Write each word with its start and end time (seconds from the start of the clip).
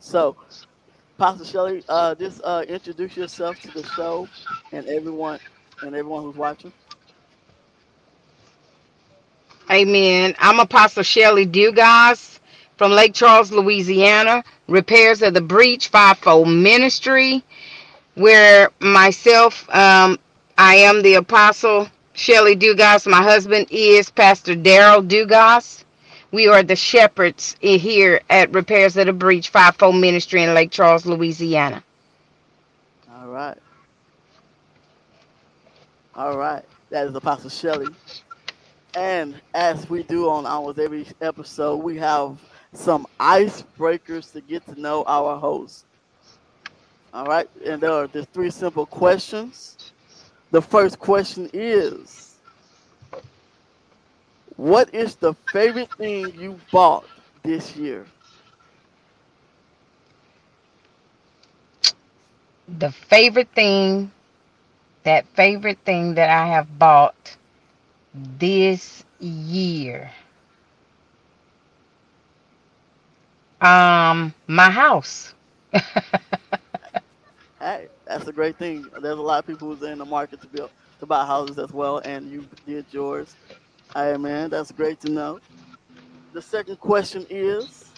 So, 0.00 0.36
Pastor 1.18 1.44
Shelly, 1.44 1.84
uh, 1.88 2.14
just 2.14 2.40
uh, 2.44 2.64
introduce 2.68 3.16
yourself 3.16 3.60
to 3.60 3.70
the 3.70 3.84
show 3.84 4.28
and 4.72 4.86
everyone 4.88 5.40
and 5.82 5.94
everyone 5.94 6.24
who's 6.24 6.36
watching. 6.36 6.72
Amen. 9.70 10.34
I'm 10.38 10.60
Apostle 10.60 11.02
Shelly 11.02 11.46
Dugas 11.46 12.40
from 12.76 12.92
Lake 12.92 13.14
Charles, 13.14 13.52
Louisiana. 13.52 14.44
Repairers 14.68 15.22
of 15.22 15.34
the 15.34 15.40
Breach 15.40 15.88
Fivefold 15.88 16.48
Ministry, 16.48 17.42
where 18.14 18.70
myself, 18.80 19.68
um, 19.74 20.18
I 20.58 20.76
am 20.76 21.02
the 21.02 21.14
Apostle 21.14 21.88
Shelly 22.14 22.56
Dugas. 22.56 23.06
My 23.10 23.22
husband 23.22 23.66
is 23.70 24.10
Pastor 24.10 24.54
Daryl 24.54 25.06
Dugas. 25.06 25.84
We 26.30 26.46
are 26.48 26.62
the 26.62 26.76
shepherds 26.76 27.56
here 27.60 28.20
at 28.28 28.52
Repairers 28.52 28.98
of 28.98 29.06
the 29.06 29.14
Breach 29.14 29.48
Fivefold 29.48 29.96
Ministry 29.96 30.42
in 30.42 30.52
Lake 30.52 30.70
Charles, 30.70 31.06
Louisiana. 31.06 31.82
All 33.10 33.28
right. 33.28 33.56
All 36.14 36.36
right. 36.36 36.64
That 36.90 37.06
is 37.06 37.14
Apostle 37.14 37.48
Shelly. 37.48 37.86
And 38.94 39.40
as 39.54 39.88
we 39.88 40.02
do 40.02 40.28
on 40.28 40.44
almost 40.44 40.78
every 40.78 41.06
episode, 41.22 41.76
we 41.76 41.96
have 41.96 42.36
some 42.74 43.06
icebreakers 43.18 44.30
to 44.32 44.42
get 44.42 44.66
to 44.66 44.78
know 44.78 45.04
our 45.06 45.38
host. 45.38 45.86
All 47.14 47.24
right. 47.24 47.48
And 47.64 47.80
there 47.80 47.92
are 47.92 48.06
just 48.06 48.30
three 48.34 48.50
simple 48.50 48.84
questions. 48.84 49.92
The 50.50 50.60
first 50.60 50.98
question 50.98 51.48
is 51.54 52.27
What 54.58 54.94
is 54.94 55.16
the 55.16 55.34
favorite 55.52 55.90
thing 55.96 56.34
you 56.38 56.60
bought 56.70 57.08
this 57.42 57.76
year? 57.76 58.06
The 62.68 62.90
favorite 62.92 63.48
thing, 63.54 64.12
that 65.04 65.26
favorite 65.28 65.78
thing 65.84 66.14
that 66.14 66.28
I 66.30 66.46
have 66.48 66.78
bought 66.78 67.36
this 68.14 69.04
year. 69.20 70.12
Um, 73.60 74.34
my 74.46 74.70
house. 74.70 75.34
Hey, 77.60 77.88
that's 78.06 78.26
a 78.26 78.32
great 78.32 78.58
thing. 78.58 78.90
There's 79.00 79.18
a 79.18 79.22
lot 79.22 79.38
of 79.40 79.46
people 79.46 79.68
who's 79.68 79.82
in 79.82 79.98
the 79.98 80.04
market 80.06 80.40
to 80.42 80.48
build 80.48 80.70
to 81.00 81.06
buy 81.06 81.26
houses 81.26 81.58
as 81.58 81.72
well, 81.72 81.98
and 81.98 82.30
you 82.30 82.48
did 82.66 82.86
yours. 82.92 83.36
Hey 83.94 84.16
man, 84.16 84.50
that's 84.50 84.72
great 84.72 85.00
to 85.00 85.10
know. 85.10 85.40
The 86.32 86.42
second 86.42 86.78
question 86.78 87.26
is, 87.30 87.94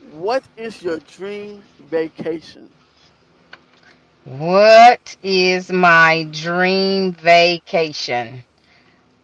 what 0.00 0.48
is 0.56 0.82
your 0.82 1.00
dream 1.00 1.64
vacation? 1.78 2.70
What 4.24 5.16
is 5.22 5.70
my 5.72 6.28
dream 6.32 7.12
vacation? 7.12 8.44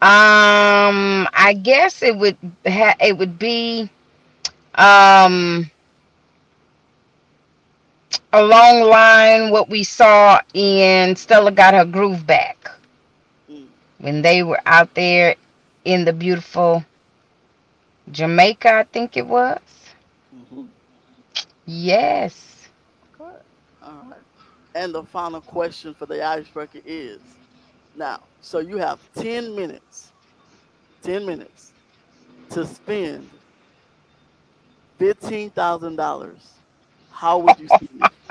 Um, 0.02 1.28
I 1.32 1.58
guess 1.62 2.02
it 2.02 2.16
would 2.16 2.36
ha- 2.66 2.96
it 3.00 3.16
would 3.18 3.38
be 3.38 3.90
um 4.76 5.70
along 8.32 8.82
line 8.82 9.50
what 9.50 9.68
we 9.70 9.84
saw 9.84 10.40
in 10.54 11.16
Stella 11.16 11.50
got 11.52 11.74
her 11.74 11.84
groove 11.84 12.26
back 12.26 12.70
Mm, 13.50 13.68
when 13.98 14.22
they 14.22 14.42
were 14.42 14.60
out 14.66 14.94
there 14.94 15.36
in 15.84 16.04
the 16.04 16.12
beautiful 16.12 16.84
Jamaica, 18.10 18.70
I 18.72 18.84
think 18.84 19.16
it 19.16 19.26
was. 19.26 19.60
mhm. 20.32 20.70
Yes. 21.66 22.68
Good. 23.12 23.42
All 23.82 24.06
right. 24.10 24.20
And 24.74 24.94
the 24.94 25.04
final 25.04 25.40
question 25.40 25.94
for 25.94 26.06
the 26.06 26.24
icebreaker 26.24 26.80
is, 26.84 27.38
now, 27.94 28.28
so 28.40 28.58
you 28.58 28.76
have 28.78 29.00
10 29.14 29.54
minutes, 29.54 30.12
10 31.02 31.26
minutes 31.26 31.74
to 32.50 32.66
spend 32.66 33.30
$15,000. 34.98 36.60
How 37.08 37.38
would 37.38 37.58
you 37.58 37.68
spend 37.68 38.00
it? 38.02 38.12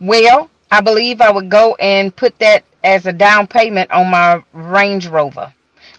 Well, 0.00 0.50
I 0.70 0.80
believe 0.80 1.20
I 1.20 1.30
would 1.30 1.48
go 1.50 1.74
and 1.76 2.14
put 2.14 2.38
that 2.38 2.64
as 2.84 3.06
a 3.06 3.12
down 3.12 3.46
payment 3.46 3.90
on 3.90 4.10
my 4.10 4.42
Range 4.52 5.06
Rover. 5.08 5.52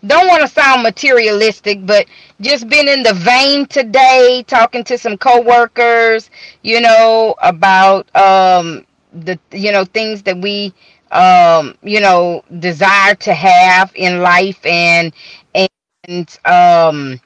Don't 0.06 0.28
want 0.28 0.42
to 0.42 0.48
sound 0.48 0.84
materialistic, 0.84 1.86
but 1.86 2.08
just 2.42 2.70
been 2.70 2.88
in 2.88 3.04
the 3.04 3.14
vein 3.14 3.68
today, 3.68 4.44
talking 4.48 4.84
to 4.86 4.98
some 4.98 5.18
coworkers, 5.18 6.30
you 6.64 6.82
know, 6.82 7.36
about 7.42 8.14
um 8.16 8.86
the 9.14 9.40
you 9.52 9.72
know 9.72 9.86
things 9.86 10.24
that 10.24 10.38
we 10.40 10.74
um 11.12 11.76
you 11.84 12.00
know 12.02 12.44
desire 12.60 13.16
to 13.16 13.34
have 13.34 13.92
in 13.96 14.22
life 14.22 14.66
and 14.66 15.14
and 15.56 16.40
um 16.46 17.20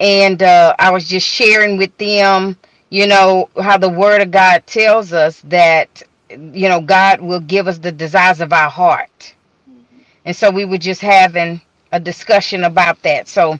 and 0.00 0.42
uh, 0.42 0.74
I 0.78 0.90
was 0.92 1.08
just 1.08 1.26
sharing 1.28 1.78
with 1.78 1.96
them, 1.98 2.56
you 2.90 3.08
know, 3.08 3.50
how 3.60 3.78
the 3.78 3.88
Word 3.90 4.22
of 4.22 4.32
God 4.32 4.66
tells 4.66 5.12
us 5.12 5.42
that, 5.46 6.02
you 6.30 6.68
know, 6.68 6.80
God 6.80 7.20
will 7.22 7.40
give 7.40 7.68
us 7.68 7.78
the 7.78 7.92
desires 7.92 8.40
of 8.40 8.52
our 8.52 8.70
heart, 8.70 9.34
Mhm. 9.68 10.04
and 10.24 10.36
so 10.36 10.50
we 10.50 10.64
were 10.66 10.78
just 10.78 11.02
having 11.02 11.60
a 11.92 12.00
discussion 12.00 12.64
about 12.64 13.02
that. 13.04 13.28
So, 13.28 13.58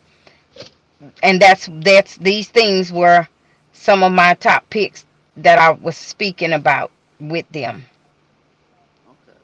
and 1.22 1.40
that's 1.42 1.68
that's 1.72 2.16
these 2.18 2.48
things 2.48 2.92
were 2.92 3.28
some 3.74 4.02
of 4.04 4.12
my 4.12 4.34
top 4.34 4.68
picks 4.70 5.06
that 5.38 5.58
I 5.58 5.70
was 5.72 5.96
speaking 5.96 6.52
about 6.54 6.92
with 7.20 7.48
them. 7.50 7.84
Okay. 9.08 9.38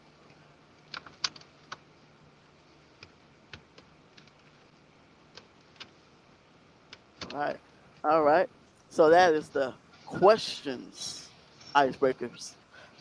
All 7.34 7.40
right. 7.40 7.60
All 8.04 8.22
right. 8.24 8.50
So 8.90 9.10
that 9.10 9.34
is 9.34 9.50
the 9.50 9.74
questions 10.06 11.30
icebreakers. 11.76 12.55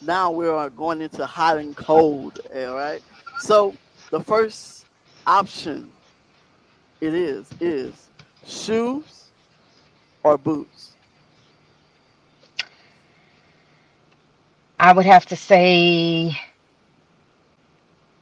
Now 0.06 0.32
we 0.32 0.48
are 0.48 0.70
going 0.70 1.02
into 1.02 1.26
hot 1.26 1.58
and 1.58 1.76
cold. 1.76 2.40
All 2.56 2.76
right. 2.76 3.02
So 3.38 3.76
the 4.12 4.22
first 4.22 4.86
option 5.28 5.92
it 7.02 7.14
is 7.14 7.50
is 7.60 8.10
shoes 8.46 9.32
or 10.24 10.38
boots. 10.38 10.94
I 14.80 14.94
would 14.94 15.06
have 15.06 15.26
to 15.28 15.36
say 15.36 16.38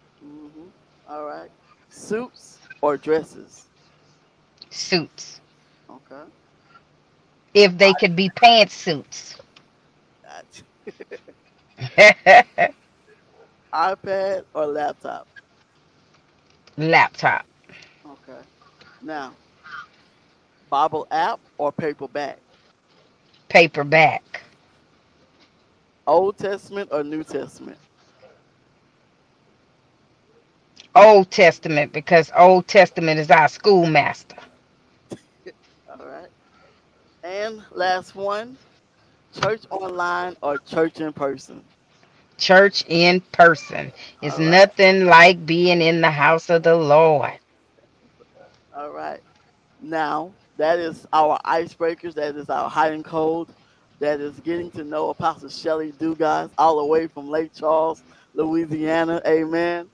hmm 0.21 0.69
All 1.09 1.25
right. 1.25 1.49
Suits 1.89 2.59
or 2.81 2.97
dresses. 2.97 3.67
Suits. 4.71 5.40
If 7.53 7.77
they 7.77 7.93
could 7.93 8.15
be 8.15 8.29
pantsuits. 8.29 9.37
IPad 13.73 14.43
or 14.53 14.67
laptop. 14.67 15.27
Laptop. 16.77 17.45
Okay. 18.05 18.41
Now, 19.01 19.37
Bible 20.69 21.07
app 21.11 21.39
or 21.57 21.71
paperback. 21.71 22.39
Paperback. 23.49 24.41
Old 26.07 26.37
Testament 26.37 26.89
or 26.91 27.03
New 27.03 27.23
Testament. 27.23 27.79
Old 30.95 31.31
Testament 31.31 31.93
because 31.93 32.31
Old 32.35 32.67
Testament 32.67 33.19
is 33.19 33.31
our 33.31 33.47
schoolmaster. 33.47 34.37
And 37.31 37.63
last 37.71 38.13
one, 38.13 38.57
church 39.41 39.61
online 39.71 40.35
or 40.43 40.57
church 40.57 40.99
in 40.99 41.13
person. 41.13 41.63
Church 42.37 42.83
in 42.87 43.21
person. 43.21 43.93
It's 44.21 44.37
right. 44.37 44.47
nothing 44.51 45.05
like 45.05 45.45
being 45.45 45.81
in 45.81 46.01
the 46.01 46.11
house 46.11 46.49
of 46.49 46.63
the 46.63 46.75
Lord. 46.75 47.33
All 48.75 48.91
right. 48.91 49.21
Now, 49.81 50.33
that 50.57 50.79
is 50.79 51.07
our 51.13 51.39
icebreakers. 51.45 52.15
That 52.15 52.35
is 52.35 52.49
our 52.49 52.69
hot 52.69 52.91
and 52.91 53.05
cold. 53.05 53.49
That 53.99 54.19
is 54.19 54.39
getting 54.41 54.71
to 54.71 54.83
know 54.83 55.09
Apostle 55.09 55.49
Shelly 55.49 55.93
Dugas 55.93 56.51
all 56.57 56.79
the 56.79 56.85
way 56.85 57.07
from 57.07 57.29
Lake 57.29 57.53
Charles, 57.53 58.03
Louisiana. 58.33 59.21
Amen. 59.27 59.89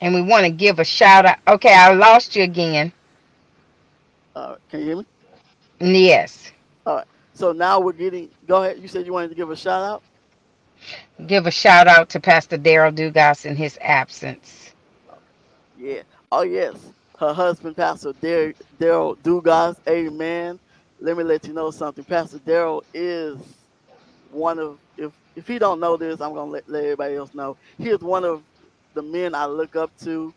And 0.00 0.14
we 0.14 0.22
want 0.22 0.44
to 0.44 0.50
give 0.50 0.78
a 0.78 0.84
shout 0.84 1.26
out. 1.26 1.38
Okay, 1.46 1.74
I 1.74 1.92
lost 1.94 2.36
you 2.36 2.44
again. 2.44 2.92
Uh, 4.34 4.56
can 4.70 4.80
you 4.80 4.86
hear 4.86 4.96
me? 4.98 5.06
Yes. 5.80 6.52
All 6.86 6.96
right. 6.96 7.06
So 7.34 7.52
now 7.52 7.80
we're 7.80 7.92
getting. 7.92 8.30
Go 8.46 8.62
ahead. 8.62 8.78
You 8.80 8.88
said 8.88 9.06
you 9.06 9.12
wanted 9.12 9.28
to 9.28 9.34
give 9.34 9.50
a 9.50 9.56
shout 9.56 9.82
out. 9.82 10.02
Give 11.26 11.46
a 11.46 11.50
shout 11.50 11.88
out 11.88 12.08
to 12.10 12.20
Pastor 12.20 12.56
Daryl 12.58 12.94
Dugas 12.94 13.44
in 13.44 13.56
his 13.56 13.78
absence. 13.80 14.72
Yeah. 15.78 16.02
Oh 16.30 16.42
yes. 16.42 16.76
Her 17.18 17.32
husband, 17.32 17.76
Pastor 17.76 18.12
Daryl 18.12 18.54
Dugas. 19.18 19.76
Amen. 19.88 20.58
Let 21.00 21.16
me 21.16 21.24
let 21.24 21.46
you 21.46 21.52
know 21.52 21.70
something. 21.70 22.04
Pastor 22.04 22.38
Daryl 22.38 22.82
is 22.94 23.38
one 24.30 24.58
of 24.58 24.78
if 24.96 25.12
if 25.36 25.46
he 25.46 25.58
don't 25.58 25.80
know 25.80 25.96
this, 25.96 26.20
I'm 26.20 26.34
gonna 26.34 26.50
let, 26.50 26.68
let 26.68 26.84
everybody 26.84 27.14
else 27.16 27.34
know. 27.34 27.56
He 27.78 27.88
is 27.90 28.00
one 28.00 28.24
of 28.24 28.42
the 28.98 29.04
men 29.04 29.34
I 29.36 29.46
look 29.46 29.76
up 29.76 29.92
to 30.04 30.34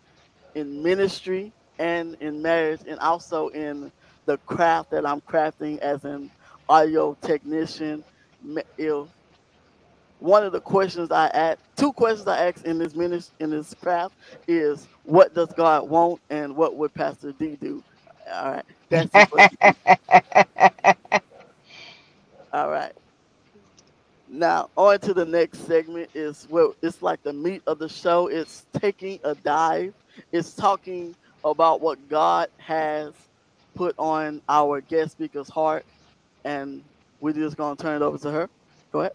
in 0.56 0.84
ministry 0.84 1.54
and 1.80 2.16
in 2.22 2.42
marriage 2.42 2.82
and 2.88 3.00
also 3.00 3.50
in 3.50 3.92
the 4.26 4.38
craft 4.40 4.92
that 4.92 5.06
I'm 5.06 5.22
crafting 5.22 5.80
as 5.80 6.06
an 6.06 6.32
audio 6.70 7.18
technician. 7.22 8.06
One 10.20 10.46
of 10.46 10.54
the 10.54 10.62
questions 10.62 11.12
I 11.12 11.28
ask, 11.28 11.60
two 11.78 11.94
questions 11.94 12.28
I 12.28 12.48
ask 12.48 12.66
in 12.66 12.80
this 12.80 12.96
ministry, 12.96 13.36
in 13.40 13.52
this 13.52 13.74
craft 13.76 14.16
is, 14.48 14.88
what 15.04 15.36
does 15.36 15.54
God 15.54 15.90
want, 15.90 16.22
and 16.30 16.56
what 16.56 16.78
would 16.78 16.94
Pastor 16.94 17.34
D 17.34 17.58
do? 17.62 17.84
All 18.34 18.52
right, 18.54 18.66
that's 18.90 19.16
all 22.54 22.70
right. 22.72 22.94
Now 24.32 24.70
on 24.78 25.00
to 25.02 25.14
the 25.14 25.26
next 25.26 25.68
segment 25.68 26.10
is 26.16 26.48
well, 26.50 26.76
it's 26.82 27.04
like 27.04 27.24
the 27.24 27.34
meat 27.34 27.64
of 27.68 27.80
the 27.80 27.90
show. 27.90 28.28
It's 28.28 28.66
taking 28.80 29.20
a 29.26 29.36
dive. 29.36 29.94
It's 30.32 30.56
talking 30.56 31.16
about 31.44 31.82
what 31.82 32.10
God 32.10 32.50
has 32.58 33.14
put 33.76 33.96
on 34.00 34.42
our 34.50 34.82
guest 34.82 35.14
speaker's 35.14 35.50
heart, 35.50 35.86
and 36.46 36.84
we're 37.22 37.34
just 37.34 37.58
gonna 37.58 37.76
turn 37.78 38.02
it 38.02 38.06
over 38.06 38.20
to 38.20 38.32
her. 38.32 38.50
Go 38.94 39.02
ahead. 39.02 39.14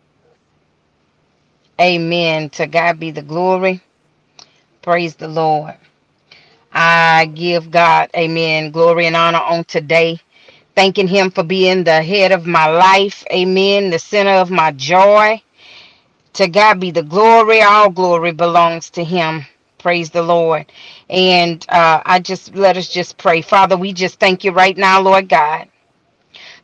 Amen. 1.80 2.50
To 2.50 2.66
God 2.66 3.00
be 3.00 3.10
the 3.10 3.22
glory. 3.22 3.82
Praise 4.82 5.16
the 5.16 5.28
Lord. 5.28 5.74
I 6.72 7.26
give 7.34 7.70
God, 7.70 8.10
amen, 8.16 8.70
glory 8.70 9.06
and 9.06 9.16
honor 9.16 9.40
on 9.40 9.64
today. 9.64 10.20
Thanking 10.76 11.08
Him 11.08 11.32
for 11.32 11.44
being 11.44 11.84
the 11.84 12.02
head 12.02 12.32
of 12.32 12.46
my 12.46 12.69
life. 12.69 13.25
Amen. 13.32 13.90
The 13.90 14.00
center 14.00 14.32
of 14.32 14.50
my 14.50 14.73
joy. 14.73 15.43
To 16.34 16.49
God 16.49 16.81
be 16.81 16.90
the 16.93 17.02
glory. 17.05 17.62
All 17.62 17.90
glory 17.90 18.32
belongs 18.32 18.90
to 18.93 19.05
Him. 19.05 19.46
Praise 19.78 20.11
the 20.11 20.23
Lord. 20.23 20.67
And 21.11 21.64
uh, 21.70 22.02
I 22.06 22.20
just 22.20 22.55
let 22.56 22.76
us 22.76 22.88
just 22.88 23.19
pray. 23.19 23.43
Father, 23.43 23.76
we 23.76 23.93
just 23.93 24.20
thank 24.20 24.44
you 24.44 24.52
right 24.52 24.76
now, 24.76 25.00
Lord 25.02 25.28
God 25.28 25.69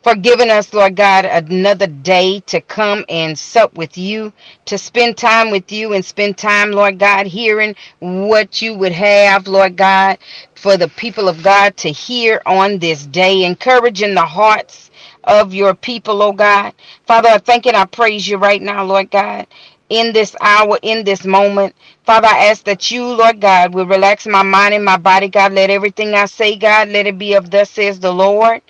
for 0.02 0.14
giving 0.16 0.50
us, 0.50 0.72
Lord 0.74 0.96
God, 0.96 1.26
another 1.26 1.88
day 1.88 2.40
to 2.46 2.60
come 2.62 3.04
and 3.08 3.38
sup 3.38 3.74
with 3.76 3.98
you, 3.98 4.32
to 4.66 4.78
spend 4.78 5.18
time 5.18 5.50
with 5.50 5.72
you 5.72 5.94
and 5.94 6.04
spend 6.04 6.38
time, 6.38 6.72
Lord 6.72 6.98
God, 6.98 7.26
hearing 7.26 7.76
what 8.00 8.62
you 8.62 8.74
would 8.74 8.92
have, 8.92 9.48
Lord 9.48 9.76
God, 9.76 10.18
for 10.56 10.76
the 10.76 10.88
people 10.88 11.28
of 11.28 11.42
God 11.42 11.76
to 11.78 11.90
hear 11.92 12.42
on 12.46 12.78
this 12.78 13.06
day, 13.06 13.44
encouraging 13.44 14.14
the 14.14 14.26
hearts 14.26 14.90
of 15.24 15.54
your 15.54 15.74
people, 15.74 16.22
oh 16.22 16.32
God. 16.32 16.74
Father, 17.06 17.30
I 17.30 17.38
thank 17.38 17.66
and 17.66 17.76
I 17.76 17.86
praise 17.86 18.28
you 18.28 18.38
right 18.38 18.62
now, 18.62 18.84
Lord 18.84 19.10
God 19.10 19.46
in 19.90 20.12
this 20.12 20.34
hour, 20.40 20.78
in 20.82 21.04
this 21.04 21.24
moment. 21.24 21.74
Father, 22.04 22.28
I 22.28 22.46
ask 22.46 22.64
that 22.64 22.90
you, 22.90 23.06
Lord 23.06 23.40
God, 23.40 23.74
will 23.74 23.86
relax 23.86 24.26
my 24.26 24.42
mind 24.42 24.74
and 24.74 24.84
my 24.84 24.96
body, 24.96 25.28
God. 25.28 25.52
Let 25.52 25.70
everything 25.70 26.14
I 26.14 26.26
say, 26.26 26.56
God, 26.56 26.90
let 26.90 27.06
it 27.06 27.18
be 27.18 27.34
of 27.34 27.50
thus 27.50 27.70
says 27.70 28.00
the 28.00 28.12
Lord. 28.12 28.62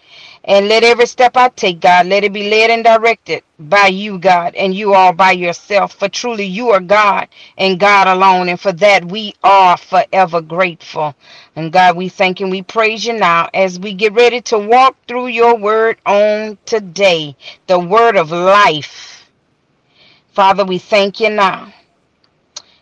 And 0.45 0.69
let 0.69 0.85
every 0.85 1.07
step 1.07 1.37
I 1.37 1.51
take, 1.51 1.81
God, 1.81 2.07
let 2.09 2.25
it 2.25 2.33
be 2.33 2.51
led 2.51 2.71
and 2.71 2.85
directed 2.85 3.45
by 3.61 3.89
you, 3.89 4.19
God, 4.19 4.57
and 4.57 4.75
you 4.75 4.95
all 4.95 5.13
by 5.13 5.33
yourself. 5.33 5.95
For 5.95 6.09
truly 6.09 6.47
you 6.47 6.71
are 6.71 6.81
God 6.81 7.29
and 7.59 7.81
God 7.81 8.09
alone. 8.09 8.49
And 8.51 8.61
for 8.61 8.73
that 8.73 9.05
we 9.07 9.35
are 9.45 9.77
forever 9.77 10.41
grateful. 10.43 11.15
And 11.57 11.73
God, 11.73 11.97
we 11.97 12.09
thank 12.11 12.41
you 12.41 12.47
and 12.47 12.53
we 12.53 12.63
praise 12.63 13.07
you 13.07 13.15
now 13.15 13.51
as 13.55 13.81
we 13.81 13.95
get 13.95 14.15
ready 14.15 14.41
to 14.43 14.59
walk 14.59 14.97
through 15.09 15.29
your 15.29 15.57
word 15.57 15.99
on 16.07 16.59
today, 16.67 17.37
the 17.69 17.79
word 17.79 18.17
of 18.17 18.33
life. 18.33 19.31
Father, 20.35 20.65
we 20.65 20.79
thank 20.79 21.21
you 21.21 21.31
now. 21.31 21.73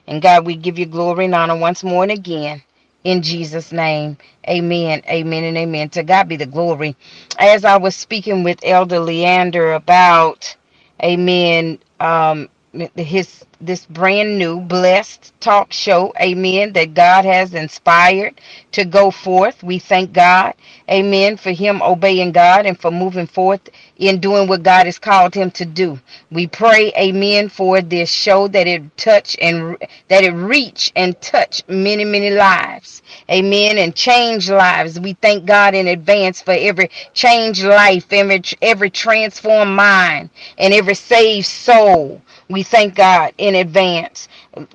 And 0.07 0.23
God, 0.23 0.47
we 0.47 0.57
give 0.57 0.79
you 0.79 0.87
glory 0.87 1.27
and 1.27 1.35
honor 1.35 1.57
once 1.57 1.85
more 1.85 2.05
and 2.05 2.13
again 2.13 2.63
in 3.05 3.23
Jesus' 3.23 3.73
name. 3.73 4.19
Amen. 4.49 5.03
Amen 5.09 5.45
and 5.45 5.57
amen. 5.59 5.91
To 5.91 6.03
God 6.05 6.29
be 6.29 6.37
the 6.37 6.47
glory. 6.47 6.97
As 7.39 7.65
I 7.65 7.79
was 7.79 7.97
speaking 7.97 8.45
with 8.45 8.61
Elder 8.65 9.01
Leander 9.01 9.73
about, 9.75 10.57
amen, 11.03 11.79
um, 12.01 12.49
his 12.97 13.45
this 13.61 13.87
brand 13.87 14.39
new 14.39 14.61
blessed 14.61 15.33
talk 15.41 15.73
show 15.73 16.13
amen 16.21 16.73
that 16.73 16.95
god 16.95 17.25
has 17.25 17.55
inspired 17.55 18.41
to 18.73 18.85
go 18.85 19.11
forth. 19.11 19.63
We 19.63 19.79
thank 19.79 20.13
god 20.13 20.55
amen 20.91 21.37
for 21.37 21.51
him 21.53 21.83
obeying 21.83 22.33
god 22.33 22.67
and 22.67 22.81
for 22.81 22.91
moving 22.91 23.27
forth 23.27 23.61
in 23.99 24.21
doing 24.21 24.49
what 24.49 24.63
god 24.63 24.87
has 24.87 24.99
called 24.99 25.35
him 25.35 25.51
to 25.53 25.67
do. 25.67 26.01
We 26.31 26.47
pray 26.47 26.93
amen 26.99 27.51
for 27.51 27.83
this 27.83 28.11
show 28.11 28.49
that 28.49 28.67
it 28.69 28.97
touch 28.97 29.37
and 29.43 29.77
that 30.09 30.25
it 30.25 30.33
reach 30.33 30.93
and 30.97 31.21
touch 31.21 31.63
many 31.69 32.05
many 32.05 32.31
lives 32.31 33.03
amen 33.31 33.79
and 33.79 33.95
change 33.97 34.51
lives. 34.51 35.01
We 35.01 35.15
thank 35.15 35.47
god 35.47 35.75
in 35.75 35.89
advance 35.89 36.41
for 36.43 36.53
every 36.55 36.91
changed 37.15 37.65
life 37.65 38.13
every 38.13 38.43
every 38.63 38.91
transformed 38.91 39.77
mind 39.77 40.31
and 40.59 40.75
every 40.75 40.95
saved 40.95 41.47
soul 41.47 42.23
we 42.51 42.65
thank 42.65 42.97
God 42.97 43.35
in 43.39 43.57
advance 43.57 44.29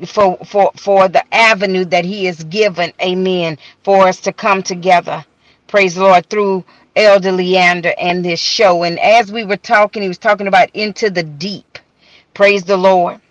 for 0.07 0.37
for 0.45 0.71
for 0.77 1.09
the 1.09 1.23
avenue 1.35 1.85
that 1.87 2.05
he 2.05 2.25
has 2.25 2.43
given 2.45 2.93
amen 3.01 3.59
for 3.83 4.07
us 4.07 4.21
to 4.21 4.33
come 4.33 4.63
together 4.63 5.25
praise 5.67 5.95
the 5.95 6.03
lord 6.03 6.27
through 6.29 6.65
elder 6.97 7.31
leander 7.33 7.93
and 7.99 8.25
this 8.25 8.41
show. 8.41 8.83
And 8.83 8.99
as 8.99 9.31
we 9.31 9.45
were 9.45 9.57
talking 9.57 10.03
he 10.03 10.09
was 10.09 10.19
talking 10.19 10.47
about 10.47 10.69
into 10.75 11.09
the 11.11 11.23
deep 11.23 11.79
praise 12.35 12.63
the 12.65 12.77
lord. 12.77 13.21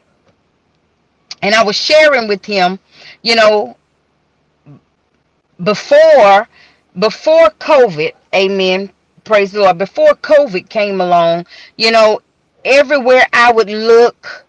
And 1.43 1.55
i 1.55 1.63
was 1.65 1.77
sharing 1.77 2.29
with 2.29 2.45
him 2.47 2.79
you 3.23 3.37
know 3.37 3.77
before 5.65 6.49
before 6.99 7.51
covid 7.61 8.13
amen 8.35 8.91
praise 9.25 9.53
the 9.53 9.61
lord 9.61 9.79
before 9.79 10.15
covid 10.17 10.69
came 10.71 11.01
along 11.01 11.47
you 11.79 11.91
know 11.93 12.21
everywhere 12.65 13.27
I 13.33 13.53
would 13.53 13.71
look, 13.71 14.47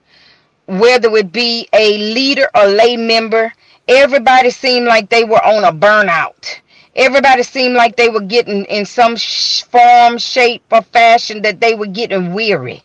whether 0.68 1.16
it 1.18 1.32
be 1.32 1.68
a 1.74 1.98
leader 2.14 2.50
or 2.56 2.66
lay 2.68 2.98
member, 2.98 3.54
everybody 3.88 4.50
seemed 4.50 4.88
like 4.88 5.10
they 5.10 5.24
were 5.24 5.44
on 5.46 5.64
a 5.64 5.72
burnout. 5.74 6.60
Everybody 6.96 7.44
seemed 7.44 7.76
like 7.76 7.96
they 7.98 8.10
were 8.10 8.22
getting 8.22 8.66
in 8.66 8.86
some 8.86 9.18
form, 9.18 10.18
shape, 10.18 10.64
or 10.72 10.82
fashion 10.82 11.42
that 11.44 11.60
they 11.60 11.76
were 11.76 11.88
getting 11.88 12.34
weary. 12.34 12.84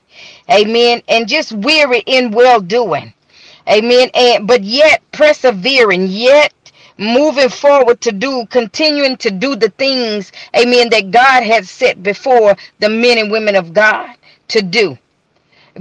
Amen. 0.50 1.02
And 1.08 1.28
just 1.28 1.52
weary 1.52 2.02
in 2.06 2.32
well 2.32 2.60
doing. 2.60 3.14
Amen. 3.68 4.10
And 4.14 4.48
but 4.48 4.64
yet 4.64 5.02
persevering, 5.12 6.08
yet 6.08 6.52
moving 6.98 7.48
forward 7.48 8.00
to 8.02 8.12
do, 8.12 8.46
continuing 8.50 9.16
to 9.18 9.30
do 9.30 9.56
the 9.56 9.70
things, 9.70 10.32
amen, 10.56 10.90
that 10.90 11.10
God 11.10 11.44
has 11.44 11.70
set 11.70 12.02
before 12.02 12.56
the 12.80 12.88
men 12.90 13.18
and 13.18 13.30
women 13.30 13.56
of 13.56 13.72
God 13.72 14.16
to 14.48 14.62
do 14.62 14.98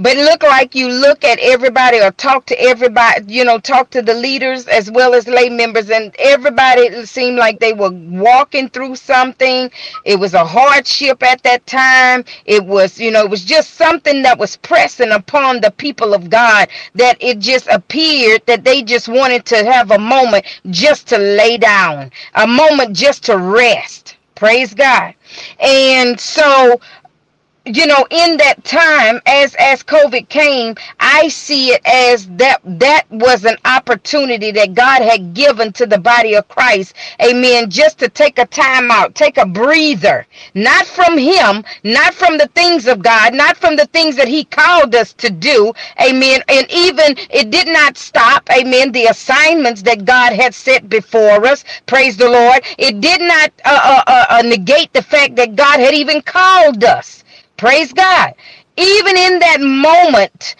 but 0.00 0.16
look 0.18 0.42
like 0.44 0.74
you 0.74 0.88
look 0.88 1.24
at 1.24 1.38
everybody 1.40 2.00
or 2.00 2.12
talk 2.12 2.46
to 2.46 2.60
everybody 2.62 3.24
you 3.32 3.44
know 3.44 3.58
talk 3.60 3.90
to 3.90 4.02
the 4.02 4.14
leaders 4.14 4.68
as 4.68 4.90
well 4.90 5.14
as 5.14 5.28
lay 5.28 5.50
members 5.50 5.90
and 5.90 6.14
everybody 6.20 7.06
seemed 7.06 7.38
like 7.38 7.60
they 7.60 7.74
were 7.74 7.90
walking 7.92 8.70
through 8.70 8.96
something. 8.96 9.70
It 10.06 10.20
was 10.20 10.34
a 10.34 10.44
hardship 10.46 11.22
at 11.24 11.42
that 11.44 11.66
time. 11.66 12.24
It 12.46 12.64
was 12.66 13.00
you 13.00 13.12
know 13.12 13.24
it 13.24 13.30
was 13.30 13.44
just 13.44 13.74
something 13.74 14.22
that 14.24 14.38
was 14.38 14.56
pressing 14.58 15.12
upon 15.12 15.62
the 15.62 15.72
people 15.72 16.14
of 16.14 16.30
god 16.30 16.68
that 16.96 17.18
it 17.22 17.40
just 17.40 17.68
appeared 17.68 18.42
that 18.46 18.64
they 18.64 18.82
just 18.82 19.08
wanted 19.08 19.46
to 19.46 19.64
have 19.64 19.92
a 19.92 19.98
moment 20.00 20.46
just 20.70 21.08
to 21.08 21.18
lay 21.18 21.58
down 21.58 22.10
a 22.36 22.46
moment 22.46 22.96
just 22.96 23.24
to 23.26 23.38
rest. 23.38 24.16
Praise 24.36 24.74
god. 24.74 25.14
And 25.60 26.20
so 26.20 26.80
you 27.66 27.86
know 27.86 28.06
in 28.10 28.36
that 28.38 28.62
time 28.64 29.20
as 29.26 29.54
as 29.56 29.82
covid 29.82 30.28
came 30.28 30.74
i 30.98 31.28
see 31.28 31.72
it 31.72 31.80
as 31.84 32.26
that 32.28 32.58
that 32.64 33.04
was 33.10 33.44
an 33.44 33.56
opportunity 33.64 34.50
that 34.50 34.74
god 34.74 35.02
had 35.02 35.34
given 35.34 35.72
to 35.72 35.86
the 35.86 35.98
body 35.98 36.34
of 36.34 36.46
christ. 36.48 36.94
Amen. 37.22 37.70
Just 37.70 37.98
to 37.98 38.08
take 38.08 38.38
a 38.38 38.46
time 38.46 38.90
out 38.90 39.14
take 39.14 39.36
a 39.38 39.46
breather. 39.46 40.26
Not 40.54 40.86
from 40.86 41.18
him 41.18 41.64
not 41.84 42.14
from 42.14 42.38
the 42.38 42.48
things 42.54 42.86
of 42.86 43.02
god 43.02 43.34
not 43.34 43.56
from 43.56 43.76
the 43.76 43.86
things 43.86 44.16
that 44.16 44.28
he 44.28 44.44
called 44.44 44.94
us 44.94 45.12
to 45.14 45.30
do. 45.30 45.72
Amen. 46.00 46.42
And 46.48 46.66
even 46.70 47.16
it 47.30 47.50
did 47.50 47.68
not 47.68 47.96
stop 47.96 48.48
amen 48.50 48.92
the 48.92 49.06
assignments 49.06 49.82
that 49.82 50.04
god 50.04 50.32
had 50.32 50.54
set 50.54 50.88
before 50.88 51.46
us. 51.46 51.64
Praise 51.86 52.16
the 52.16 52.28
lord. 52.28 52.62
It 52.78 53.00
did 53.00 53.20
not 53.20 53.52
uh, 53.64 53.80
uh, 53.82 54.02
uh, 54.06 54.26
uh 54.30 54.42
negate 54.42 54.92
the 54.92 55.02
fact 55.02 55.36
that 55.36 55.56
god 55.56 55.80
had 55.80 55.94
even 55.94 56.22
called 56.22 56.84
us 56.84 57.24
Praise 57.60 57.92
God. 57.94 58.34
Even 58.78 59.16
in 59.18 59.40
that 59.40 59.60
moment, 59.62 60.56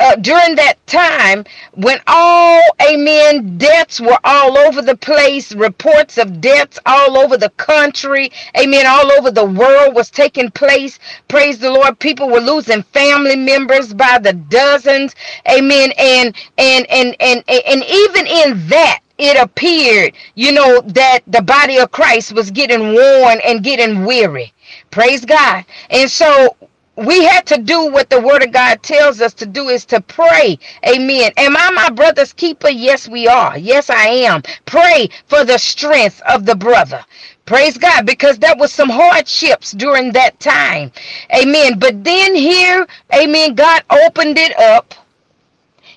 uh, 0.00 0.16
during 0.16 0.56
that 0.56 0.76
time 0.86 1.44
when 1.74 2.00
all 2.08 2.62
amen 2.90 3.58
deaths 3.58 4.00
were 4.00 4.18
all 4.24 4.58
over 4.58 4.82
the 4.82 4.96
place 4.96 5.54
reports 5.54 6.18
of 6.18 6.40
deaths 6.40 6.78
all 6.86 7.18
over 7.18 7.36
the 7.38 7.50
country 7.50 8.30
amen 8.58 8.86
all 8.86 9.12
over 9.12 9.30
the 9.30 9.44
world 9.44 9.94
was 9.94 10.10
taking 10.10 10.50
place 10.52 10.98
praise 11.28 11.58
the 11.58 11.70
lord 11.70 11.98
people 12.00 12.28
were 12.30 12.40
losing 12.40 12.82
family 12.84 13.36
members 13.36 13.94
by 13.94 14.18
the 14.18 14.34
dozens 14.34 15.14
amen 15.50 15.92
and 15.98 16.36
and 16.58 16.86
and 16.90 17.16
and 17.20 17.44
and, 17.48 17.64
and 17.66 17.84
even 17.84 18.26
in 18.26 18.68
that 18.68 19.00
it 19.18 19.40
appeared, 19.42 20.14
you 20.34 20.52
know, 20.52 20.82
that 20.88 21.20
the 21.26 21.42
body 21.42 21.78
of 21.78 21.90
Christ 21.92 22.32
was 22.34 22.50
getting 22.50 22.94
worn 22.94 23.40
and 23.46 23.64
getting 23.64 24.04
weary. 24.04 24.52
Praise 24.92 25.24
God. 25.26 25.66
And 25.90 26.10
so 26.10 26.56
we 26.96 27.24
had 27.24 27.46
to 27.48 27.58
do 27.58 27.92
what 27.92 28.10
the 28.10 28.20
word 28.20 28.44
of 28.44 28.52
God 28.52 28.82
tells 28.84 29.22
us 29.22 29.34
to 29.36 29.46
do 29.46 29.70
is 29.70 29.86
to 29.86 30.02
pray. 30.02 30.58
Amen. 30.88 31.32
Am 31.38 31.56
I 31.56 31.70
my 31.72 31.90
brother's 31.90 32.34
keeper? 32.34 32.70
Yes, 32.70 33.08
we 33.08 33.28
are. 33.28 33.58
Yes, 33.58 33.90
I 33.90 34.08
am. 34.08 34.42
Pray 34.66 35.10
for 35.28 35.44
the 35.46 35.58
strength 35.58 36.22
of 36.28 36.46
the 36.46 36.56
brother. 36.56 37.04
Praise 37.46 37.78
God, 37.78 38.06
because 38.06 38.38
there 38.38 38.56
was 38.56 38.72
some 38.72 38.90
hardships 38.90 39.72
during 39.72 40.12
that 40.14 40.40
time. 40.40 40.92
Amen. 41.36 41.80
But 41.80 42.04
then 42.04 42.36
here, 42.36 42.86
amen, 43.14 43.56
God 43.56 43.84
opened 44.06 44.38
it 44.38 44.58
up. 44.58 44.94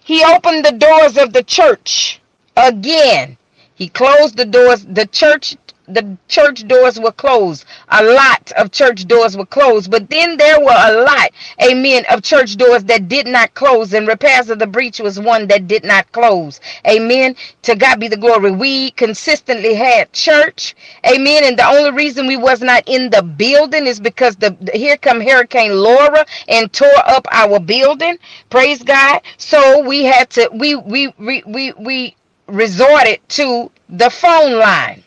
He 0.03 0.23
opened 0.23 0.65
the 0.65 0.73
doors 0.73 1.17
of 1.17 1.33
the 1.33 1.43
church 1.43 2.21
again. 2.57 3.37
He 3.75 3.89
closed 3.89 4.37
the 4.37 4.45
doors. 4.45 4.85
The 4.85 5.07
church 5.07 5.57
the 5.88 6.18
church 6.27 6.68
doors 6.68 7.00
were 7.00 7.12
closed. 7.13 7.65
A 7.89 8.04
lot 8.04 8.51
of 8.58 8.72
church 8.72 9.08
doors 9.08 9.38
were 9.38 9.46
closed, 9.48 9.92
but 9.92 10.10
then 10.10 10.38
there 10.38 10.60
were 10.60 10.75
a 10.77 11.04
lot, 11.04 11.30
amen, 11.63 12.06
of 12.12 12.24
church 12.24 12.58
doors 12.58 12.84
that 12.86 13.10
did 13.10 13.27
not 13.27 13.54
close, 13.56 13.94
and 13.94 14.08
repairers 14.08 14.50
of 14.50 14.60
the 14.60 14.68
breach 14.68 15.00
was 15.00 15.20
one 15.20 15.48
that 15.50 15.68
did 15.68 15.86
not 15.86 16.12
close. 16.13 16.62
Amen. 16.88 17.36
To 17.63 17.75
God 17.75 18.00
be 18.00 18.10
the 18.10 18.18
glory. 18.18 18.51
We 18.51 18.92
consistently 18.94 19.75
had 19.75 20.13
church, 20.13 20.75
amen. 21.08 21.46
And 21.46 21.60
the 21.60 21.68
only 21.68 21.92
reason 21.92 22.27
we 22.27 22.38
was 22.38 22.62
not 22.62 22.84
in 22.88 23.12
the 23.12 23.24
building 23.24 23.88
is 23.88 24.01
because 24.01 24.38
the 24.38 24.58
here 24.74 24.98
come 24.98 25.22
Hurricane 25.22 25.75
Laura 25.75 26.25
and 26.50 26.74
tore 26.74 26.89
up 27.08 27.27
our 27.32 27.60
building. 27.60 28.18
Praise 28.51 28.84
God. 28.84 29.22
So 29.38 29.82
we 29.88 30.06
had 30.06 30.32
to 30.32 30.50
we 30.54 30.75
we 30.75 31.13
we 31.20 31.44
we, 31.48 31.74
we 31.74 32.18
resorted 32.48 33.22
to 33.32 33.72
the 33.89 34.12
phone 34.12 34.60
line. 34.60 35.04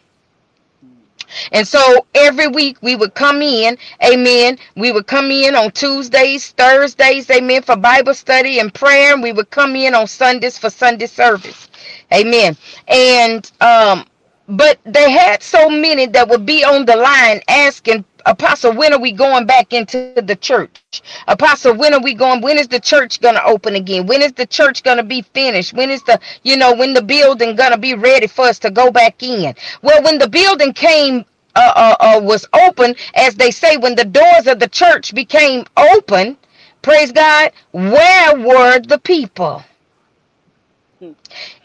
And 1.52 1.66
so 1.68 2.06
every 2.14 2.48
week 2.48 2.78
we 2.82 2.96
would 2.96 3.14
come 3.14 3.42
in, 3.42 3.78
amen. 4.04 4.58
We 4.76 4.92
would 4.92 5.06
come 5.06 5.30
in 5.30 5.54
on 5.56 5.72
Tuesdays, 5.72 6.50
Thursdays, 6.52 7.30
amen, 7.30 7.62
for 7.62 7.76
Bible 7.76 8.14
study 8.14 8.60
and 8.60 8.72
prayer. 8.74 9.14
And 9.14 9.22
we 9.22 9.32
would 9.32 9.50
come 9.50 9.76
in 9.76 9.94
on 9.94 10.06
Sundays 10.06 10.58
for 10.58 10.70
Sunday 10.70 11.06
service. 11.06 11.68
Amen. 12.12 12.56
And 12.88 13.50
um 13.60 14.06
but 14.48 14.78
they 14.84 15.10
had 15.10 15.42
so 15.42 15.70
many 15.70 16.06
that 16.06 16.28
would 16.28 16.46
be 16.46 16.64
on 16.64 16.84
the 16.86 16.96
line 16.96 17.40
asking 17.48 18.04
Apostle, 18.26 18.74
when 18.74 18.92
are 18.92 19.00
we 19.00 19.12
going 19.12 19.46
back 19.46 19.72
into 19.72 20.14
the 20.16 20.36
church? 20.36 20.80
Apostle, 21.28 21.74
when 21.74 21.94
are 21.94 22.00
we 22.02 22.14
going? 22.14 22.40
When 22.40 22.58
is 22.58 22.68
the 22.68 22.80
church 22.80 23.20
going 23.20 23.34
to 23.34 23.44
open 23.44 23.74
again? 23.74 24.06
When 24.06 24.22
is 24.22 24.32
the 24.32 24.46
church 24.46 24.82
going 24.82 24.98
to 24.98 25.02
be 25.04 25.22
finished? 25.22 25.72
When 25.74 25.90
is 25.90 26.02
the, 26.02 26.20
you 26.42 26.56
know, 26.56 26.74
when 26.74 26.94
the 26.94 27.02
building 27.02 27.56
going 27.56 27.72
to 27.72 27.78
be 27.78 27.94
ready 27.94 28.26
for 28.26 28.46
us 28.46 28.58
to 28.60 28.70
go 28.70 28.90
back 28.90 29.22
in? 29.22 29.54
Well, 29.82 30.02
when 30.02 30.18
the 30.18 30.28
building 30.28 30.72
came 30.72 31.24
uh, 31.56 31.72
uh, 31.74 31.96
uh, 32.00 32.20
was 32.22 32.46
open, 32.66 32.94
as 33.14 33.34
they 33.34 33.50
say, 33.50 33.76
when 33.76 33.94
the 33.96 34.04
doors 34.04 34.46
of 34.46 34.60
the 34.60 34.68
church 34.68 35.14
became 35.14 35.64
open, 35.76 36.36
praise 36.82 37.12
God, 37.12 37.52
where 37.72 38.36
were 38.36 38.78
the 38.80 38.98
people? 38.98 39.62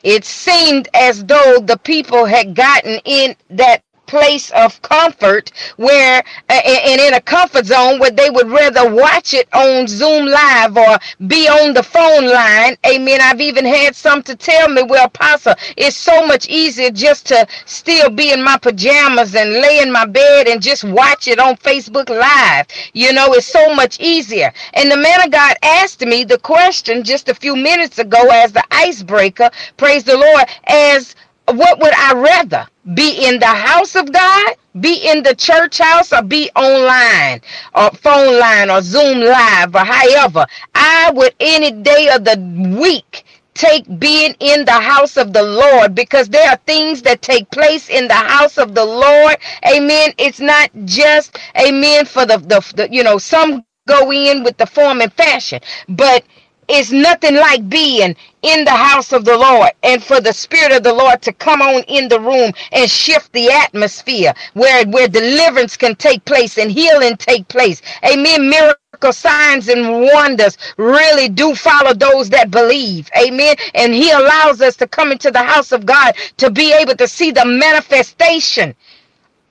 It 0.03 0.25
seemed 0.25 0.89
as 0.93 1.24
though 1.25 1.60
the 1.60 1.77
people 1.77 2.25
had 2.25 2.55
gotten 2.55 3.00
in 3.05 3.36
that 3.51 3.83
place 4.13 4.51
of 4.51 4.79
comfort 4.84 5.51
where 5.77 6.24
and 6.48 7.01
in 7.01 7.15
a 7.15 7.22
comfort 7.22 7.65
zone 7.65 7.98
where 7.98 8.12
they 8.12 8.29
would 8.29 8.48
rather 8.48 8.93
watch 8.93 9.34
it 9.34 9.48
on 9.53 9.88
zoom 9.88 10.27
live 10.27 10.77
or 10.77 11.00
be 11.25 11.48
on 11.48 11.74
the 11.74 11.82
phone 11.82 12.27
line. 12.27 12.77
Amen. 12.86 13.20
I've 13.24 13.41
even 13.41 13.65
had 13.65 13.96
some 13.96 14.22
to 14.24 14.36
tell 14.36 14.70
me 14.70 14.84
well 14.84 15.10
Pastor, 15.10 15.55
it's 15.77 15.98
so 15.98 16.27
much 16.27 16.48
easier 16.48 16.91
just 16.91 17.25
to 17.27 17.48
still 17.65 18.12
be 18.12 18.32
in 18.32 18.43
my 18.43 18.55
pajamas 18.58 19.34
and 19.34 19.50
lay 19.50 19.79
in 19.82 19.91
my 19.91 20.05
bed 20.05 20.48
and 20.48 20.62
just 20.62 20.84
watch 20.84 21.27
it 21.27 21.39
on 21.39 21.55
facebook 21.55 22.10
live. 22.10 22.67
You 22.93 23.13
know 23.13 23.34
it's 23.34 23.48
so 23.48 23.74
much 23.74 24.00
easier. 24.00 24.53
And 24.75 24.91
the 24.91 24.98
man 24.98 25.25
of 25.25 25.32
god 25.32 25.55
asked 25.63 26.01
me 26.01 26.24
the 26.24 26.38
question 26.38 27.03
just 27.03 27.29
a 27.29 27.34
few 27.34 27.55
minutes 27.55 27.98
ago 27.98 28.29
as 28.32 28.51
the 28.51 28.63
icebreaker 28.70 29.50
praise 29.77 30.03
the 30.03 30.15
lord 30.15 30.46
as 30.67 31.15
what 31.57 31.79
would 31.79 31.93
I 31.95 32.13
rather? 32.15 32.67
Be 32.95 33.27
in 33.27 33.39
the 33.39 33.48
house 33.48 33.95
of 33.95 34.12
God, 34.12 34.55
be 34.81 35.10
in 35.10 35.24
the 35.24 35.36
church 35.36 35.79
house, 35.79 36.13
or 36.13 36.24
be 36.24 36.51
online, 36.55 37.41
or 37.75 37.91
phone 37.91 38.39
line, 38.39 38.69
or 38.72 38.81
Zoom 38.81 39.22
live, 39.22 39.75
or 39.75 39.86
however. 39.86 40.45
I 40.75 41.12
would 41.15 41.36
any 41.39 41.72
day 41.72 42.10
of 42.13 42.25
the 42.25 42.38
week 42.79 43.25
take 43.53 43.86
being 44.00 44.36
in 44.39 44.65
the 44.65 44.72
house 44.74 45.17
of 45.17 45.33
the 45.33 45.43
Lord 45.43 45.95
because 45.95 46.29
there 46.29 46.50
are 46.50 46.57
things 46.67 47.01
that 47.03 47.22
take 47.22 47.50
place 47.51 47.89
in 47.89 48.07
the 48.07 48.13
house 48.15 48.57
of 48.57 48.75
the 48.75 48.86
Lord. 48.86 49.38
Amen. 49.67 50.13
It's 50.17 50.39
not 50.39 50.72
just 50.86 51.38
amen 51.60 52.05
for 52.05 52.25
the, 52.25 52.38
the, 52.38 52.74
the 52.75 52.89
you 52.91 53.03
know, 53.03 53.17
some 53.17 53.65
go 53.88 54.12
in 54.12 54.43
with 54.43 54.57
the 54.57 54.65
form 54.65 55.01
and 55.01 55.13
fashion, 55.13 55.62
but 55.89 56.24
it's 56.70 56.91
nothing 56.91 57.36
like 57.36 57.70
being 57.70 58.15
in 58.43 58.65
the 58.65 58.72
house 58.72 59.13
of 59.13 59.25
the 59.25 59.38
Lord 59.38 59.72
and 59.84 60.03
for 60.03 60.22
the 60.22 60.34
Spirit 60.34 60.72
of 60.74 60.84
the 60.84 60.93
Lord 60.93 61.22
to 61.24 61.34
come 61.34 61.62
on 61.62 61.84
in 61.84 62.10
the 62.10 62.20
room 62.20 62.51
and 62.72 62.89
shift 62.89 63.32
the 63.34 63.50
atmosphere 63.50 64.34
where, 64.53 64.86
where 64.88 65.08
deliverance 65.08 65.77
can 65.77 65.96
take 65.96 66.24
place 66.25 66.58
and 66.58 66.72
healing 66.72 67.17
take 67.17 67.48
place. 67.48 67.82
Amen. 68.05 68.50
Miracle 68.50 69.13
signs 69.13 69.70
and 69.70 70.01
wonders 70.13 70.58
really 70.77 71.29
do 71.29 71.55
follow 71.55 71.93
those 71.93 72.29
that 72.32 72.51
believe. 72.51 73.10
Amen. 73.17 73.55
And 73.75 73.93
He 73.93 74.12
allows 74.12 74.62
us 74.62 74.75
to 74.77 74.88
come 74.88 75.12
into 75.12 75.32
the 75.32 75.43
house 75.43 75.72
of 75.72 75.86
God 75.86 76.15
to 76.38 76.51
be 76.51 76.74
able 76.74 76.96
to 76.96 77.08
see 77.08 77.32
the 77.32 77.46
manifestation. 77.46 78.75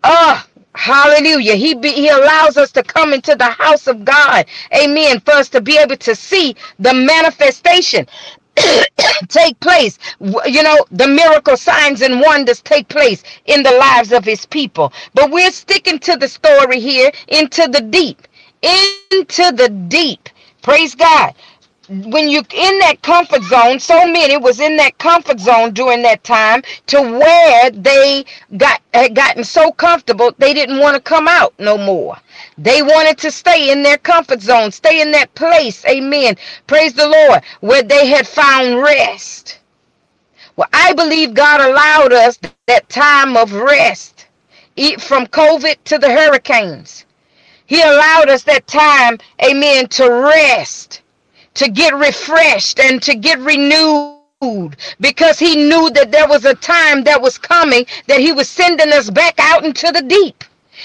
Oh, 0.04 0.44
Hallelujah. 0.74 1.54
He 1.54 1.74
be, 1.74 1.92
he 1.92 2.08
allows 2.08 2.56
us 2.56 2.72
to 2.72 2.82
come 2.82 3.12
into 3.12 3.34
the 3.34 3.50
house 3.50 3.86
of 3.86 4.04
God. 4.04 4.46
Amen. 4.74 5.20
For 5.20 5.32
us 5.32 5.48
to 5.50 5.60
be 5.60 5.78
able 5.78 5.96
to 5.98 6.14
see 6.14 6.56
the 6.78 6.94
manifestation 6.94 8.06
take 9.28 9.58
place. 9.60 9.98
You 10.20 10.62
know, 10.62 10.84
the 10.90 11.08
miracle 11.08 11.56
signs 11.56 12.00
and 12.02 12.20
wonders 12.20 12.62
take 12.62 12.88
place 12.88 13.22
in 13.46 13.62
the 13.62 13.72
lives 13.72 14.12
of 14.12 14.24
his 14.24 14.46
people. 14.46 14.92
But 15.14 15.30
we're 15.30 15.52
sticking 15.52 15.98
to 16.00 16.16
the 16.16 16.28
story 16.28 16.80
here 16.80 17.12
into 17.28 17.68
the 17.68 17.80
deep. 17.80 18.26
Into 18.62 19.52
the 19.52 19.68
deep. 19.88 20.28
Praise 20.62 20.94
God 20.94 21.34
when 21.88 22.28
you're 22.30 22.44
in 22.54 22.78
that 22.80 23.02
comfort 23.02 23.42
zone, 23.44 23.78
so 23.80 24.06
many 24.06 24.36
was 24.36 24.60
in 24.60 24.76
that 24.76 24.98
comfort 24.98 25.40
zone 25.40 25.72
during 25.72 26.02
that 26.02 26.24
time 26.24 26.62
to 26.88 27.00
where 27.02 27.70
they 27.70 28.24
got 28.56 28.80
had 28.94 29.14
gotten 29.14 29.44
so 29.44 29.72
comfortable 29.72 30.32
they 30.38 30.54
didn't 30.54 30.78
want 30.80 30.96
to 30.96 31.02
come 31.02 31.28
out 31.28 31.54
no 31.58 31.78
more. 31.78 32.16
They 32.58 32.82
wanted 32.82 33.18
to 33.18 33.30
stay 33.30 33.70
in 33.72 33.82
their 33.82 33.98
comfort 33.98 34.40
zone, 34.42 34.72
stay 34.72 35.00
in 35.02 35.12
that 35.12 35.34
place. 35.34 35.84
Amen. 35.86 36.36
Praise 36.66 36.94
the 36.94 37.08
Lord, 37.08 37.42
where 37.60 37.82
they 37.82 38.06
had 38.08 38.26
found 38.26 38.78
rest. 38.80 39.60
Well, 40.56 40.68
I 40.72 40.92
believe 40.94 41.34
God 41.34 41.60
allowed 41.60 42.12
us 42.12 42.38
that 42.68 42.88
time 42.90 43.36
of 43.36 43.52
rest, 43.52 44.26
from 45.00 45.26
COVID 45.26 45.76
to 45.84 45.98
the 45.98 46.10
hurricanes. 46.10 47.06
He 47.66 47.80
allowed 47.82 48.28
us 48.30 48.44
that 48.44 48.66
time, 48.66 49.18
amen, 49.44 49.88
to 49.88 50.10
rest 50.10 51.02
to 51.54 51.68
get 51.68 51.94
refreshed 51.94 52.80
and 52.80 53.02
to 53.02 53.14
get 53.14 53.38
renewed 53.40 54.18
because 55.00 55.38
he 55.38 55.54
knew 55.56 55.90
that 55.90 56.10
there 56.10 56.26
was 56.26 56.44
a 56.44 56.54
time 56.54 57.04
that 57.04 57.20
was 57.22 57.38
coming 57.38 57.86
that 58.08 58.20
he 58.20 58.32
was 58.32 58.48
sending 58.48 58.92
us 58.92 59.08
back 59.10 59.34
out 59.38 59.64
into 59.64 59.92
the 59.92 60.02
deep. 60.02 60.44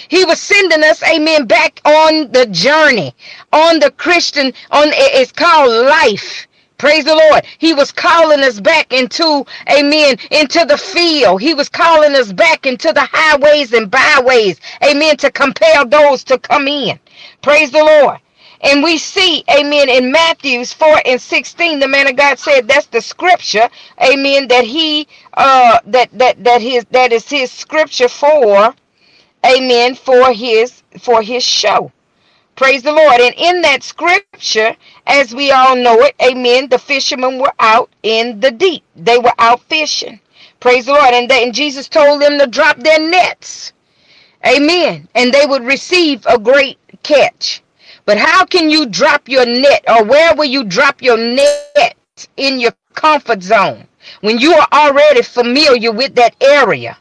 He 0.09 0.25
was 0.25 0.39
sending 0.39 0.83
us, 0.83 1.01
amen, 1.03 1.45
back 1.45 1.79
on 1.85 2.31
the 2.31 2.45
journey, 2.47 3.15
on 3.51 3.79
the 3.79 3.91
Christian, 3.91 4.53
on 4.69 4.89
it's 4.93 5.31
called 5.31 5.71
life. 5.87 6.47
Praise 6.77 7.05
the 7.05 7.15
Lord. 7.15 7.43
He 7.57 7.73
was 7.73 7.91
calling 7.91 8.41
us 8.41 8.59
back 8.59 8.93
into, 8.93 9.43
amen, 9.71 10.17
into 10.29 10.63
the 10.65 10.77
field. 10.77 11.41
He 11.41 11.55
was 11.55 11.69
calling 11.69 12.13
us 12.13 12.31
back 12.31 12.67
into 12.67 12.93
the 12.93 13.07
highways 13.11 13.73
and 13.73 13.89
byways, 13.89 14.59
amen, 14.87 15.17
to 15.17 15.31
compel 15.31 15.87
those 15.87 16.23
to 16.25 16.37
come 16.37 16.67
in. 16.67 16.99
Praise 17.41 17.71
the 17.71 17.83
Lord. 17.83 18.19
And 18.61 18.83
we 18.83 18.97
see, 18.97 19.43
amen, 19.51 19.89
in 19.89 20.11
Matthews 20.11 20.73
4 20.73 21.01
and 21.05 21.21
16, 21.21 21.79
the 21.79 21.87
man 21.87 22.07
of 22.07 22.17
God 22.17 22.39
said 22.39 22.67
that's 22.67 22.87
the 22.87 23.01
scripture, 23.01 23.69
amen, 24.03 24.49
that 24.49 24.65
he 24.65 25.07
uh 25.35 25.79
that 25.85 26.09
that 26.13 26.43
that 26.43 26.61
his 26.61 26.85
that 26.91 27.13
is 27.13 27.29
his 27.29 27.51
scripture 27.51 28.09
for, 28.09 28.75
amen, 29.45 29.95
for 29.95 30.33
his 30.33 30.83
for 30.99 31.21
his 31.23 31.43
show. 31.43 31.91
Praise 32.55 32.83
the 32.83 32.93
Lord. 32.93 33.21
And 33.21 33.35
in 33.37 33.61
that 33.63 33.83
scripture, 33.83 34.75
as 35.07 35.35
we 35.35 35.51
all 35.51 35.75
know 35.75 35.99
it, 36.01 36.15
amen, 36.23 36.69
the 36.69 36.79
fishermen 36.79 37.39
were 37.39 37.53
out 37.59 37.91
in 38.03 38.39
the 38.39 38.51
deep. 38.51 38.83
They 38.95 39.19
were 39.19 39.33
out 39.39 39.61
fishing. 39.63 40.21
Praise 40.61 40.85
the 40.87 40.93
Lord. 40.93 41.13
And, 41.13 41.29
they, 41.29 41.43
and 41.43 41.53
Jesus 41.53 41.89
told 41.89 42.21
them 42.21 42.39
to 42.39 42.47
drop 42.47 42.77
their 42.77 42.99
nets. 42.99 43.73
Amen. 44.45 45.07
And 45.15 45.33
they 45.33 45.45
would 45.45 45.63
receive 45.65 46.25
a 46.27 46.39
great 46.39 46.79
catch. 47.03 47.63
But 48.07 48.17
how 48.17 48.45
can 48.45 48.69
you 48.69 48.85
drop 48.85 49.27
your 49.27 49.45
net 49.45 49.83
or 49.85 50.05
where 50.05 50.33
will 50.33 50.45
you 50.45 50.63
drop 50.63 51.01
your 51.01 51.17
net 51.17 51.97
in 52.37 52.57
your 52.57 52.71
comfort 52.93 53.43
zone 53.43 53.85
when 54.21 54.39
you 54.39 54.53
are 54.53 54.67
already 54.71 55.21
familiar 55.21 55.91
with 55.91 56.15
that 56.15 56.33
area? 56.39 56.97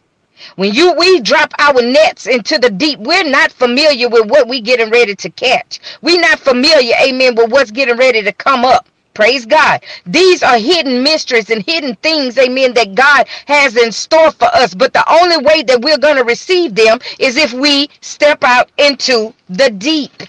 When 0.57 0.75
you 0.75 0.95
we 0.95 1.21
drop 1.21 1.53
our 1.61 1.81
nets 1.81 2.27
into 2.27 2.59
the 2.59 2.71
deep, 2.71 2.99
we're 2.99 3.23
not 3.23 3.53
familiar 3.53 4.09
with 4.09 4.29
what 4.29 4.49
we 4.49 4.61
getting 4.61 4.91
ready 4.91 5.15
to 5.15 5.31
catch. 5.31 5.79
We're 6.03 6.21
not 6.21 6.41
familiar, 6.41 6.95
amen, 7.01 7.37
with 7.37 7.53
what's 7.53 7.71
getting 7.71 7.97
ready 7.97 8.23
to 8.23 8.33
come 8.33 8.65
up. 8.65 8.89
Praise 9.15 9.47
God. 9.47 9.85
These 10.07 10.43
are 10.43 10.59
hidden 10.59 11.05
mysteries 11.05 11.51
and 11.51 11.63
hidden 11.65 11.95
things, 12.03 12.37
amen, 12.37 12.75
that 12.75 12.97
God 12.97 13.29
has 13.47 13.77
in 13.77 13.93
store 13.93 14.33
for 14.33 14.47
us. 14.47 14.75
But 14.75 14.93
the 14.93 15.09
only 15.09 15.39
way 15.39 15.63
that 15.63 15.83
we're 15.83 15.99
going 15.99 16.17
to 16.17 16.25
receive 16.25 16.75
them 16.75 16.99
is 17.21 17.37
if 17.37 17.53
we 17.53 17.91
step 18.01 18.43
out 18.43 18.73
into 18.77 19.33
the 19.49 19.71
deep. 19.71 20.25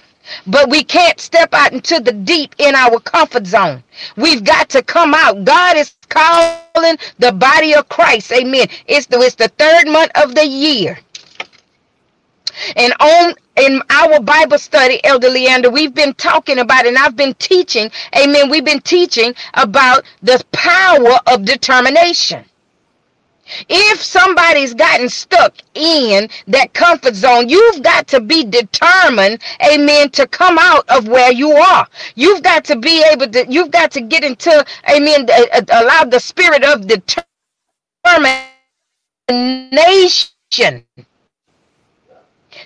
But 0.45 0.69
we 0.69 0.83
can't 0.83 1.19
step 1.19 1.53
out 1.53 1.73
into 1.73 1.99
the 1.99 2.11
deep 2.11 2.55
in 2.57 2.75
our 2.75 2.99
comfort 2.99 3.47
zone. 3.47 3.83
We've 4.15 4.43
got 4.43 4.69
to 4.69 4.83
come 4.83 5.13
out. 5.13 5.43
God 5.43 5.77
is 5.77 5.95
calling 6.09 6.97
the 7.19 7.31
body 7.31 7.73
of 7.73 7.89
Christ. 7.89 8.31
Amen. 8.31 8.67
It's 8.87 9.07
the, 9.07 9.19
it's 9.21 9.35
the 9.35 9.49
third 9.49 9.87
month 9.87 10.11
of 10.15 10.35
the 10.35 10.45
year. 10.45 10.99
And 12.75 12.93
on 12.99 13.35
in 13.55 13.81
our 13.89 14.19
Bible 14.19 14.57
study, 14.57 15.03
Elder 15.03 15.29
Leander, 15.29 15.69
we've 15.69 15.93
been 15.93 16.13
talking 16.13 16.59
about, 16.59 16.85
and 16.85 16.97
I've 16.97 17.15
been 17.15 17.33
teaching, 17.35 17.89
amen. 18.15 18.49
We've 18.49 18.65
been 18.65 18.81
teaching 18.81 19.33
about 19.55 20.03
the 20.21 20.43
power 20.51 21.19
of 21.27 21.45
determination. 21.45 22.45
If 23.69 24.01
somebody's 24.01 24.73
gotten 24.73 25.09
stuck 25.09 25.55
in 25.73 26.29
that 26.47 26.73
comfort 26.73 27.15
zone, 27.15 27.49
you've 27.49 27.83
got 27.83 28.07
to 28.07 28.19
be 28.19 28.43
determined, 28.43 29.41
amen, 29.63 30.09
to 30.11 30.27
come 30.27 30.57
out 30.59 30.87
of 30.89 31.07
where 31.07 31.31
you 31.31 31.51
are. 31.51 31.87
You've 32.15 32.43
got 32.43 32.65
to 32.65 32.75
be 32.75 33.03
able 33.11 33.27
to, 33.29 33.45
you've 33.49 33.71
got 33.71 33.91
to 33.91 34.01
get 34.01 34.23
into, 34.23 34.65
amen, 34.89 35.27
uh, 35.29 35.45
uh, 35.53 35.83
allow 35.83 36.03
the 36.03 36.19
spirit 36.19 36.63
of 36.63 36.87
determination 36.87 37.25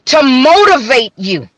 to 0.05 0.23
motivate 0.23 1.13
you. 1.15 1.49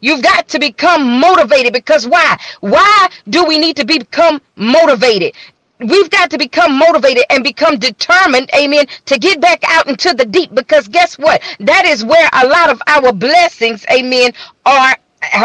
You've 0.00 0.22
got 0.22 0.48
to 0.48 0.58
become 0.58 1.20
motivated 1.20 1.72
because 1.72 2.06
why? 2.06 2.38
Why 2.60 3.08
do 3.28 3.44
we 3.44 3.58
need 3.58 3.76
to 3.76 3.84
become 3.84 4.40
motivated? 4.56 5.34
We've 5.80 6.10
got 6.10 6.30
to 6.32 6.38
become 6.38 6.78
motivated 6.78 7.24
and 7.30 7.44
become 7.44 7.78
determined, 7.78 8.50
amen, 8.56 8.86
to 9.06 9.18
get 9.18 9.40
back 9.40 9.60
out 9.66 9.88
into 9.88 10.14
the 10.14 10.26
deep 10.26 10.54
because 10.54 10.88
guess 10.88 11.18
what? 11.18 11.42
That 11.60 11.86
is 11.86 12.04
where 12.04 12.28
a 12.34 12.46
lot 12.48 12.70
of 12.70 12.82
our 12.88 13.12
blessings, 13.12 13.86
amen, 13.92 14.32
are 14.66 14.96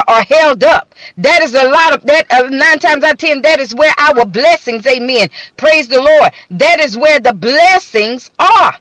are 0.07 0.23
held 0.23 0.63
up. 0.63 0.95
That 1.17 1.41
is 1.43 1.55
a 1.55 1.69
lot 1.69 1.93
of 1.93 2.03
that. 2.05 2.27
Uh, 2.31 2.49
nine 2.49 2.79
times 2.79 3.03
out 3.03 3.13
of 3.13 3.19
ten, 3.19 3.41
that 3.43 3.59
is 3.59 3.75
where 3.75 3.93
our 3.97 4.25
blessings, 4.25 4.85
amen. 4.87 5.29
Praise 5.57 5.87
the 5.87 6.01
Lord. 6.01 6.31
That 6.51 6.79
is 6.79 6.97
where 6.97 7.19
the 7.19 7.33
blessings 7.33 8.31
are. 8.39 8.75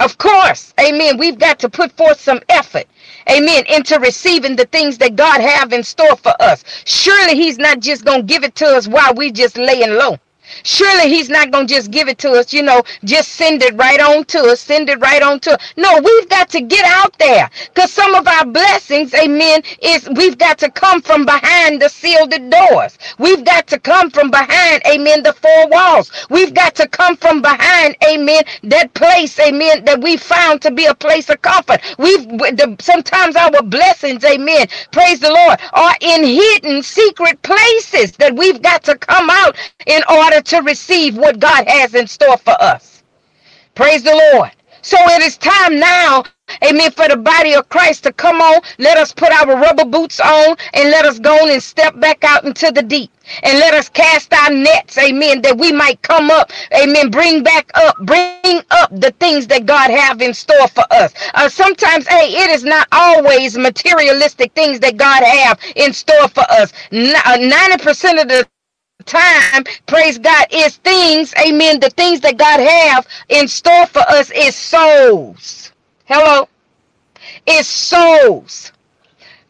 Of 0.00 0.18
course, 0.18 0.74
amen. 0.80 1.18
We've 1.18 1.38
got 1.38 1.58
to 1.60 1.70
put 1.70 1.92
forth 1.92 2.20
some 2.20 2.40
effort, 2.50 2.86
amen, 3.30 3.64
into 3.66 3.98
receiving 4.00 4.56
the 4.56 4.66
things 4.66 4.98
that 4.98 5.16
God 5.16 5.40
have 5.40 5.72
in 5.72 5.82
store 5.82 6.16
for 6.16 6.34
us. 6.40 6.64
Surely 6.84 7.34
he's 7.36 7.58
not 7.58 7.80
just 7.80 8.04
going 8.04 8.20
to 8.26 8.34
give 8.34 8.44
it 8.44 8.54
to 8.56 8.66
us 8.66 8.88
while 8.88 9.14
we 9.14 9.32
just 9.32 9.56
laying 9.56 9.94
low. 9.94 10.18
Surely 10.64 11.08
he's 11.08 11.28
not 11.28 11.50
going 11.50 11.66
to 11.66 11.74
just 11.74 11.90
give 11.90 12.08
it 12.08 12.18
to 12.18 12.32
us, 12.32 12.52
you 12.52 12.62
know, 12.62 12.82
just 13.04 13.32
send 13.32 13.62
it 13.62 13.74
right 13.76 14.00
on 14.00 14.24
to 14.26 14.38
us, 14.40 14.60
send 14.60 14.88
it 14.88 14.98
right 15.00 15.22
on 15.22 15.40
to 15.40 15.52
us. 15.54 15.72
No, 15.76 16.00
we've 16.02 16.28
got 16.28 16.48
to 16.50 16.60
get 16.60 16.84
out 16.86 17.16
there 17.18 17.50
because 17.74 17.92
some 17.92 18.14
of 18.14 18.26
our 18.26 18.46
blessings, 18.46 19.14
amen, 19.14 19.62
is 19.82 20.08
we've 20.16 20.38
got 20.38 20.58
to 20.58 20.70
come 20.70 21.02
from 21.02 21.24
behind 21.24 21.80
the 21.82 21.88
sealed 21.88 22.34
doors. 22.50 22.98
We've 23.18 23.44
got 23.44 23.66
to 23.68 23.78
come 23.78 24.10
from 24.10 24.30
behind, 24.30 24.82
amen, 24.86 25.22
the 25.22 25.32
four 25.32 25.68
walls. 25.68 26.10
We've 26.30 26.54
got 26.54 26.74
to 26.76 26.88
come 26.88 27.16
from 27.16 27.42
behind, 27.42 27.96
amen, 28.08 28.44
that 28.64 28.94
place, 28.94 29.38
amen, 29.40 29.84
that 29.84 30.00
we 30.02 30.16
found 30.16 30.62
to 30.62 30.70
be 30.70 30.86
a 30.86 30.94
place 30.94 31.30
of 31.30 31.40
comfort. 31.42 31.80
We've 31.98 32.26
the, 32.28 32.76
sometimes 32.80 33.36
our 33.36 33.62
blessings, 33.62 34.24
amen, 34.24 34.68
praise 34.92 35.20
the 35.20 35.30
Lord, 35.30 35.58
are 35.72 35.94
in 36.00 36.24
hidden 36.24 36.82
secret 36.82 37.40
places 37.42 38.12
that 38.12 38.34
we've 38.36 38.62
got 38.62 38.82
to 38.84 38.96
come 38.98 39.30
out 39.30 39.56
in 39.86 40.02
order 40.10 40.35
to 40.42 40.58
receive 40.62 41.16
what 41.16 41.38
God 41.38 41.68
has 41.68 41.94
in 41.94 42.06
store 42.06 42.36
for 42.36 42.54
us. 42.60 43.02
Praise 43.74 44.02
the 44.02 44.30
Lord. 44.32 44.50
So 44.86 44.96
it 45.00 45.22
is 45.22 45.36
time 45.36 45.80
now, 45.80 46.22
amen, 46.62 46.92
for 46.92 47.08
the 47.08 47.16
body 47.16 47.54
of 47.54 47.68
Christ 47.68 48.04
to 48.04 48.12
come 48.12 48.40
on. 48.40 48.60
Let 48.78 48.96
us 48.96 49.12
put 49.12 49.32
our 49.32 49.56
rubber 49.56 49.84
boots 49.84 50.20
on 50.20 50.56
and 50.74 50.90
let 50.90 51.04
us 51.04 51.18
go 51.18 51.48
and 51.48 51.60
step 51.60 51.98
back 51.98 52.22
out 52.22 52.44
into 52.44 52.70
the 52.70 52.82
deep. 52.82 53.10
And 53.42 53.58
let 53.58 53.74
us 53.74 53.88
cast 53.88 54.32
our 54.32 54.50
nets, 54.50 54.96
amen, 54.96 55.42
that 55.42 55.58
we 55.58 55.72
might 55.72 56.00
come 56.02 56.30
up, 56.30 56.52
amen, 56.72 57.10
bring 57.10 57.42
back 57.42 57.68
up, 57.74 57.96
bring 58.02 58.62
up 58.70 58.90
the 58.92 59.12
things 59.18 59.48
that 59.48 59.66
God 59.66 59.90
have 59.90 60.22
in 60.22 60.32
store 60.32 60.68
for 60.68 60.84
us. 60.92 61.12
Uh, 61.34 61.48
sometimes, 61.48 62.06
hey, 62.06 62.28
it 62.32 62.50
is 62.50 62.62
not 62.62 62.86
always 62.92 63.58
materialistic 63.58 64.52
things 64.52 64.78
that 64.78 64.96
God 64.96 65.24
have 65.24 65.58
in 65.74 65.92
store 65.92 66.28
for 66.28 66.44
us. 66.48 66.72
90% 66.92 68.18
uh, 68.18 68.22
of 68.22 68.28
the 68.28 68.46
time, 69.06 69.64
praise 69.86 70.18
God, 70.18 70.46
is 70.52 70.76
things, 70.78 71.34
amen, 71.46 71.80
the 71.80 71.90
things 71.90 72.20
that 72.20 72.38
God 72.38 72.60
have 72.60 73.06
in 73.28 73.48
store 73.48 73.86
for 73.86 74.02
us 74.08 74.30
is 74.32 74.56
souls. 74.56 75.72
Hello? 76.04 76.48
It's 77.46 77.68
souls. 77.68 78.72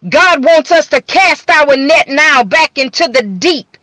God 0.08 0.44
wants 0.44 0.70
us 0.72 0.88
to 0.88 1.02
cast 1.02 1.50
our 1.50 1.76
net 1.76 2.08
now 2.08 2.44
back 2.44 2.78
into 2.78 3.08
the 3.08 3.22
deep 3.22 3.76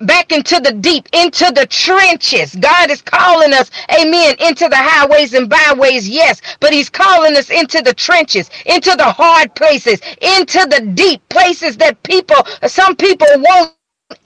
back 0.00 0.32
into 0.32 0.60
the 0.60 0.72
deep, 0.72 1.08
into 1.12 1.50
the 1.54 1.66
trenches. 1.66 2.54
God 2.56 2.90
is 2.90 3.02
calling 3.02 3.52
us, 3.52 3.70
amen, 4.00 4.36
into 4.40 4.68
the 4.68 4.76
highways 4.76 5.34
and 5.34 5.48
byways, 5.50 6.08
yes, 6.08 6.40
but 6.60 6.72
He's 6.72 6.90
calling 6.90 7.36
us 7.36 7.50
into 7.50 7.82
the 7.82 7.94
trenches, 7.94 8.50
into 8.66 8.94
the 8.96 9.10
hard 9.10 9.54
places, 9.54 10.00
into 10.20 10.60
the 10.66 10.92
deep 10.94 11.26
places 11.28 11.76
that 11.78 12.02
people, 12.02 12.36
some 12.66 12.96
people 12.96 13.26
won't 13.36 13.72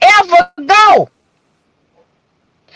ever 0.01 0.51
go. 0.65 1.09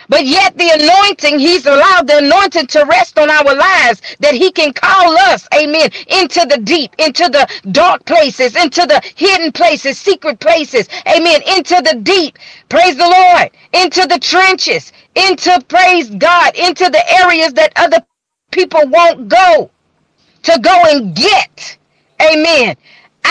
But 0.10 0.26
yet 0.26 0.58
the 0.58 0.70
anointing, 0.70 1.39
he's 1.39 1.65
allowed 1.65 2.08
the 2.08 2.20
anointing 2.20 2.67
to 2.67 2.86
rest 2.86 3.20
on 3.20 3.30
our 3.30 3.43
lives 3.56 4.02
that 4.20 4.36
he 4.36 4.52
can 4.52 4.74
call 4.74 5.17
us, 5.17 5.48
amen, 5.56 5.89
into 6.08 6.46
the 6.50 6.60
deep, 6.63 6.96
into 7.00 7.30
the 7.30 7.48
dark 7.72 8.06
places, 8.06 8.56
into 8.56 8.86
the 8.86 9.02
hidden 9.17 9.52
places, 9.52 10.00
secret 10.00 10.39
places, 10.39 10.88
amen, 11.08 11.41
into 11.58 11.76
the 11.84 12.00
deep, 12.04 12.38
praise 12.70 12.98
the 12.98 13.10
Lord, 13.10 13.52
into 13.74 14.08
the 14.08 14.20
trenches, 14.20 14.93
into, 15.15 15.62
praise 15.67 16.10
God, 16.12 16.56
into 16.56 16.89
the 16.89 17.04
areas 17.22 17.54
that 17.54 17.74
other 17.76 18.06
people 18.52 18.82
won't 18.88 19.28
go, 19.28 19.72
to 20.43 20.60
go 20.62 20.84
and 20.89 21.15
get, 21.15 21.78
amen. 22.22 22.76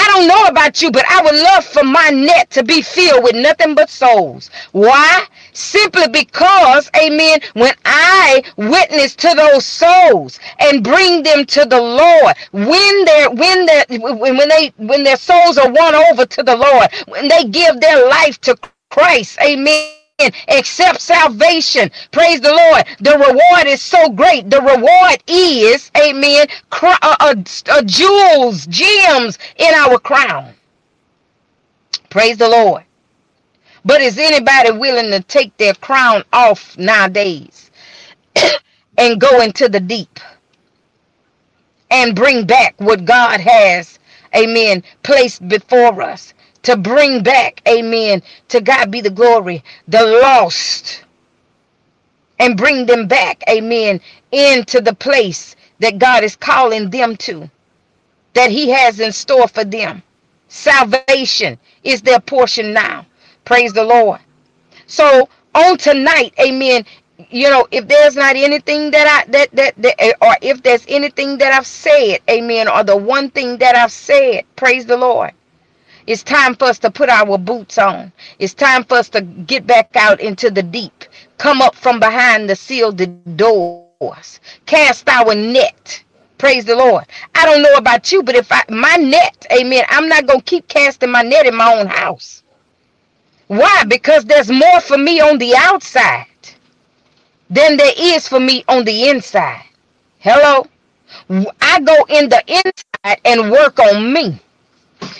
I 0.07 0.09
don't 0.11 0.29
know 0.29 0.45
about 0.45 0.83
you, 0.83 0.93
but 0.93 1.05
I 1.11 1.21
would 1.21 1.35
love 1.35 1.65
for 1.65 1.83
my 1.83 2.11
net 2.11 2.49
to 2.51 2.63
be 2.63 2.81
filled 2.81 3.25
with 3.25 3.35
nothing 3.35 3.75
but 3.75 3.91
souls. 3.91 4.51
Why? 4.71 5.27
Simply 5.53 6.07
because, 6.07 6.89
amen, 6.97 7.41
when 7.55 7.75
I 7.85 8.45
witness 8.57 9.17
to 9.17 9.35
those 9.35 9.67
souls 9.67 10.39
and 10.61 10.85
bring 10.85 11.25
them 11.25 11.45
to 11.47 11.65
the 11.65 11.81
Lord, 11.81 12.37
when 12.53 13.05
they 13.05 13.27
when 13.33 13.67
they 13.67 13.85
when 13.99 14.49
they 14.49 14.73
when 14.77 15.03
their 15.03 15.17
souls 15.17 15.59
are 15.59 15.73
won 15.73 15.97
over 15.97 16.25
to 16.25 16.43
the 16.45 16.57
Lord, 16.57 16.89
when 17.09 17.27
they 17.27 17.43
give 17.45 17.81
their 17.81 18.09
life 18.09 18.41
to 18.43 18.57
Christ, 18.91 19.39
amen 19.43 19.96
accept 20.49 21.01
salvation. 21.01 21.91
Praise 22.11 22.41
the 22.41 22.53
Lord. 22.53 22.85
The 23.01 23.19
reward 23.19 23.67
is 23.67 23.83
so 23.83 24.09
great. 24.11 24.51
The 24.51 24.61
reward 24.63 25.23
is, 25.27 25.91
amen, 25.97 26.49
uh, 27.03 27.17
uh, 27.21 27.35
uh, 27.71 27.83
jewels, 27.85 28.67
gems 28.67 29.39
in 29.57 29.75
our 29.75 29.99
crown. 29.99 30.55
Praise 32.11 32.39
the 32.39 32.49
Lord. 32.49 32.85
But 33.85 34.01
is 34.03 34.19
anybody 34.19 34.73
willing 34.73 35.11
to 35.13 35.21
take 35.23 35.57
their 35.59 35.75
crown 35.75 36.25
off 36.33 36.77
nowadays 36.79 37.71
and 38.99 39.21
go 39.21 39.43
into 39.43 39.69
the 39.69 39.81
deep 39.81 40.21
and 41.91 42.17
bring 42.17 42.47
back 42.47 42.75
what 42.79 43.05
God 43.07 43.41
has, 43.41 43.99
amen, 44.37 44.85
placed 45.05 45.49
before 45.49 46.03
us? 46.03 46.35
To 46.67 46.77
bring 46.79 47.25
back, 47.25 47.63
amen, 47.69 48.23
to 48.51 48.63
God 48.63 48.93
be 48.93 49.03
the 49.03 49.11
glory, 49.11 49.65
the 49.89 50.05
lost, 50.23 51.05
and 52.41 52.57
bring 52.57 52.87
them 52.87 53.09
back, 53.09 53.43
amen, 53.49 54.01
into 54.33 54.81
the 54.81 54.95
place 54.95 55.57
that 55.81 55.99
God 55.99 56.25
is 56.25 56.37
calling 56.37 56.91
them 56.91 57.17
to, 57.19 57.51
that 58.35 58.51
He 58.51 58.71
has 58.71 59.01
in 59.01 59.13
store 59.13 59.49
for 59.49 59.65
them. 59.65 60.03
Salvation 60.49 61.59
is 61.85 62.03
their 62.03 62.21
portion 62.21 62.73
now. 62.73 63.07
Praise 63.45 63.73
the 63.73 63.85
Lord. 63.85 64.21
So 64.87 65.29
on 65.55 65.79
tonight, 65.79 66.35
amen. 66.41 66.85
You 67.31 67.51
know, 67.51 67.69
if 67.73 67.89
there's 67.89 68.17
not 68.17 68.37
anything 68.37 68.91
that 68.93 69.07
I 69.27 69.31
that, 69.33 69.51
that 69.55 69.75
that 69.83 70.17
or 70.23 70.37
if 70.43 70.63
there's 70.63 70.85
anything 70.89 71.39
that 71.39 71.53
I've 71.55 71.67
said, 71.67 72.21
amen, 72.31 72.69
or 72.69 72.85
the 72.85 72.97
one 72.97 73.31
thing 73.31 73.59
that 73.59 73.77
I've 73.77 73.93
said, 73.93 74.45
praise 74.57 74.87
the 74.87 74.97
Lord. 74.99 75.33
It's 76.07 76.23
time 76.23 76.55
for 76.55 76.67
us 76.67 76.79
to 76.81 76.91
put 76.91 77.09
our 77.09 77.39
boots 77.39 77.79
on. 77.79 78.13
It's 78.39 78.55
time 78.55 78.85
for 78.85 78.97
us 78.99 79.09
to 79.11 79.23
get 79.23 79.67
back 79.67 79.91
out 79.97 80.21
into 80.21 80.51
the 80.51 80.63
deep. 80.63 81.05
Come 81.39 81.61
up 81.61 81.75
from 81.75 82.01
behind 82.01 82.49
the 82.49 82.57
sealed 82.57 83.03
doors. 83.37 84.41
Cast 84.67 85.09
our 85.09 85.35
net. 85.35 86.03
Praise 86.39 86.65
the 86.65 86.77
Lord. 86.77 87.05
I 87.35 87.47
don't 87.47 87.63
know 87.63 87.75
about 87.75 88.13
you, 88.13 88.23
but 88.23 88.35
if 88.35 88.53
I 88.53 88.63
my 88.69 88.97
net, 88.97 89.47
amen, 89.53 89.85
I'm 89.89 90.09
not 90.09 90.27
gonna 90.27 90.43
keep 90.43 90.69
casting 90.69 91.11
my 91.11 91.23
net 91.23 91.47
in 91.47 91.55
my 91.57 91.75
own 91.75 91.87
house. 91.87 92.43
Why? 93.49 93.85
Because 93.85 94.25
there's 94.25 94.51
more 94.51 94.81
for 94.81 94.99
me 94.99 95.21
on 95.21 95.39
the 95.39 95.55
outside 95.57 96.27
than 97.49 97.77
there 97.77 97.93
is 97.97 98.29
for 98.29 98.41
me 98.41 98.65
on 98.69 98.85
the 98.85 99.09
inside. 99.09 99.65
Hello? 100.19 100.67
I 101.31 101.81
go 101.81 102.05
in 102.09 102.29
the 102.29 102.43
inside 102.49 103.21
and 103.25 103.51
work 103.51 103.79
on 103.79 104.13
me. 104.13 104.41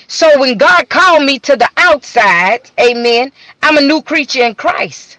So 0.09 0.39
when 0.41 0.59
God 0.59 0.89
called 0.89 1.25
me 1.25 1.39
to 1.41 1.57
the 1.57 1.69
outside, 1.77 2.71
amen, 2.81 3.33
I'm 3.63 3.79
a 3.79 3.83
new 3.83 4.03
creature 4.03 4.45
in 4.45 4.55
Christ. 4.55 5.19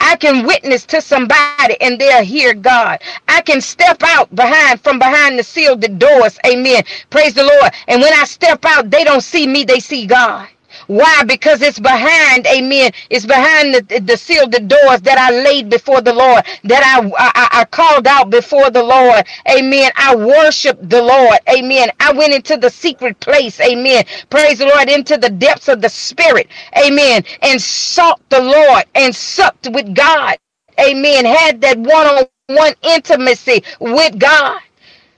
I 0.00 0.16
can 0.16 0.46
witness 0.46 0.84
to 0.86 1.00
somebody 1.00 1.80
and 1.80 1.98
they'll 1.98 2.24
hear 2.24 2.54
God. 2.54 3.00
I 3.28 3.40
can 3.42 3.60
step 3.60 4.02
out 4.04 4.34
behind 4.34 4.80
from 4.80 4.98
behind 4.98 5.38
the 5.38 5.44
sealed 5.44 5.98
doors. 5.98 6.38
Amen. 6.46 6.82
Praise 7.10 7.34
the 7.34 7.44
Lord. 7.44 7.72
And 7.88 8.00
when 8.02 8.12
I 8.12 8.24
step 8.24 8.64
out, 8.64 8.90
they 8.90 9.04
don't 9.04 9.22
see 9.22 9.46
me, 9.46 9.64
they 9.64 9.80
see 9.80 10.06
God. 10.06 10.48
Why? 10.92 11.24
Because 11.24 11.62
it's 11.62 11.80
behind, 11.80 12.46
amen. 12.46 12.92
It's 13.10 13.26
behind 13.26 13.74
the, 13.74 14.00
the 14.00 14.16
sealed 14.18 14.52
doors 14.68 15.00
that 15.02 15.18
I 15.18 15.30
laid 15.42 15.70
before 15.70 16.02
the 16.02 16.12
Lord, 16.12 16.44
that 16.64 16.84
I, 16.84 17.08
I, 17.18 17.60
I 17.62 17.64
called 17.66 18.06
out 18.06 18.30
before 18.30 18.70
the 18.70 18.82
Lord. 18.82 19.24
Amen. 19.50 19.90
I 19.96 20.14
worshiped 20.16 20.88
the 20.90 21.02
Lord. 21.02 21.38
Amen. 21.48 21.90
I 22.00 22.12
went 22.12 22.34
into 22.34 22.58
the 22.58 22.70
secret 22.70 23.20
place. 23.20 23.60
Amen. 23.60 24.04
Praise 24.30 24.58
the 24.58 24.66
Lord. 24.66 24.90
Into 24.90 25.16
the 25.18 25.30
depths 25.30 25.68
of 25.68 25.80
the 25.82 25.88
spirit. 25.88 26.48
Amen. 26.78 27.24
And 27.42 27.60
sought 27.62 28.20
the 28.30 28.42
Lord 28.42 28.84
and 28.94 29.14
supped 29.14 29.68
with 29.72 29.94
God. 29.94 30.36
Amen. 30.80 31.24
Had 31.24 31.60
that 31.62 31.78
one 31.78 32.06
on 32.06 32.24
one 32.48 32.74
intimacy 32.82 33.64
with 33.80 34.18
God. 34.18 34.60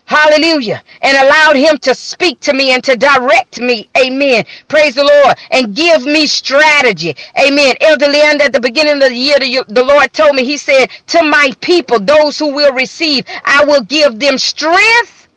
Hallelujah. 0.06 0.82
And 1.02 1.16
allowed 1.16 1.56
him 1.56 1.78
to 1.78 1.94
speak 1.94 2.40
to 2.40 2.52
me 2.52 2.72
and 2.72 2.84
to 2.84 2.96
direct 2.96 3.60
me. 3.60 3.88
Amen. 3.98 4.44
Praise 4.68 4.94
the 4.96 5.04
Lord. 5.04 5.38
And 5.50 5.74
give 5.74 6.04
me 6.04 6.26
strategy. 6.26 7.16
Amen. 7.40 7.76
Elder 7.80 8.08
Leander, 8.08 8.44
at 8.44 8.52
the 8.52 8.60
beginning 8.60 9.02
of 9.02 9.08
the 9.08 9.14
year, 9.14 9.38
the 9.40 9.84
Lord 9.84 10.12
told 10.12 10.36
me, 10.36 10.44
He 10.44 10.58
said, 10.58 10.88
To 11.08 11.22
my 11.22 11.52
people, 11.60 11.98
those 12.00 12.38
who 12.38 12.54
will 12.54 12.74
receive, 12.74 13.24
I 13.44 13.64
will 13.64 13.82
give 13.82 14.18
them 14.20 14.38
strength 14.38 15.28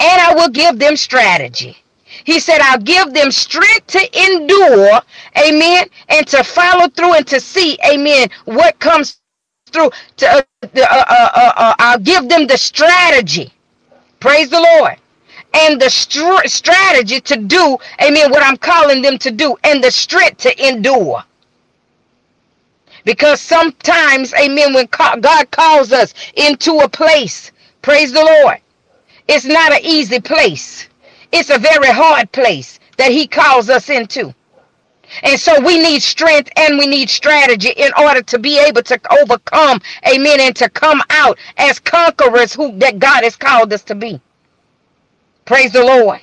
and 0.00 0.20
I 0.22 0.34
will 0.34 0.48
give 0.48 0.78
them 0.78 0.96
strategy. 0.96 1.76
He 2.24 2.40
said, 2.40 2.60
I'll 2.60 2.78
give 2.80 3.14
them 3.14 3.30
strength 3.30 3.88
to 3.88 4.24
endure, 4.32 5.00
amen, 5.38 5.88
and 6.08 6.26
to 6.28 6.44
follow 6.44 6.88
through 6.88 7.14
and 7.14 7.26
to 7.28 7.40
see, 7.40 7.78
amen, 7.90 8.28
what 8.46 8.78
comes 8.78 9.20
through. 9.72 9.90
To, 10.18 10.28
uh, 10.28 10.42
uh, 10.76 10.76
uh, 10.76 11.52
uh 11.56 11.74
I'll 11.78 11.98
give 11.98 12.28
them 12.28 12.46
the 12.46 12.58
strategy 12.58 13.52
Praise 14.20 14.50
the 14.50 14.60
Lord. 14.60 14.96
And 15.54 15.80
the 15.80 15.90
str- 15.90 16.46
strategy 16.46 17.20
to 17.22 17.36
do, 17.38 17.78
amen, 18.02 18.30
what 18.30 18.44
I'm 18.44 18.58
calling 18.58 19.02
them 19.02 19.18
to 19.18 19.32
do, 19.32 19.56
and 19.64 19.82
the 19.84 19.90
strength 19.92 20.38
to 20.38 20.68
endure. 20.68 21.24
Because 23.04 23.40
sometimes, 23.40 24.34
amen, 24.34 24.74
when 24.74 24.86
God 25.20 25.50
calls 25.50 25.92
us 25.92 26.14
into 26.36 26.78
a 26.80 26.88
place, 26.88 27.52
praise 27.82 28.12
the 28.12 28.24
Lord, 28.24 28.58
it's 29.28 29.46
not 29.46 29.72
an 29.72 29.80
easy 29.82 30.20
place. 30.20 30.88
It's 31.32 31.50
a 31.50 31.58
very 31.58 31.90
hard 31.90 32.32
place 32.32 32.80
that 32.98 33.12
He 33.12 33.26
calls 33.28 33.70
us 33.70 33.90
into. 33.90 34.34
And 35.22 35.40
so 35.40 35.60
we 35.60 35.78
need 35.82 36.02
strength 36.02 36.50
and 36.56 36.78
we 36.78 36.86
need 36.86 37.10
strategy 37.10 37.70
in 37.76 37.92
order 37.98 38.22
to 38.22 38.38
be 38.38 38.58
able 38.60 38.82
to 38.84 39.00
overcome, 39.22 39.80
amen, 40.08 40.40
and 40.40 40.56
to 40.56 40.68
come 40.70 41.02
out 41.10 41.38
as 41.58 41.78
conquerors 41.80 42.54
who 42.54 42.78
that 42.78 42.98
God 42.98 43.24
has 43.24 43.36
called 43.36 43.72
us 43.72 43.82
to 43.84 43.94
be. 43.96 44.20
Praise 45.46 45.72
the 45.72 45.84
Lord. 45.84 46.20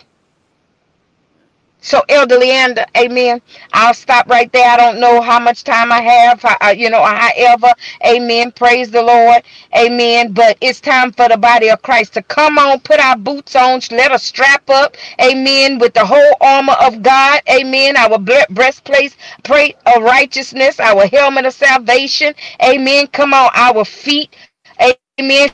So, 1.82 2.02
Elder 2.10 2.38
Leander, 2.38 2.86
amen. 2.98 3.42
I'll 3.74 3.94
stop 3.94 4.28
right 4.30 4.52
there. 4.52 4.70
I 4.70 4.78
don't 4.78 5.00
know 5.00 5.22
how 5.22 5.40
much 5.40 5.64
time 5.64 5.92
I 5.92 6.02
have, 6.02 6.46
uh, 6.46 6.76
you 6.78 6.90
know, 6.90 7.04
however, 7.04 7.74
amen. 8.06 8.52
Praise 8.54 8.92
the 8.92 9.02
Lord, 9.04 9.44
amen. 9.78 10.34
But 10.34 10.58
it's 10.62 10.82
time 10.82 11.12
for 11.14 11.30
the 11.30 11.38
body 11.38 11.70
of 11.70 11.82
Christ 11.84 12.14
to 12.16 12.24
come 12.24 12.60
on, 12.60 12.82
put 12.82 13.00
our 13.00 13.18
boots 13.18 13.56
on, 13.56 13.82
let 13.92 14.12
us 14.12 14.24
strap 14.24 14.70
up, 14.70 14.98
amen, 15.22 15.80
with 15.80 15.94
the 15.94 16.06
whole 16.06 16.36
armor 16.42 16.76
of 16.82 17.02
God, 17.04 17.42
amen. 17.50 17.98
Our 17.98 18.20
breastplate 18.52 19.16
plate 19.44 19.78
of 19.88 20.04
righteousness, 20.04 20.80
our 20.82 21.08
helmet 21.08 21.46
of 21.46 21.54
salvation, 21.54 22.36
amen. 22.64 23.08
Come 23.08 23.34
on, 23.34 23.52
our 23.56 23.86
feet, 23.86 24.36
amen 25.20 25.50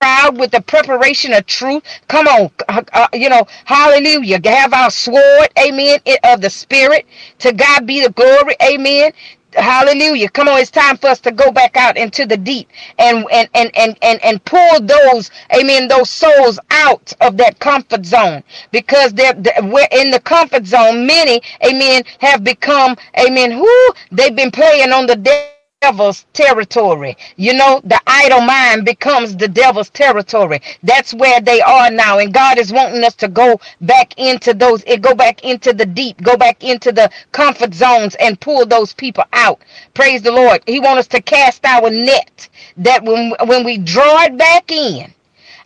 proud 0.00 0.38
with 0.38 0.50
the 0.50 0.60
preparation 0.60 1.32
of 1.32 1.46
truth. 1.46 1.82
Come 2.08 2.28
on, 2.28 2.50
uh, 2.68 2.82
uh, 2.92 3.08
you 3.12 3.28
know, 3.28 3.46
hallelujah. 3.64 4.40
Have 4.44 4.72
our 4.72 4.90
sword, 4.90 5.48
amen, 5.58 6.00
of 6.24 6.40
the 6.40 6.50
spirit. 6.50 7.06
To 7.40 7.52
God 7.52 7.86
be 7.86 8.02
the 8.02 8.10
glory, 8.10 8.54
amen. 8.62 9.12
Hallelujah. 9.54 10.28
Come 10.28 10.46
on, 10.46 10.58
it's 10.60 10.70
time 10.70 10.98
for 10.98 11.08
us 11.08 11.20
to 11.20 11.32
go 11.32 11.50
back 11.50 11.76
out 11.76 11.96
into 11.96 12.26
the 12.26 12.36
deep 12.36 12.68
and 12.98 13.24
and 13.32 13.48
and 13.54 13.70
and 13.76 13.96
and, 14.02 14.22
and 14.22 14.44
pull 14.44 14.80
those, 14.82 15.30
amen, 15.58 15.88
those 15.88 16.10
souls 16.10 16.60
out 16.70 17.12
of 17.20 17.36
that 17.38 17.58
comfort 17.58 18.04
zone. 18.04 18.44
Because 18.70 19.14
they're, 19.14 19.32
they're 19.32 19.62
we're 19.62 19.88
in 19.90 20.10
the 20.10 20.20
comfort 20.20 20.66
zone. 20.66 21.06
Many, 21.06 21.40
amen, 21.66 22.04
have 22.20 22.44
become, 22.44 22.94
amen, 23.18 23.50
who 23.50 23.90
they've 24.12 24.36
been 24.36 24.50
playing 24.50 24.92
on 24.92 25.06
the 25.06 25.16
dead 25.16 25.57
devil's 25.80 26.26
territory. 26.32 27.16
You 27.36 27.54
know, 27.54 27.80
the 27.84 28.00
idle 28.06 28.40
mind 28.40 28.84
becomes 28.84 29.36
the 29.36 29.46
devil's 29.46 29.90
territory. 29.90 30.60
That's 30.82 31.14
where 31.14 31.40
they 31.40 31.60
are 31.60 31.88
now. 31.88 32.18
And 32.18 32.34
God 32.34 32.58
is 32.58 32.72
wanting 32.72 33.04
us 33.04 33.14
to 33.16 33.28
go 33.28 33.60
back 33.82 34.18
into 34.18 34.54
those, 34.54 34.82
eh, 34.88 34.96
go 34.96 35.14
back 35.14 35.44
into 35.44 35.72
the 35.72 35.86
deep, 35.86 36.20
go 36.20 36.36
back 36.36 36.64
into 36.64 36.90
the 36.90 37.08
comfort 37.30 37.74
zones 37.74 38.16
and 38.16 38.40
pull 38.40 38.66
those 38.66 38.92
people 38.92 39.22
out. 39.32 39.62
Praise 39.94 40.22
the 40.22 40.32
Lord. 40.32 40.62
He 40.66 40.80
wants 40.80 41.00
us 41.00 41.06
to 41.08 41.22
cast 41.22 41.64
our 41.64 41.90
net 41.90 42.48
that 42.78 43.04
when, 43.04 43.34
when 43.46 43.64
we 43.64 43.78
draw 43.78 44.22
it 44.24 44.36
back 44.36 44.72
in, 44.72 45.14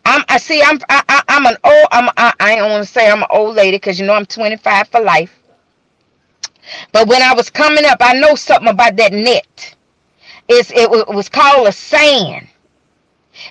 I'm, 0.04 0.24
I 0.28 0.36
see, 0.36 0.62
I'm, 0.62 0.78
I, 0.90 1.02
I, 1.08 1.22
I'm 1.28 1.46
an 1.46 1.56
old, 1.64 1.86
I'm, 1.90 2.10
I, 2.18 2.34
I 2.38 2.56
don't 2.56 2.70
want 2.70 2.86
to 2.86 2.92
say 2.92 3.08
I'm 3.10 3.22
an 3.22 3.28
old 3.30 3.56
lady 3.56 3.78
because 3.78 3.98
you 3.98 4.06
know 4.06 4.14
I'm 4.14 4.26
25 4.26 4.88
for 4.88 5.00
life. 5.00 5.38
But 6.92 7.08
when 7.08 7.22
I 7.22 7.32
was 7.32 7.48
coming 7.48 7.86
up, 7.86 7.98
I 8.00 8.12
know 8.14 8.34
something 8.34 8.68
about 8.68 8.96
that 8.96 9.12
net. 9.12 9.74
It's, 10.48 10.70
it, 10.72 10.90
was 10.90 11.28
called 11.28 11.68
a 11.68 11.72
sand. 11.72 12.48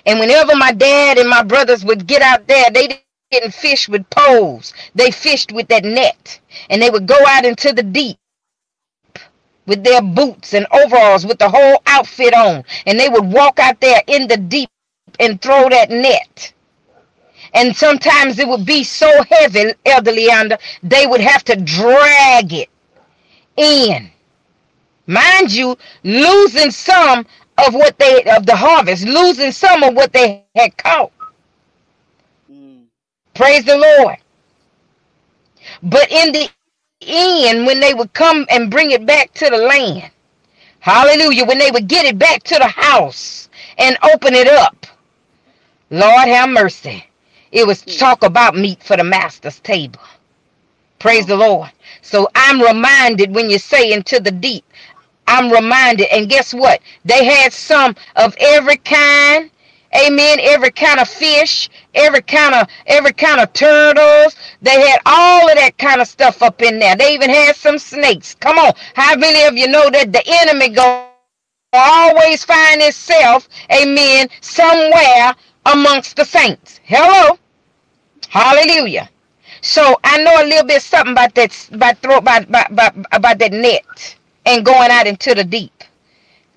And 0.06 0.20
whenever 0.20 0.56
my 0.56 0.72
dad 0.72 1.18
and 1.18 1.28
my 1.28 1.42
brothers 1.42 1.84
would 1.84 2.06
get 2.06 2.22
out 2.22 2.46
there, 2.48 2.70
they 2.70 3.02
didn't 3.30 3.54
fish 3.54 3.88
with 3.88 4.08
poles. 4.10 4.74
They 4.94 5.10
fished 5.10 5.52
with 5.52 5.68
that 5.68 5.84
net. 5.84 6.40
And 6.70 6.82
they 6.82 6.90
would 6.90 7.06
go 7.06 7.18
out 7.28 7.44
into 7.44 7.72
the 7.72 7.82
deep 7.82 8.18
with 9.66 9.84
their 9.84 10.02
boots 10.02 10.54
and 10.54 10.66
overalls 10.72 11.26
with 11.26 11.38
the 11.38 11.50
whole 11.50 11.82
outfit 11.86 12.34
on. 12.34 12.64
And 12.86 13.00
they 13.00 13.08
would 13.10 13.26
walk 13.26 13.60
out 13.60 13.80
there 13.80 14.02
in 14.08 14.28
the 14.28 14.38
deep 14.38 14.70
and 15.20 15.40
throw 15.42 15.68
that 15.70 15.90
net. 15.90 16.52
And 17.54 17.76
sometimes 17.76 18.40
it 18.40 18.48
would 18.48 18.66
be 18.66 18.84
so 18.84 19.24
heavy, 19.30 19.74
Elder 19.86 20.12
Leander, 20.12 20.58
they 20.82 21.06
would 21.06 21.22
have 21.22 21.44
to 21.46 21.56
drag 21.56 22.54
it 22.54 22.70
in. 23.56 24.11
Mind 25.06 25.52
you, 25.52 25.76
losing 26.04 26.70
some 26.70 27.26
of 27.66 27.74
what 27.74 27.98
they 27.98 28.22
of 28.24 28.46
the 28.46 28.56
harvest, 28.56 29.04
losing 29.06 29.52
some 29.52 29.82
of 29.82 29.94
what 29.94 30.12
they 30.12 30.44
had 30.54 30.76
caught. 30.76 31.12
Mm. 32.50 32.84
Praise 33.34 33.64
the 33.64 33.76
Lord. 33.76 34.16
But 35.82 36.10
in 36.10 36.32
the 36.32 36.48
end, 37.02 37.66
when 37.66 37.80
they 37.80 37.94
would 37.94 38.12
come 38.12 38.46
and 38.50 38.70
bring 38.70 38.90
it 38.92 39.06
back 39.06 39.32
to 39.34 39.50
the 39.50 39.58
land, 39.58 40.10
hallelujah, 40.80 41.44
when 41.44 41.58
they 41.58 41.70
would 41.70 41.88
get 41.88 42.06
it 42.06 42.18
back 42.18 42.42
to 42.44 42.56
the 42.56 42.68
house 42.68 43.48
and 43.78 43.96
open 44.14 44.34
it 44.34 44.48
up, 44.48 44.86
Lord 45.90 46.28
have 46.28 46.50
mercy. 46.50 47.04
It 47.52 47.66
was 47.66 47.82
mm. 47.82 47.98
talk 47.98 48.24
about 48.24 48.56
meat 48.56 48.82
for 48.82 48.96
the 48.96 49.04
master's 49.04 49.60
table. 49.60 50.00
Praise 50.98 51.26
the 51.26 51.36
Lord. 51.36 51.70
So 52.02 52.28
I'm 52.34 52.62
reminded 52.62 53.34
when 53.34 53.50
you 53.50 53.58
say 53.58 53.92
into 53.92 54.20
the 54.20 54.30
deep, 54.30 54.64
I'm 55.26 55.50
reminded. 55.50 56.08
And 56.12 56.28
guess 56.28 56.52
what? 56.52 56.80
They 57.04 57.24
had 57.24 57.52
some 57.52 57.94
of 58.16 58.36
every 58.38 58.76
kind, 58.76 59.50
Amen. 59.94 60.38
Every 60.40 60.70
kind 60.70 61.00
of 61.00 61.08
fish, 61.08 61.68
every 61.94 62.22
kind 62.22 62.54
of 62.54 62.66
every 62.86 63.12
kind 63.12 63.40
of 63.40 63.52
turtles. 63.52 64.36
They 64.62 64.80
had 64.88 65.00
all 65.04 65.50
of 65.50 65.56
that 65.56 65.76
kind 65.76 66.00
of 66.00 66.08
stuff 66.08 66.42
up 66.42 66.62
in 66.62 66.78
there. 66.78 66.96
They 66.96 67.12
even 67.14 67.28
had 67.28 67.56
some 67.56 67.78
snakes. 67.78 68.34
Come 68.36 68.58
on. 68.58 68.72
How 68.94 69.16
many 69.16 69.42
of 69.44 69.54
you 69.56 69.68
know 69.68 69.90
that 69.90 70.12
the 70.12 70.22
enemy 70.26 70.70
go 70.70 71.08
always 71.74 72.44
find 72.44 72.80
itself, 72.80 73.48
amen, 73.70 74.28
somewhere 74.40 75.34
amongst 75.66 76.16
the 76.16 76.24
saints? 76.24 76.80
Hello. 76.84 77.38
Hallelujah. 78.30 79.10
So 79.60 79.98
I 80.04 80.22
know 80.22 80.42
a 80.42 80.46
little 80.46 80.66
bit 80.66 80.80
something 80.80 81.12
about 81.12 81.34
that 81.34 81.68
about 81.70 81.98
throw 81.98 82.16
about, 82.16 82.44
about, 82.44 82.70
about, 82.70 82.94
about 83.12 83.38
that 83.38 83.52
net 83.52 84.16
and 84.46 84.64
going 84.64 84.90
out 84.90 85.06
into 85.06 85.34
the 85.34 85.44
deep. 85.44 85.84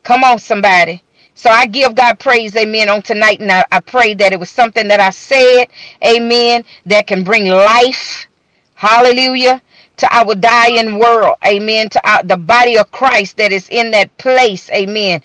Come 0.04 0.24
on, 0.24 0.40
somebody. 0.40 1.04
So 1.36 1.50
I 1.50 1.68
give 1.68 1.96
God 1.96 2.20
praise, 2.20 2.56
amen, 2.56 2.90
on 2.90 3.02
tonight. 3.02 3.40
And 3.42 3.52
I, 3.52 3.66
I 3.72 3.80
pray 3.82 4.14
that 4.16 4.34
it 4.34 4.40
was 4.40 4.50
something 4.52 4.88
that 4.90 5.00
I 5.00 5.12
said, 5.12 5.68
amen, 6.06 6.66
that 6.88 7.08
can 7.08 7.24
bring 7.24 7.48
life. 7.50 8.28
Hallelujah. 8.76 9.62
To 9.98 10.08
our 10.16 10.36
dying 10.36 11.00
world, 11.00 11.38
amen. 11.46 11.90
To 11.92 12.10
our, 12.10 12.24
the 12.24 12.38
body 12.38 12.78
of 12.78 12.92
Christ 12.92 13.38
that 13.38 13.52
is 13.54 13.70
in 13.70 13.92
that 13.92 14.16
place, 14.18 14.70
amen. 14.72 15.22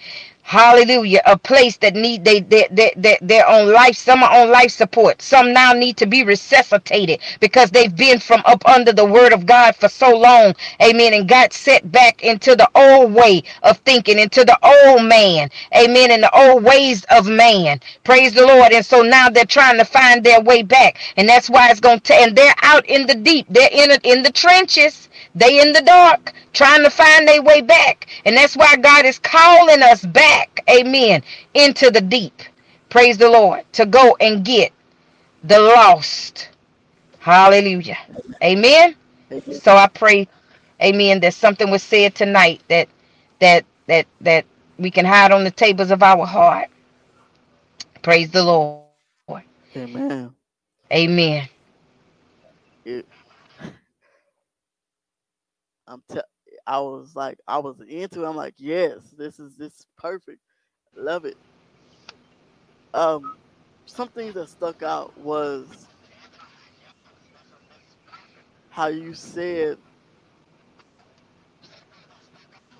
Hallelujah. 0.50 1.22
A 1.26 1.38
place 1.38 1.78
that 1.78 1.94
need 1.94 2.24
they 2.24 2.40
they 2.40 2.68
they, 2.72 2.92
they 2.96 3.18
they're 3.22 3.48
on 3.48 3.72
life. 3.72 3.96
Some 3.96 4.24
are 4.24 4.32
on 4.42 4.50
life 4.50 4.72
support. 4.72 5.22
Some 5.22 5.54
now 5.54 5.74
need 5.74 5.96
to 5.98 6.06
be 6.06 6.24
resuscitated 6.24 7.20
because 7.40 7.70
they've 7.70 7.96
been 7.96 8.20
from 8.20 8.42
up 8.46 8.66
under 8.68 8.92
the 8.92 9.06
word 9.06 9.32
of 9.32 9.46
God 9.46 9.76
for 9.76 9.88
so 9.88 10.16
long. 10.16 10.54
Amen. 10.82 11.14
And 11.14 11.28
got 11.28 11.54
set 11.54 11.92
back 11.92 12.24
into 12.24 12.56
the 12.56 12.70
old 12.76 13.14
way 13.14 13.44
of 13.64 13.78
thinking, 13.80 14.18
into 14.18 14.44
the 14.44 14.58
old 14.64 15.08
man. 15.08 15.50
Amen. 15.76 16.12
And 16.12 16.24
the 16.24 16.36
old 16.36 16.64
ways 16.64 17.04
of 17.10 17.28
man. 17.28 17.80
Praise 18.04 18.34
the 18.34 18.46
Lord. 18.46 18.72
And 18.72 18.86
so 18.86 19.02
now 19.02 19.30
they're 19.30 19.46
trying 19.46 19.78
to 19.78 19.86
find 19.86 20.24
their 20.24 20.42
way 20.42 20.62
back. 20.64 20.98
And 21.16 21.28
that's 21.28 21.50
why 21.50 21.70
it's 21.70 21.80
gonna 21.80 22.00
take 22.00 22.20
and 22.28 22.36
they're 22.36 22.54
out 22.62 22.86
in 22.86 23.06
the 23.08 23.16
deep. 23.16 23.46
They're 23.50 23.70
in 23.72 23.92
in 24.04 24.24
the 24.24 24.32
trenches. 24.32 25.09
They 25.34 25.60
in 25.60 25.72
the 25.72 25.82
dark 25.82 26.32
trying 26.52 26.82
to 26.84 26.90
find 26.90 27.26
their 27.28 27.42
way 27.42 27.60
back. 27.62 28.08
And 28.24 28.36
that's 28.36 28.56
why 28.56 28.76
God 28.76 29.04
is 29.06 29.18
calling 29.18 29.82
us 29.82 30.04
back, 30.06 30.60
amen, 30.70 31.22
into 31.54 31.90
the 31.90 32.00
deep. 32.00 32.42
Praise 32.90 33.18
the 33.18 33.30
Lord. 33.30 33.64
To 33.74 33.86
go 33.86 34.16
and 34.20 34.44
get 34.44 34.72
the 35.44 35.60
lost. 35.60 36.50
Hallelujah. 37.20 37.98
Amen. 38.42 38.96
So 39.50 39.76
I 39.76 39.88
pray, 39.88 40.28
amen, 40.82 41.20
that 41.20 41.34
something 41.34 41.70
was 41.70 41.82
said 41.82 42.14
tonight 42.14 42.62
that 42.68 42.88
that 43.40 43.64
that 43.86 44.06
that 44.22 44.44
we 44.78 44.90
can 44.90 45.04
hide 45.04 45.32
on 45.32 45.44
the 45.44 45.50
tables 45.50 45.90
of 45.90 46.02
our 46.02 46.26
heart. 46.26 46.68
Praise 48.02 48.30
the 48.30 48.42
Lord. 48.44 48.84
Amen. 49.76 50.34
Amen. 50.92 51.48
It, 52.84 53.06
I'm 55.90 56.04
te- 56.12 56.22
I 56.66 56.80
was 56.80 57.16
like 57.16 57.40
I 57.48 57.58
was 57.60 57.80
into 57.82 58.24
it. 58.24 58.28
I'm 58.28 58.36
like, 58.36 58.56
yes, 58.58 59.00
this 59.18 59.40
is 59.40 59.56
this 59.56 59.74
is 59.80 59.86
perfect. 59.98 60.40
Love 60.96 61.26
it. 61.26 61.38
Um 62.94 63.36
something 63.86 64.32
that 64.34 64.50
stuck 64.50 64.82
out 64.82 65.18
was 65.18 65.88
how 68.70 68.88
you 68.88 69.14
said 69.14 69.78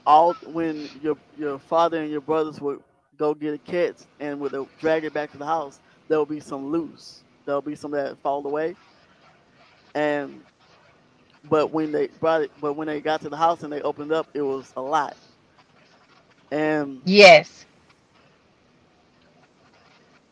all 0.07 0.35
when 0.45 0.91
your 1.03 1.17
your 1.37 1.59
father 1.61 2.03
and 2.03 2.13
your 2.13 2.23
brothers 2.23 2.61
would 2.61 2.81
go 3.19 3.35
get 3.35 3.55
a 3.55 3.59
catch 3.59 4.03
and 4.21 4.41
would 4.41 4.55
drag 4.81 5.05
it 5.05 5.15
back 5.15 5.33
to 5.33 5.39
the 5.39 5.47
house, 5.47 5.81
there 6.09 6.19
will 6.19 6.27
be 6.27 6.41
some 6.41 6.67
loose. 6.69 7.25
There'll 7.47 7.63
be 7.63 7.77
some 7.77 7.93
that 7.93 8.19
fall 8.23 8.47
away. 8.47 8.77
And 9.95 10.45
but 11.45 11.71
when 11.73 11.93
they 11.93 12.09
brought 12.21 12.43
it, 12.43 12.53
but 12.61 12.75
when 12.75 12.87
they 12.89 13.01
got 13.01 13.21
to 13.23 13.29
the 13.31 13.37
house 13.37 13.63
and 13.63 13.73
they 13.73 13.81
opened 13.83 14.13
up, 14.13 14.29
it 14.35 14.43
was 14.43 14.73
a 14.77 14.83
lot. 14.83 15.17
And 16.51 17.03
Yes. 17.05 17.67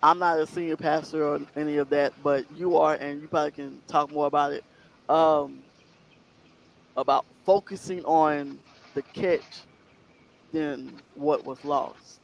I'm 0.03 0.19
not 0.19 0.39
a 0.39 0.47
senior 0.47 0.77
pastor 0.77 1.25
or 1.27 1.41
any 1.57 1.77
of 1.79 1.91
that, 1.91 2.15
but 2.23 2.51
you 2.51 2.77
are, 2.77 2.95
and 2.95 3.21
you 3.21 3.29
probably 3.29 3.53
can 3.53 3.83
talk 3.89 4.11
more 4.11 4.27
about 4.27 4.53
it. 4.53 4.65
Um, 5.09 5.65
about 6.97 7.27
focusing 7.45 8.05
on 8.05 8.61
the 8.95 9.03
catch 9.03 9.67
than 10.53 11.01
what 11.15 11.45
was 11.45 11.65
lost. 11.65 12.21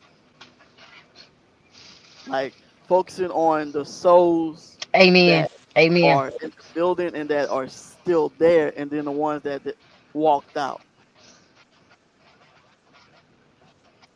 Like 2.26 2.54
focusing 2.88 3.30
on 3.30 3.72
the 3.72 3.84
souls 3.84 4.80
Amen. 4.94 5.48
Amen. 5.76 6.20
are 6.20 6.28
in 6.40 6.50
the 6.50 6.64
building 6.74 7.14
and 7.14 7.30
that 7.30 7.48
are 7.48 7.66
still 8.04 8.32
there, 8.38 8.72
and 8.76 8.90
then 8.90 9.06
the 9.06 9.12
ones 9.12 9.42
that, 9.44 9.64
that 9.64 9.76
walked 10.12 10.56
out. 10.56 10.82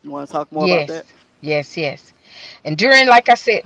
You 0.03 0.11
want 0.11 0.29
to 0.29 0.33
talk 0.33 0.53
more 0.53 0.67
about 0.67 0.87
that? 0.89 1.07
Yes, 1.41 1.77
yes. 1.77 2.13
And 2.65 2.77
during, 2.77 3.09
like 3.09 3.29
I 3.29 3.35
said, 3.35 3.63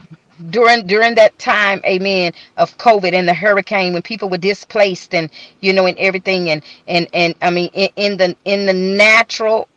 during 0.50 0.86
during 0.86 1.14
that 1.16 1.38
time, 1.38 1.80
amen, 1.84 2.32
of 2.56 2.76
COVID 2.78 3.12
and 3.12 3.28
the 3.28 3.34
hurricane 3.34 3.92
when 3.92 4.02
people 4.02 4.28
were 4.30 4.38
displaced 4.38 5.14
and 5.14 5.30
you 5.60 5.72
know 5.72 5.86
and 5.86 5.98
everything 5.98 6.50
and 6.50 6.62
and 6.88 7.08
and 7.12 7.34
I 7.42 7.50
mean 7.50 7.70
in, 7.74 7.90
in 7.96 8.16
the 8.18 8.36
in 8.44 8.66
the 8.66 8.72
natural 8.74 9.68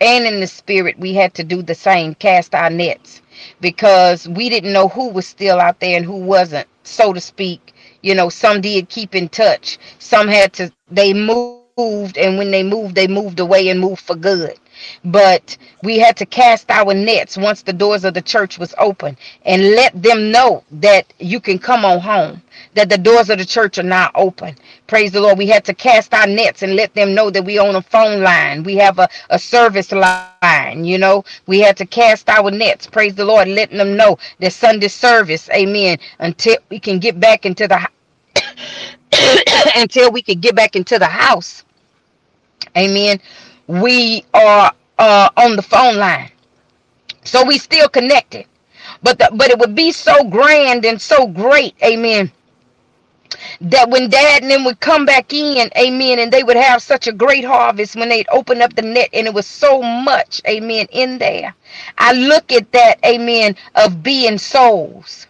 and 0.00 0.26
in 0.26 0.40
the 0.40 0.46
spirit 0.46 0.98
we 0.98 1.14
had 1.14 1.34
to 1.34 1.44
do 1.44 1.62
the 1.62 1.74
same, 1.74 2.14
cast 2.14 2.54
our 2.54 2.70
nets 2.70 3.22
because 3.60 4.28
we 4.28 4.48
didn't 4.48 4.72
know 4.72 4.88
who 4.88 5.08
was 5.08 5.26
still 5.26 5.60
out 5.60 5.80
there 5.80 5.96
and 5.96 6.04
who 6.04 6.16
wasn't, 6.16 6.68
so 6.84 7.12
to 7.12 7.20
speak. 7.20 7.74
You 8.02 8.14
know, 8.14 8.28
some 8.28 8.60
did 8.60 8.88
keep 8.88 9.14
in 9.14 9.28
touch. 9.28 9.78
Some 9.98 10.28
had 10.28 10.52
to 10.54 10.72
they 10.90 11.14
moved 11.14 12.18
and 12.18 12.38
when 12.38 12.50
they 12.50 12.62
moved, 12.62 12.94
they 12.94 13.08
moved 13.08 13.40
away 13.40 13.68
and 13.68 13.80
moved 13.80 14.02
for 14.02 14.16
good 14.16 14.58
but 15.04 15.56
we 15.82 15.98
had 15.98 16.16
to 16.16 16.26
cast 16.26 16.70
our 16.70 16.94
nets 16.94 17.36
once 17.36 17.62
the 17.62 17.72
doors 17.72 18.04
of 18.04 18.14
the 18.14 18.22
church 18.22 18.58
was 18.58 18.74
open 18.78 19.16
and 19.44 19.62
let 19.74 20.00
them 20.00 20.30
know 20.30 20.64
that 20.70 21.12
you 21.18 21.40
can 21.40 21.58
come 21.58 21.84
on 21.84 22.00
home 22.00 22.42
that 22.74 22.88
the 22.88 22.98
doors 22.98 23.30
of 23.30 23.38
the 23.38 23.44
church 23.44 23.78
are 23.78 23.82
now 23.82 24.10
open. 24.14 24.54
Praise 24.86 25.12
the 25.12 25.20
lord. 25.20 25.38
We 25.38 25.46
had 25.46 25.64
to 25.66 25.74
cast 25.74 26.14
our 26.14 26.26
nets 26.26 26.62
and 26.62 26.76
let 26.76 26.94
them 26.94 27.14
know 27.14 27.30
that 27.30 27.44
we 27.44 27.58
own 27.58 27.74
a 27.74 27.82
phone 27.82 28.22
line. 28.22 28.62
We 28.62 28.76
have 28.76 28.98
a, 28.98 29.08
a 29.30 29.38
service 29.38 29.92
line 29.92 30.84
you 30.84 30.98
know. 30.98 31.24
We 31.46 31.60
had 31.60 31.76
to 31.78 31.86
cast 31.86 32.28
our 32.28 32.50
nets. 32.50 32.86
Praise 32.86 33.14
the 33.14 33.24
lord. 33.24 33.48
Letting 33.48 33.78
them 33.78 33.96
know 33.96 34.18
that 34.40 34.52
sunday 34.52 34.88
service 34.88 35.48
amen 35.50 35.98
until 36.18 36.56
we 36.70 36.78
can 36.78 36.98
get 36.98 37.18
back 37.20 37.46
into 37.46 37.68
the 37.68 37.88
until 39.76 40.10
we 40.10 40.22
can 40.22 40.40
get 40.40 40.54
back 40.54 40.76
into 40.76 40.98
the 40.98 41.06
house 41.06 41.64
amen 42.76 43.20
we 43.72 44.24
are 44.34 44.72
uh, 44.98 45.30
on 45.38 45.56
the 45.56 45.62
phone 45.62 45.96
line. 45.96 46.30
So 47.24 47.44
we 47.46 47.58
still 47.58 47.88
connected. 47.88 48.46
But 49.02 49.18
the, 49.18 49.30
but 49.34 49.50
it 49.50 49.58
would 49.58 49.74
be 49.74 49.92
so 49.92 50.24
grand 50.24 50.84
and 50.86 51.00
so 51.00 51.26
great 51.28 51.74
amen 51.82 52.32
that 53.62 53.90
when 53.90 54.10
dad 54.10 54.42
and 54.42 54.50
them 54.50 54.64
would 54.64 54.80
come 54.80 55.06
back 55.06 55.32
in 55.32 55.70
amen 55.78 56.18
and 56.20 56.32
they 56.32 56.44
would 56.44 56.56
have 56.56 56.82
such 56.82 57.06
a 57.08 57.12
great 57.12 57.44
harvest 57.44 57.96
when 57.96 58.08
they'd 58.10 58.28
open 58.30 58.62
up 58.62 58.74
the 58.74 58.82
net 58.82 59.10
and 59.12 59.26
it 59.26 59.34
was 59.34 59.46
so 59.46 59.82
much 59.82 60.42
amen 60.48 60.86
in 60.92 61.18
there. 61.18 61.54
I 61.98 62.12
look 62.14 62.52
at 62.52 62.72
that 62.72 62.98
amen 63.06 63.56
of 63.76 64.02
being 64.02 64.38
souls. 64.38 65.26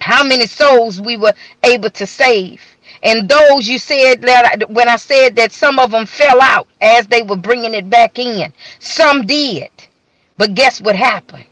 How 0.00 0.24
many 0.24 0.46
souls 0.46 1.00
we 1.00 1.16
were 1.16 1.34
able 1.64 1.90
to 1.90 2.06
save 2.06 2.62
and 3.02 3.28
those 3.28 3.68
you 3.68 3.78
said 3.78 4.22
that 4.22 4.70
when 4.70 4.88
I 4.88 4.96
said 4.96 5.36
that 5.36 5.52
some 5.52 5.78
of 5.78 5.92
them 5.92 6.06
fell 6.06 6.40
out 6.42 6.68
as 6.80 7.06
they 7.08 7.22
were 7.22 7.36
bringing 7.36 7.74
it 7.74 7.90
back 7.90 8.18
in, 8.18 8.52
some 8.80 9.26
did. 9.26 9.70
But 10.38 10.54
guess 10.54 10.80
what 10.80 10.96
happened? 10.96 11.46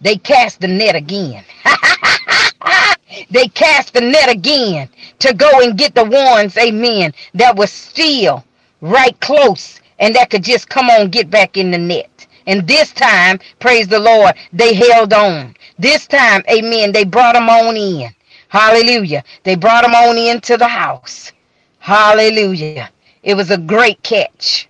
They 0.00 0.16
cast 0.16 0.60
the 0.60 0.68
net 0.68 0.94
again. 0.96 1.44
they 3.30 3.48
cast 3.48 3.94
the 3.94 4.00
net 4.00 4.30
again 4.30 4.88
to 5.20 5.34
go 5.34 5.62
and 5.62 5.78
get 5.78 5.94
the 5.94 6.04
ones, 6.04 6.56
amen, 6.56 7.12
that 7.34 7.56
was 7.56 7.72
still 7.72 8.44
right 8.80 9.18
close 9.20 9.80
and 9.98 10.14
that 10.16 10.30
could 10.30 10.44
just 10.44 10.68
come 10.68 10.90
on, 10.90 11.10
get 11.10 11.30
back 11.30 11.56
in 11.56 11.70
the 11.72 11.78
net. 11.78 12.26
And 12.46 12.66
this 12.68 12.92
time, 12.92 13.40
praise 13.60 13.88
the 13.88 13.98
Lord, 14.00 14.34
they 14.52 14.74
held 14.74 15.12
on. 15.12 15.54
This 15.78 16.06
time, 16.06 16.42
amen, 16.50 16.92
they 16.92 17.04
brought 17.04 17.34
them 17.34 17.48
on 17.50 17.76
in. 17.76 18.10
Hallelujah. 18.56 19.24
They 19.44 19.56
brought 19.56 19.84
him 19.84 19.94
on 19.94 20.18
into 20.18 20.56
the 20.58 20.68
house. 20.68 21.32
Hallelujah. 21.80 22.90
It 23.22 23.34
was 23.36 23.50
a 23.50 23.58
great 23.58 24.02
catch. 24.02 24.68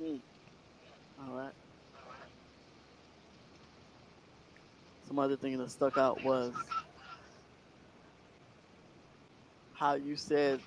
Hmm. 0.00 0.16
All 1.18 1.34
right. 1.34 1.52
Some 5.04 5.18
other 5.18 5.36
thing 5.36 5.58
that 5.58 5.70
stuck 5.70 5.98
out 5.98 6.22
was 6.22 6.70
how 9.72 9.94
you 9.94 10.16
said 10.16 10.62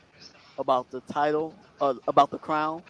about 0.58 0.90
the 0.92 1.02
title, 1.02 1.60
uh, 1.82 1.96
about 2.08 2.32
the 2.32 2.40
crown, 2.40 2.84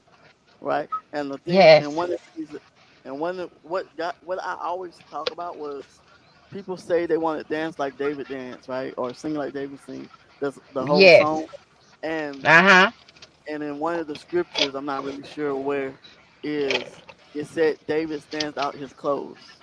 right? 0.62 0.90
And 1.14 1.32
the 1.32 1.40
thing, 1.40 1.64
Yes. 1.64 1.80
and 1.80 1.96
one 1.96 2.12
of 2.12 2.20
the 2.36 2.46
things, 2.48 2.62
and 3.06 3.20
one 3.20 3.40
of 3.40 3.52
what 3.62 3.96
got 3.98 4.16
what 4.22 4.40
I 4.44 4.58
always 4.62 5.02
talk 5.10 5.32
about 5.32 5.58
was 5.58 6.02
people 6.52 6.78
say 6.78 7.06
they 7.06 7.18
want 7.18 7.40
to 7.40 7.54
dance 7.54 7.80
like 7.80 7.98
David 7.98 8.28
dance, 8.28 8.68
right, 8.68 8.94
or 8.98 9.14
sing 9.14 9.36
like 9.36 9.54
David 9.54 9.80
sing. 9.82 10.10
That's 10.42 10.60
the 10.74 10.86
whole 10.86 11.08
Yes. 11.08 11.28
song. 11.28 11.48
And 12.04 12.46
Uh-huh. 12.46 12.92
and 13.48 13.64
in 13.64 13.80
one 13.80 14.00
of 14.00 14.08
the 14.08 14.16
scriptures, 14.18 14.76
I'm 14.76 14.86
not 14.86 15.04
really 15.04 15.24
sure 15.24 15.56
where, 15.58 16.00
is 16.44 17.00
it 17.34 17.48
said 17.48 17.78
David 17.88 18.22
stands 18.24 18.58
out 18.58 18.78
his 18.78 18.94
clothes, 18.94 19.62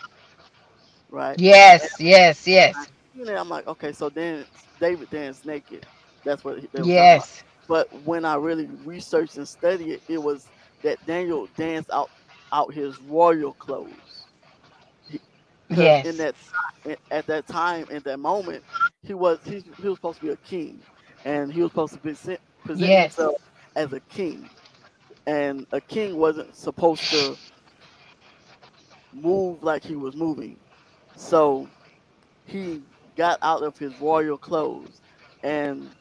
right? 1.10 1.38
Yes, 1.38 1.96
yes, 2.00 2.46
yes. 2.46 2.88
And 3.14 3.30
I'm 3.30 3.48
like, 3.48 3.66
okay, 3.68 3.92
so 3.92 4.10
then 4.10 4.46
David 4.80 5.10
danced 5.10 5.44
naked. 5.46 5.86
That's 6.24 6.44
what. 6.44 6.58
Yes. 6.76 7.44
But 7.68 7.88
when 7.92 8.24
I 8.24 8.36
really 8.36 8.68
researched 8.84 9.36
and 9.36 9.48
studied 9.48 9.90
it, 9.92 10.02
it 10.08 10.18
was 10.18 10.50
that 10.82 11.04
Daniel 11.06 11.48
danced 11.56 11.90
out 11.92 12.10
out 12.52 12.74
his 12.74 13.00
royal 13.00 13.54
clothes. 13.54 14.03
He- 15.74 15.90
'cause 15.90 15.92
Yes. 15.92 16.04
In 16.04 16.18
that 16.18 16.36
at 17.10 17.26
that 17.26 17.46
time, 17.46 17.86
in 17.90 18.02
that 18.04 18.18
moment, 18.20 18.64
he 19.02 19.14
was 19.14 19.40
he, 19.44 19.62
he 19.78 19.88
was 19.88 19.96
supposed 19.98 20.20
to 20.20 20.26
be 20.26 20.32
a 20.32 20.36
king, 20.38 20.84
and 21.24 21.52
he 21.52 21.62
was 21.62 21.70
supposed 21.72 21.94
to 21.94 22.00
present 22.00 22.40
present 22.64 22.92
Yes. 22.92 23.18
himself 23.18 23.36
as 23.76 23.92
a 23.92 24.00
king, 24.00 24.50
and 25.26 25.66
a 25.72 25.80
king 25.80 26.16
wasn't 26.16 26.56
supposed 26.56 27.10
to 27.10 27.38
move 29.12 29.62
like 29.62 29.84
he 29.84 29.96
was 29.96 30.16
moving. 30.16 30.60
So 31.16 31.70
he 32.44 32.84
got 33.16 33.38
out 33.42 33.62
of 33.62 33.78
his 33.78 33.98
royal 33.98 34.38
clothes, 34.38 35.02
and 35.42 35.94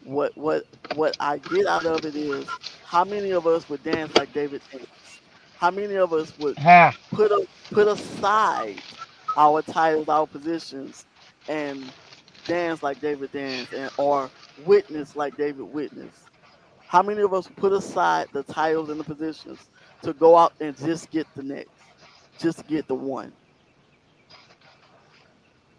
what 0.00 0.32
what 0.36 0.64
what 0.86 1.14
I 1.20 1.38
get 1.38 1.66
out 1.66 1.86
of 1.86 2.04
it 2.04 2.16
is 2.16 2.48
how 2.82 3.04
many 3.04 3.32
of 3.32 3.46
us 3.46 3.68
would 3.68 3.82
dance 3.82 4.14
like 4.14 4.32
David 4.32 4.62
danced? 4.72 4.95
How 5.56 5.70
many 5.70 5.96
of 5.96 6.12
us 6.12 6.36
would 6.38 6.58
Huh. 6.58 6.92
put 7.12 7.30
a, 7.32 7.46
put 7.70 7.88
aside 7.88 8.82
our 9.36 9.62
titles, 9.62 10.08
our 10.08 10.26
positions, 10.26 11.06
and 11.48 11.92
dance 12.46 12.82
like 12.82 13.00
David 13.00 13.32
danced, 13.32 13.72
and 13.72 13.90
or 13.96 14.30
witness 14.56 15.16
like 15.16 15.36
David 15.36 15.64
witnessed? 15.64 16.28
How 16.86 17.02
many 17.02 17.22
of 17.22 17.32
us 17.34 17.48
put 17.56 17.72
aside 17.72 18.28
the 18.32 18.42
titles 18.44 18.90
and 18.90 19.00
the 19.00 19.04
positions 19.04 19.70
to 20.02 20.12
go 20.14 20.36
out 20.36 20.52
and 20.60 20.76
just 20.76 21.10
get 21.10 21.26
the 21.34 21.42
next, 21.42 21.84
just 22.38 22.66
get 22.66 22.86
the 22.88 22.94
one? 22.94 23.32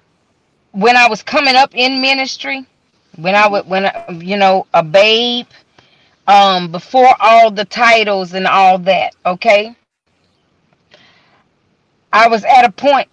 when 0.71 0.95
I 0.95 1.09
was 1.09 1.21
coming 1.21 1.55
up 1.55 1.75
in 1.75 2.01
ministry, 2.01 2.65
when 3.17 3.35
I 3.35 3.47
would, 3.47 3.67
when 3.67 3.85
I, 3.85 4.09
you 4.09 4.37
know, 4.37 4.65
a 4.73 4.81
babe, 4.81 5.47
um, 6.27 6.71
before 6.71 7.13
all 7.19 7.51
the 7.51 7.65
titles 7.65 8.33
and 8.33 8.47
all 8.47 8.79
that, 8.79 9.13
okay, 9.25 9.75
I 12.13 12.29
was 12.29 12.45
at 12.45 12.63
a 12.63 12.71
point. 12.71 13.09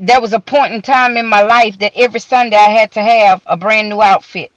There 0.00 0.20
was 0.20 0.32
a 0.32 0.40
point 0.40 0.74
in 0.74 0.82
time 0.82 1.16
in 1.16 1.26
my 1.26 1.42
life 1.42 1.78
that 1.78 1.92
every 1.94 2.18
Sunday 2.18 2.56
I 2.56 2.70
had 2.70 2.90
to 2.92 3.02
have 3.02 3.40
a 3.46 3.56
brand 3.56 3.88
new 3.88 4.02
outfit 4.02 4.50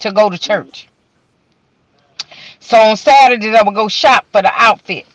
to 0.00 0.10
go 0.10 0.28
to 0.28 0.36
church. 0.36 0.88
So 2.58 2.76
on 2.76 2.96
Saturdays 2.96 3.54
I 3.54 3.62
would 3.62 3.76
go 3.76 3.86
shop 3.86 4.26
for 4.32 4.42
the 4.42 4.50
outfit. 4.52 5.06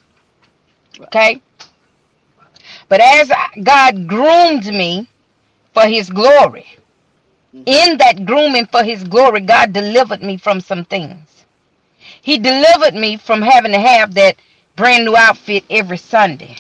Okay? 1.02 1.42
But 2.92 3.02
as 3.02 3.32
God 3.64 4.08
groomed 4.10 4.68
me 4.68 5.10
for 5.74 5.84
his 5.88 6.10
glory, 6.10 6.68
Mhm. 7.56 7.66
in 7.68 7.98
that 8.00 8.26
grooming 8.26 8.68
for 8.68 8.84
his 8.84 9.04
glory, 9.06 9.42
God 9.42 9.74
delivered 9.74 10.24
me 10.24 10.38
from 10.38 10.62
some 10.62 10.86
things. 10.86 11.30
He 12.22 12.38
delivered 12.40 12.96
me 12.96 13.18
from 13.18 13.42
having 13.42 13.74
to 13.74 13.80
have 13.80 14.16
that 14.16 14.38
brand 14.78 15.06
new 15.06 15.16
outfit 15.18 15.66
every 15.70 15.98
Sunday. 15.98 16.58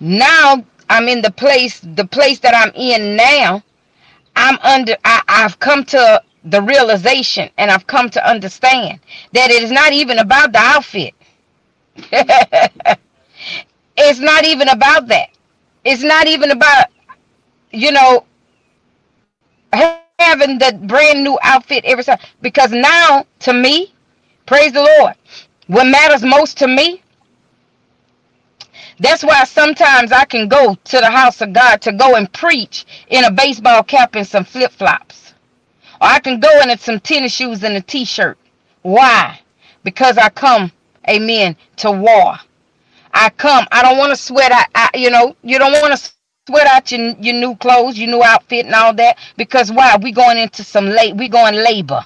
Now 0.00 0.64
I'm 0.90 1.08
in 1.08 1.22
the 1.22 1.32
place, 1.32 1.80
the 1.80 2.06
place 2.06 2.40
that 2.40 2.54
I'm 2.56 2.72
in 2.74 3.16
now, 3.16 3.62
I'm 4.36 4.58
under 4.62 4.96
I, 5.04 5.22
I've 5.28 5.58
come 5.60 5.84
to 5.86 6.22
the 6.44 6.62
realization 6.62 7.50
and 7.58 7.70
I've 7.70 7.86
come 7.86 8.10
to 8.10 8.28
understand 8.28 9.00
that 9.32 9.50
it 9.50 9.62
is 9.62 9.72
not 9.72 9.92
even 9.92 10.18
about 10.18 10.52
the 10.52 10.58
outfit. 10.60 11.14
it's 14.00 14.20
not 14.20 14.44
even 14.44 14.68
about 14.68 15.08
that. 15.08 15.30
It's 15.84 16.02
not 16.02 16.26
even 16.26 16.50
about, 16.50 16.86
you 17.70 17.92
know, 17.92 18.26
having 20.18 20.58
the 20.58 20.78
brand 20.84 21.24
new 21.24 21.38
outfit 21.42 21.84
every 21.84 22.04
time. 22.04 22.18
Because 22.40 22.72
now, 22.72 23.26
to 23.40 23.52
me, 23.52 23.94
praise 24.46 24.72
the 24.72 24.82
Lord, 24.82 25.14
what 25.66 25.84
matters 25.84 26.22
most 26.22 26.58
to 26.58 26.68
me, 26.68 27.02
that's 28.98 29.24
why 29.24 29.44
sometimes 29.44 30.12
I 30.12 30.26
can 30.26 30.46
go 30.48 30.74
to 30.74 30.98
the 30.98 31.10
house 31.10 31.40
of 31.40 31.52
God 31.54 31.80
to 31.82 31.92
go 31.92 32.16
and 32.16 32.30
preach 32.32 32.84
in 33.08 33.24
a 33.24 33.30
baseball 33.30 33.82
cap 33.82 34.14
and 34.14 34.26
some 34.26 34.44
flip 34.44 34.72
flops. 34.72 35.32
Or 36.00 36.08
I 36.08 36.20
can 36.20 36.38
go 36.38 36.60
in 36.60 36.76
some 36.78 37.00
tennis 37.00 37.32
shoes 37.32 37.64
and 37.64 37.76
a 37.76 37.80
t 37.80 38.04
shirt. 38.04 38.36
Why? 38.82 39.40
Because 39.84 40.18
I 40.18 40.28
come, 40.28 40.70
amen, 41.08 41.56
to 41.76 41.90
war. 41.90 42.36
I 43.14 43.30
come. 43.30 43.66
I 43.72 43.82
don't 43.82 43.98
want 43.98 44.10
to 44.12 44.16
sweat 44.16 44.52
out, 44.52 44.66
I, 44.74 44.90
you 44.94 45.10
know, 45.10 45.36
you 45.42 45.58
don't 45.58 45.72
want 45.72 45.98
to 45.98 46.12
sweat 46.48 46.66
out 46.68 46.92
your, 46.92 47.10
your 47.20 47.34
new 47.34 47.56
clothes, 47.56 47.98
your 47.98 48.10
new 48.10 48.22
outfit 48.24 48.66
and 48.66 48.74
all 48.74 48.94
that. 48.94 49.18
Because 49.36 49.72
why? 49.72 49.96
We 50.02 50.12
going 50.12 50.38
into 50.38 50.64
some 50.64 50.86
late, 50.86 51.16
we 51.16 51.28
going 51.28 51.56
labor. 51.56 52.02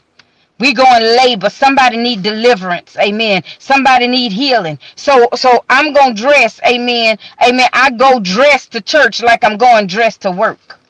We 0.61 0.75
going 0.75 1.03
labor. 1.05 1.51
Somebody 1.51 1.99
need 1.99 2.23
deliverance. 2.23 2.97
Amen. 2.99 3.45
Somebody 3.61 4.09
need 4.09 4.33
healing. 4.33 4.79
So 4.97 5.29
so 5.37 5.65
I'm 5.71 5.95
to 5.95 6.15
dress. 6.15 6.61
Amen. 6.67 7.19
Amen. 7.47 7.69
I 7.73 7.91
go 7.93 8.21
dress 8.21 8.67
to 8.69 8.81
church 8.81 9.23
like 9.23 9.45
I'm 9.45 9.59
going 9.59 9.87
dressed 9.87 10.23
to 10.23 10.33
work. 10.33 10.81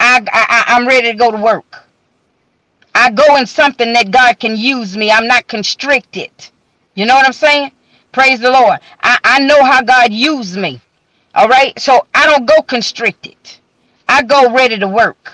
I, 0.00 0.18
I 0.32 0.46
I- 0.68 0.76
I'm 0.76 0.86
ready 0.88 1.12
to 1.12 1.18
go 1.18 1.30
to 1.32 1.38
work. 1.38 1.84
I 2.94 3.10
go 3.10 3.36
in 3.36 3.46
something 3.46 3.92
that 3.94 4.10
God 4.10 4.40
can 4.40 4.56
use 4.56 4.96
me. 4.96 5.10
I'm 5.12 5.28
not 5.28 5.48
constricted. 5.48 6.30
You 6.94 7.06
know 7.06 7.14
what 7.14 7.26
I'm 7.26 7.32
saying? 7.32 7.72
Praise 8.12 8.40
the 8.40 8.50
Lord. 8.50 8.78
I, 9.02 9.18
I 9.24 9.38
know 9.40 9.64
how 9.64 9.82
God 9.82 10.12
used 10.12 10.56
me. 10.56 10.80
All 11.34 11.48
right. 11.48 11.78
So 11.78 12.06
I 12.14 12.26
don't 12.26 12.46
go 12.46 12.60
constricted. 12.62 13.36
I 14.08 14.22
go 14.22 14.52
ready 14.54 14.78
to 14.78 14.88
work. 14.88 15.32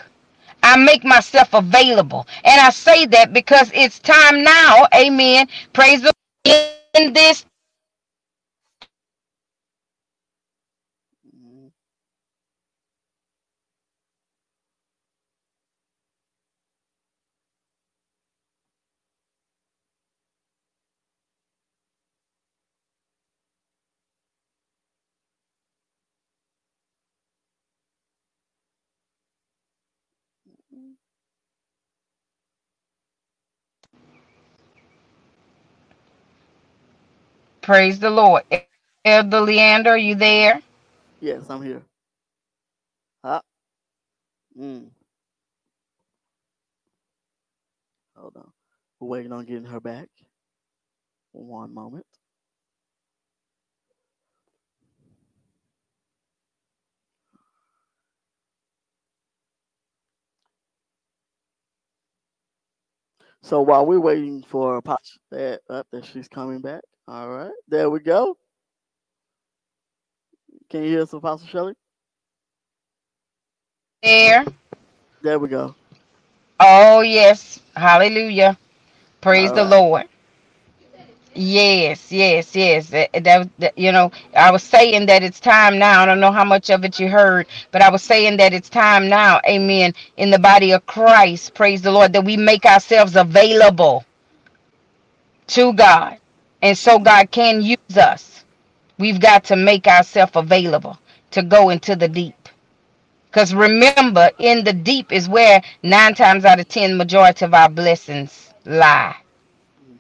I 0.63 0.77
make 0.77 1.05
myself 1.05 1.55
available. 1.55 2.27
And 2.45 2.61
I 2.61 2.71
say 2.71 3.07
that 3.07 3.33
because 3.33 3.71
it's 3.75 3.99
time 3.99 4.43
now. 4.45 4.87
Amen. 4.95 5.49
Praise 5.73 6.03
the 6.03 6.13
Lord. 6.47 6.69
In 6.95 7.13
this 7.13 7.45
praise 37.69 38.01
the 38.01 38.11
Lord. 38.11 38.45
Elder 39.07 39.43
Leander, 39.43 39.93
are 39.93 39.99
you 39.99 40.17
there? 40.17 40.63
Yes, 41.21 41.45
I'm 41.51 41.63
here. 41.63 41.83
Huh? 43.25 43.43
Mm. 44.59 44.89
Hold 48.17 48.35
on. 48.37 48.53
We're 49.01 49.09
waiting 49.09 49.33
on 49.33 49.47
getting 49.47 49.67
her 49.67 49.81
back. 49.81 50.09
One 51.33 51.75
moment. 51.75 52.07
So 63.43 63.63
while 63.63 63.87
we're 63.87 64.01
waiting 64.01 64.43
for 64.43 64.77
Apostle, 64.79 65.21
that 65.33 65.61
up 65.71 65.87
that 65.93 66.07
she's 66.07 66.29
coming 66.29 66.61
back. 66.61 66.83
All 67.09 67.31
right, 67.31 67.53
there 67.69 67.91
we 67.91 68.01
go. 68.01 68.39
Can 70.71 70.83
you 70.85 70.91
hear 70.91 71.03
us, 71.03 71.13
Apostle 71.15 71.49
Shelly? 71.49 71.75
There. 74.03 74.47
There 75.23 75.39
we 75.39 75.49
go. 75.49 75.77
Oh 76.61 77.01
yes. 77.03 77.61
Hallelujah. 77.77 78.59
Praise 79.21 79.53
All 79.53 79.55
the 79.55 79.65
right. 79.65 79.65
Lord. 79.65 80.05
Yes, 81.35 82.13
yes, 82.13 82.55
yes. 82.57 82.91
That, 82.91 83.11
that, 83.25 83.49
that- 83.59 83.79
you 83.79 83.93
know, 83.93 84.13
I 84.37 84.51
was 84.53 84.63
saying 84.63 85.07
that 85.07 85.23
it's 85.25 85.41
time 85.41 85.79
now. 85.79 86.03
I 86.03 86.07
don't 86.07 86.21
know 86.21 86.33
how 86.33 86.45
much 86.45 86.71
of 86.71 86.85
it 86.85 87.01
you 87.01 87.09
heard, 87.09 87.47
but 87.73 87.83
I 87.83 87.91
was 87.91 88.03
saying 88.03 88.37
that 88.39 88.53
it's 88.55 88.69
time 88.71 89.09
now. 89.09 89.41
Amen. 89.49 89.95
In 90.19 90.31
the 90.31 90.39
body 90.41 90.73
of 90.73 90.87
Christ, 90.87 91.55
praise 91.55 91.83
the 91.83 91.93
Lord, 91.93 92.13
that 92.15 92.25
we 92.25 92.37
make 92.37 92.67
ourselves 92.67 93.17
available 93.17 94.05
to 95.49 95.73
God, 95.75 96.19
and 96.63 96.79
so 96.79 96.99
God 96.99 97.31
can 97.31 97.63
use 97.63 97.97
us. 97.99 98.45
We've 98.99 99.21
got 99.21 99.45
to 99.47 99.57
make 99.57 99.87
ourselves 99.87 100.33
available 100.37 100.99
to 101.33 101.43
go 101.43 101.71
into 101.71 101.97
the 101.97 102.09
deep. 102.09 102.37
Because 103.31 103.55
remember, 103.55 104.31
in 104.39 104.65
the 104.65 104.75
deep 104.75 105.13
is 105.13 105.29
where 105.29 105.63
nine 105.83 106.15
times 106.15 106.45
out 106.45 106.61
of 106.61 106.69
ten, 106.69 106.97
majority 106.99 107.45
of 107.47 107.55
our 107.55 107.71
blessings 107.71 108.53
lie. 108.67 109.17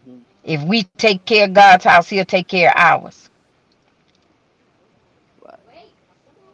hmm 0.07 0.19
If 0.45 0.63
we 0.65 0.85
take 0.99 1.25
care 1.27 1.47
of 1.47 1.55
God's 1.55 1.85
house, 1.85 2.09
He'll 2.11 2.25
take 2.27 2.49
care 2.49 2.71
of 2.71 2.77
ours. 2.77 3.31
Right. 5.45 5.61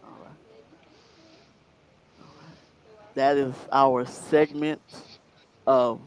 All 0.04 0.18
right. 0.24 0.36
All 2.20 2.36
right. 2.42 2.58
That 3.14 3.36
is 3.38 3.54
our 3.72 4.06
segment 4.06 4.82
of 5.66 6.00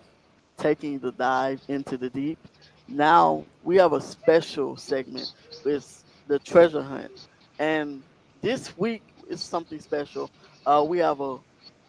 taking 0.57 0.99
the 0.99 1.11
dive 1.13 1.61
into 1.69 1.97
the 1.97 2.09
deep. 2.09 2.39
Now 2.87 3.45
we 3.63 3.75
have 3.77 3.93
a 3.93 4.01
special 4.01 4.75
segment. 4.77 5.33
It's 5.65 6.05
the 6.27 6.39
treasure 6.39 6.81
hunt. 6.81 7.27
And 7.59 8.03
this 8.41 8.77
week 8.77 9.03
is 9.29 9.41
something 9.41 9.79
special. 9.79 10.29
Uh, 10.65 10.85
we 10.87 10.99
have 10.99 11.19
a 11.21 11.37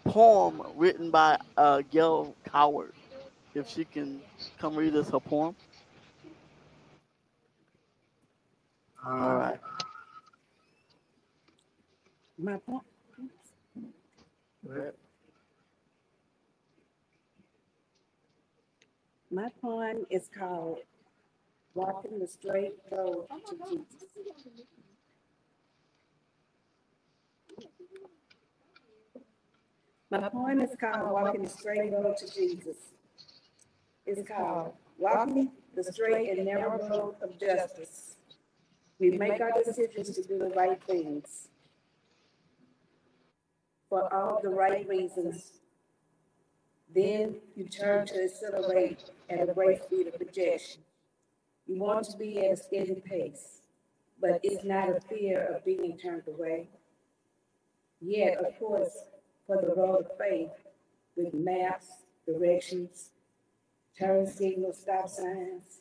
poem 0.04 0.62
written 0.76 1.10
by 1.10 1.38
uh, 1.56 1.82
Gail 1.90 2.34
Coward. 2.50 2.92
If 3.54 3.68
she 3.68 3.84
can 3.84 4.20
come 4.58 4.76
read 4.76 4.94
us 4.96 5.10
her 5.10 5.20
poem. 5.20 5.54
All 9.06 9.36
right. 9.36 9.60
My 12.38 12.56
po- 12.58 12.84
my 19.30 19.48
poem 19.62 20.06
is 20.10 20.28
called 20.36 20.80
"Walking 21.74 22.18
the 22.20 22.28
Straight 22.28 22.74
Road 22.92 23.28
to 23.48 23.56
Jesus." 23.70 24.06
My 30.10 30.28
poem 30.28 30.60
is 30.60 30.76
called 30.80 31.12
"Walking 31.12 31.42
the 31.44 31.50
Straight 31.50 31.92
Road 31.92 32.16
to 32.18 32.34
Jesus." 32.34 32.94
It's 34.06 34.28
called 34.28 34.74
"Walking 34.98 35.52
the 35.74 35.84
Straight 35.84 36.30
and 36.36 36.46
Narrow 36.46 36.78
Road 36.88 37.16
of 37.22 37.38
Justice." 37.40 38.16
We 39.00 39.10
make 39.12 39.40
our 39.40 39.52
decisions 39.52 40.10
to 40.16 40.22
do 40.22 40.38
the 40.38 40.50
right 40.50 40.82
things 40.84 41.48
for 43.88 44.12
all 44.14 44.40
the 44.42 44.50
right 44.50 44.88
reasons 44.88 45.52
Then 46.94 47.36
you 47.54 47.68
turn 47.68 48.06
to 48.06 48.24
accelerate 48.24 49.04
at 49.28 49.48
a 49.48 49.52
great 49.52 49.82
speed 49.84 50.06
of 50.08 50.16
projection. 50.16 50.82
You 51.66 51.80
want 51.80 52.06
to 52.10 52.16
be 52.16 52.38
at 52.38 52.52
a 52.52 52.56
steady 52.56 53.02
pace, 53.06 53.60
but 54.20 54.40
it's 54.42 54.64
not 54.64 54.88
a 54.88 55.00
fear 55.00 55.54
of 55.54 55.64
being 55.64 55.98
turned 55.98 56.22
away. 56.26 56.68
Yet, 58.00 58.38
of 58.38 58.58
course, 58.58 58.96
for 59.46 59.60
the 59.60 59.74
road 59.74 60.06
of 60.06 60.18
faith, 60.18 60.50
with 61.16 61.34
maps, 61.34 61.86
directions, 62.26 63.10
turn 63.98 64.26
signals, 64.26 64.78
stop 64.78 65.08
signs, 65.08 65.80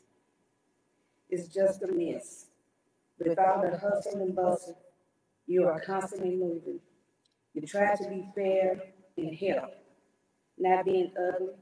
it's 1.30 1.48
just 1.54 1.84
a 1.84 1.88
mess. 1.88 2.46
With 3.20 3.40
all 3.40 3.62
the 3.62 3.78
hustle 3.78 4.22
and 4.22 4.36
bustle, 4.36 4.78
you 5.46 5.66
are 5.68 5.80
constantly 5.80 6.36
moving. 6.36 6.80
You 7.54 7.62
try 7.62 7.96
to 7.96 8.10
be 8.10 8.28
fair 8.36 8.82
and 9.18 9.36
help, 9.36 9.72
not 10.58 10.86
being 10.86 11.12
ugly, 11.18 11.54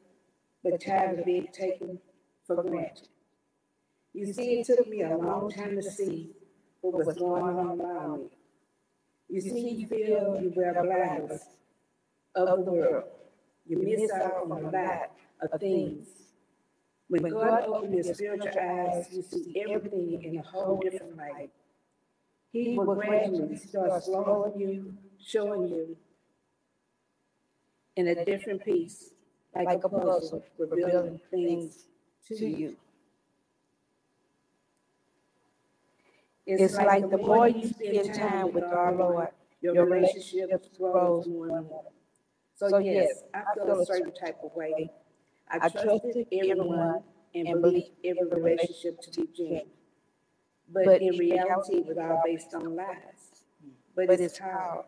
but 0.64 0.82
tired 0.82 1.20
of 1.20 1.26
being 1.26 1.48
taken 1.54 2.00
for 2.48 2.64
granted. 2.64 3.10
You 4.14 4.32
see, 4.34 4.62
it 4.62 4.68
took 4.68 4.88
me 4.88 5.04
a 5.04 5.18
long 5.18 5.52
time 5.52 5.76
to 5.76 5.84
see 5.84 6.32
what 6.82 7.06
was 7.06 7.18
going 7.18 7.44
on 7.44 7.82
around 7.82 8.24
me. 8.24 8.30
You 9.30 9.42
see, 9.42 9.70
you 9.72 9.88
feel 9.88 10.40
you 10.42 10.54
wear 10.56 10.74
blinders 10.74 11.42
of 12.36 12.66
the 12.66 12.72
world. 12.72 13.04
You 13.68 13.80
miss 13.80 14.12
out 14.12 14.44
on 14.50 14.52
a 14.66 14.70
lot 14.70 15.12
of 15.42 15.60
things. 15.60 16.08
When 17.08 17.24
God 17.30 17.66
opens 17.68 18.06
your 18.06 18.16
spiritual 18.16 18.50
eyes, 18.60 19.08
you 19.12 19.22
see 19.22 19.64
everything 19.70 20.24
in 20.24 20.38
a 20.40 20.42
whole 20.44 20.80
different 20.82 21.18
light. 21.18 21.52
He 22.52 22.78
will 22.78 22.96
gradually 22.96 23.58
start 23.58 24.04
slowing 24.04 24.60
you, 24.60 24.94
showing 25.20 25.68
you 25.68 25.98
in 27.96 28.08
a 28.08 28.26
different 28.26 28.64
piece, 28.64 29.12
like 29.56 29.84
a 29.84 29.90
puzzle, 29.90 30.44
revealing 30.58 31.20
things 31.32 31.86
to 32.30 32.46
you. 32.46 32.76
It's 36.46 36.76
like 36.76 37.10
the 37.10 37.18
more 37.18 37.48
you 37.48 37.68
spend 37.68 38.14
time 38.14 38.54
with 38.54 38.64
our 38.66 38.94
Lord, 38.96 39.30
your 39.62 39.86
relationship 39.86 40.52
grows 40.78 41.28
more 41.28 41.48
and 41.58 41.68
more. 41.68 41.92
So 42.56 42.78
yes, 42.80 43.24
I 43.34 43.44
feel 43.56 43.72
a 43.72 43.86
certain 43.86 44.14
type 44.14 44.38
of 44.44 44.56
way. 44.56 44.90
I 45.50 45.70
trusted 45.70 46.28
everyone 46.32 47.04
and 47.34 47.62
believed 47.62 47.92
every 48.04 48.28
relationship 48.28 49.02
to 49.02 49.12
be 49.22 49.28
genuine. 49.36 49.68
But 50.70 51.02
in 51.02 51.18
reality, 51.18 51.78
it 51.78 51.88
was 51.88 51.98
all 51.98 52.22
based 52.26 52.54
on 52.54 52.76
lies. 52.76 53.44
But 53.96 54.20
it's 54.20 54.38
hard. 54.38 54.86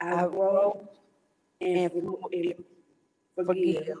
I 0.00 0.26
grow 0.28 0.88
and 1.60 1.92
forgive. 3.34 3.98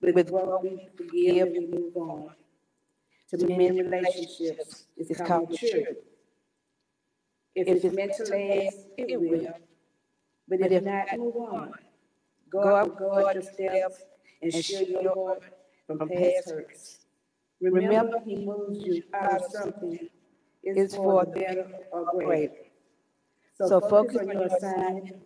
With 0.00 0.30
growth, 0.30 0.62
we 0.62 0.88
forgive 0.96 1.48
and 1.48 1.70
move 1.70 1.96
on. 1.96 2.30
To 3.30 3.46
many 3.46 3.82
relationships, 3.82 4.86
it's 4.96 5.20
called 5.20 5.50
maturity. 5.50 6.00
If 7.54 7.68
it's 7.84 7.94
meant 7.94 8.14
to 8.14 8.22
last, 8.24 8.86
it 8.96 9.20
will. 9.20 9.52
But 10.48 10.60
if 10.72 10.82
not, 10.82 11.18
move 11.18 11.36
on. 11.36 11.72
Go 12.50 12.76
out, 12.76 12.98
guard 12.98 13.34
your 13.34 13.42
steps, 13.42 14.04
and 14.40 14.54
shield 14.54 14.88
your 14.88 15.14
heart 15.14 15.42
from 15.86 15.98
past 16.08 16.50
hurts. 16.50 17.00
Remember, 17.60 18.20
He 18.24 18.36
moves 18.36 18.78
you 18.84 19.02
out 19.12 19.42
of 19.42 19.52
something 19.52 20.08
is 20.64 20.94
for 20.94 21.24
better 21.26 21.66
or 21.92 22.06
greater. 22.14 22.54
So 23.58 23.80
focus 23.80 24.18
on 24.18 24.28
your 24.28 24.46
assignment. 24.46 25.16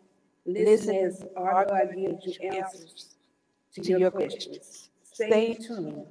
Listen 0.47 0.97
as 0.97 1.25
our 1.37 1.67
God 1.67 1.91
gives 1.97 2.27
you 2.27 2.51
answers 2.51 3.15
to 3.75 3.83
your 3.85 4.11
questions. 4.11 4.91
Stay 5.05 5.55
tuned. 5.55 6.07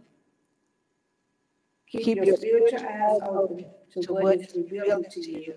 Keep 1.91 2.25
your 2.25 2.37
spiritual 2.37 2.79
eyes 2.79 3.19
open 3.23 3.65
to 4.01 4.13
what 4.13 4.39
is 4.39 4.55
revealed 4.55 5.09
to 5.11 5.21
you. 5.31 5.55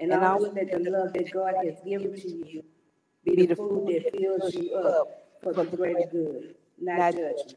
And 0.00 0.12
always 0.14 0.52
let 0.54 0.70
the 0.70 0.90
love 0.90 1.12
that 1.14 1.32
God 1.32 1.54
has 1.64 1.76
given 1.86 2.14
to 2.14 2.28
you 2.28 2.62
be 3.24 3.46
the 3.46 3.56
food 3.56 3.88
that 3.88 4.16
fills 4.16 4.54
you 4.54 4.74
up 4.74 5.08
for 5.42 5.52
the 5.52 5.64
greater 5.64 6.08
good, 6.10 6.54
not 6.80 7.12
judgment. 7.12 7.54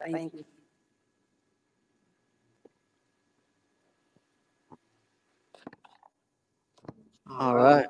Thank 0.00 0.34
you. 0.34 0.44
All 7.30 7.56
right. 7.56 7.86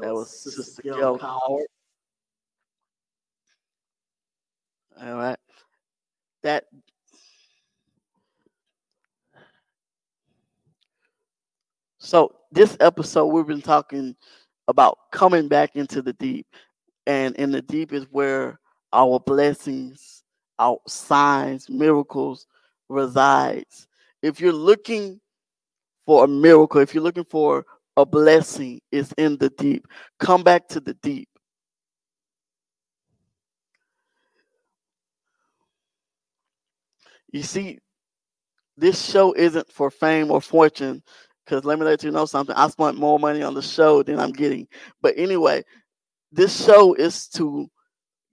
That 0.00 0.14
was 0.14 0.30
Sister 0.30 0.82
Gail. 0.82 1.18
All 1.22 1.60
right. 4.98 5.38
That 6.42 6.64
so 11.98 12.34
this 12.50 12.76
episode 12.80 13.26
we've 13.26 13.46
been 13.46 13.60
talking 13.60 14.16
about 14.68 14.98
coming 15.12 15.48
back 15.48 15.76
into 15.76 16.00
the 16.00 16.14
deep. 16.14 16.46
And 17.06 17.34
in 17.36 17.50
the 17.50 17.62
deep 17.62 17.92
is 17.92 18.06
where 18.10 18.58
our 18.92 19.20
blessings, 19.20 20.22
our 20.58 20.78
signs, 20.86 21.68
miracles 21.68 22.46
resides. 22.88 23.86
If 24.22 24.40
you're 24.40 24.52
looking 24.52 25.20
for 26.06 26.24
a 26.24 26.28
miracle, 26.28 26.80
if 26.80 26.94
you're 26.94 27.02
looking 27.02 27.24
for 27.24 27.66
a 28.00 28.06
blessing, 28.06 28.80
is 28.92 29.12
in 29.18 29.38
the 29.38 29.50
deep. 29.50 29.86
Come 30.18 30.42
back 30.42 30.68
to 30.68 30.80
the 30.80 30.94
deep. 30.94 31.28
You 37.32 37.42
see, 37.42 37.78
this 38.76 39.10
show 39.10 39.32
isn't 39.34 39.70
for 39.72 39.90
fame 39.90 40.30
or 40.30 40.40
fortune. 40.40 41.02
Because 41.44 41.64
let 41.64 41.78
me 41.78 41.84
let 41.84 42.04
you 42.04 42.12
know 42.12 42.26
something. 42.26 42.54
I 42.54 42.68
spent 42.68 42.96
more 42.96 43.18
money 43.18 43.42
on 43.42 43.54
the 43.54 43.62
show 43.62 44.02
than 44.02 44.20
I'm 44.20 44.32
getting. 44.32 44.68
But 45.02 45.14
anyway, 45.16 45.64
this 46.30 46.64
show 46.64 46.94
is 46.94 47.26
to 47.30 47.68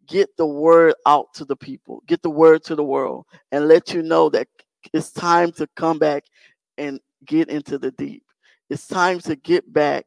get 0.07 0.29
the 0.37 0.45
word 0.45 0.93
out 1.05 1.33
to 1.35 1.45
the 1.45 1.55
people, 1.55 2.03
get 2.07 2.21
the 2.21 2.29
word 2.29 2.63
to 2.65 2.75
the 2.75 2.83
world, 2.83 3.25
and 3.51 3.67
let 3.67 3.93
you 3.93 4.03
know 4.03 4.29
that 4.29 4.47
it's 4.93 5.11
time 5.11 5.51
to 5.53 5.67
come 5.75 5.99
back 5.99 6.23
and 6.77 6.99
get 7.25 7.49
into 7.49 7.79
the 7.79 7.91
deep. 7.91 8.23
It's 8.69 8.87
time 8.87 9.19
to 9.21 9.35
get 9.35 9.71
back 9.71 10.05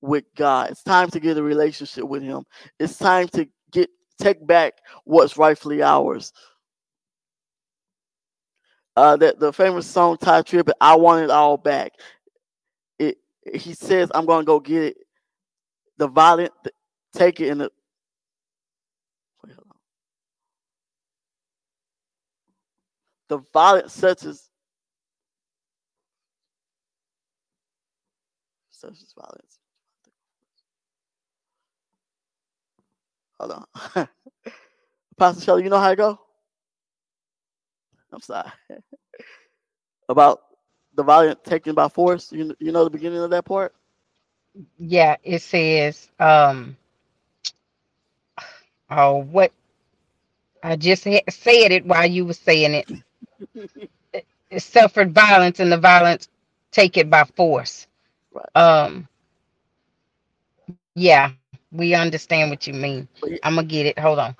with 0.00 0.24
God. 0.36 0.70
It's 0.70 0.82
time 0.82 1.10
to 1.10 1.20
get 1.20 1.38
a 1.38 1.42
relationship 1.42 2.04
with 2.04 2.22
Him. 2.22 2.44
It's 2.78 2.98
time 2.98 3.28
to 3.28 3.48
get 3.70 3.88
take 4.18 4.46
back 4.46 4.74
what's 5.04 5.36
rightfully 5.36 5.82
ours. 5.82 6.32
Uh, 8.96 9.16
that 9.16 9.38
the 9.40 9.52
famous 9.52 9.86
song 9.86 10.16
Tye 10.18 10.42
Tribbett, 10.42 10.72
"I 10.80 10.94
Want 10.96 11.24
It 11.24 11.30
All 11.30 11.56
Back." 11.56 11.92
It 12.98 13.18
he 13.54 13.72
says, 13.72 14.10
"I'm 14.14 14.26
to 14.26 14.44
go 14.44 14.60
get 14.60 14.82
it." 14.82 14.96
The 15.96 16.08
violent 16.08 16.52
take 17.12 17.40
it 17.40 17.48
in 17.48 17.58
the. 17.58 17.70
The 23.28 23.38
violent 23.52 23.92
such 23.92 24.24
as 24.24 24.49
as 28.84 29.14
violence. 29.18 29.58
Hold 33.40 33.66
on. 33.96 34.08
Pastor 35.18 35.42
Shelly, 35.42 35.64
you 35.64 35.70
know 35.70 35.78
how 35.80 35.90
I 35.90 35.94
go? 35.96 36.20
I'm 38.12 38.20
sorry. 38.20 38.50
About 40.10 40.40
the 40.94 41.04
violent 41.04 41.44
taken 41.44 41.74
by 41.74 41.88
force. 41.88 42.32
You, 42.32 42.54
you 42.60 42.72
know 42.72 42.84
the 42.84 42.90
beginning 42.90 43.20
of 43.20 43.30
that 43.30 43.44
part? 43.46 43.74
Yeah, 44.78 45.16
it 45.24 45.42
says, 45.42 46.10
um, 46.20 46.76
oh, 48.90 49.18
what? 49.18 49.52
I 50.62 50.76
just 50.76 51.04
ha- 51.04 51.22
said 51.30 51.72
it 51.72 51.86
while 51.86 52.06
you 52.06 52.26
were 52.26 52.34
saying 52.34 52.74
it. 52.74 52.90
It, 54.14 54.26
it 54.50 54.62
suffered 54.62 55.14
violence, 55.14 55.60
and 55.60 55.72
the 55.72 55.78
violence 55.78 56.28
take 56.72 56.96
it 56.98 57.10
by 57.10 57.24
force. 57.24 57.88
Um, 58.54 59.08
yeah, 60.94 61.32
we 61.72 61.94
understand 61.94 62.50
what 62.50 62.66
you 62.66 62.74
mean. 62.74 63.08
But 63.20 63.32
yeah, 63.32 63.38
I'm 63.42 63.56
gonna 63.56 63.66
get 63.66 63.86
it. 63.86 63.98
Hold 63.98 64.18
on. 64.20 64.36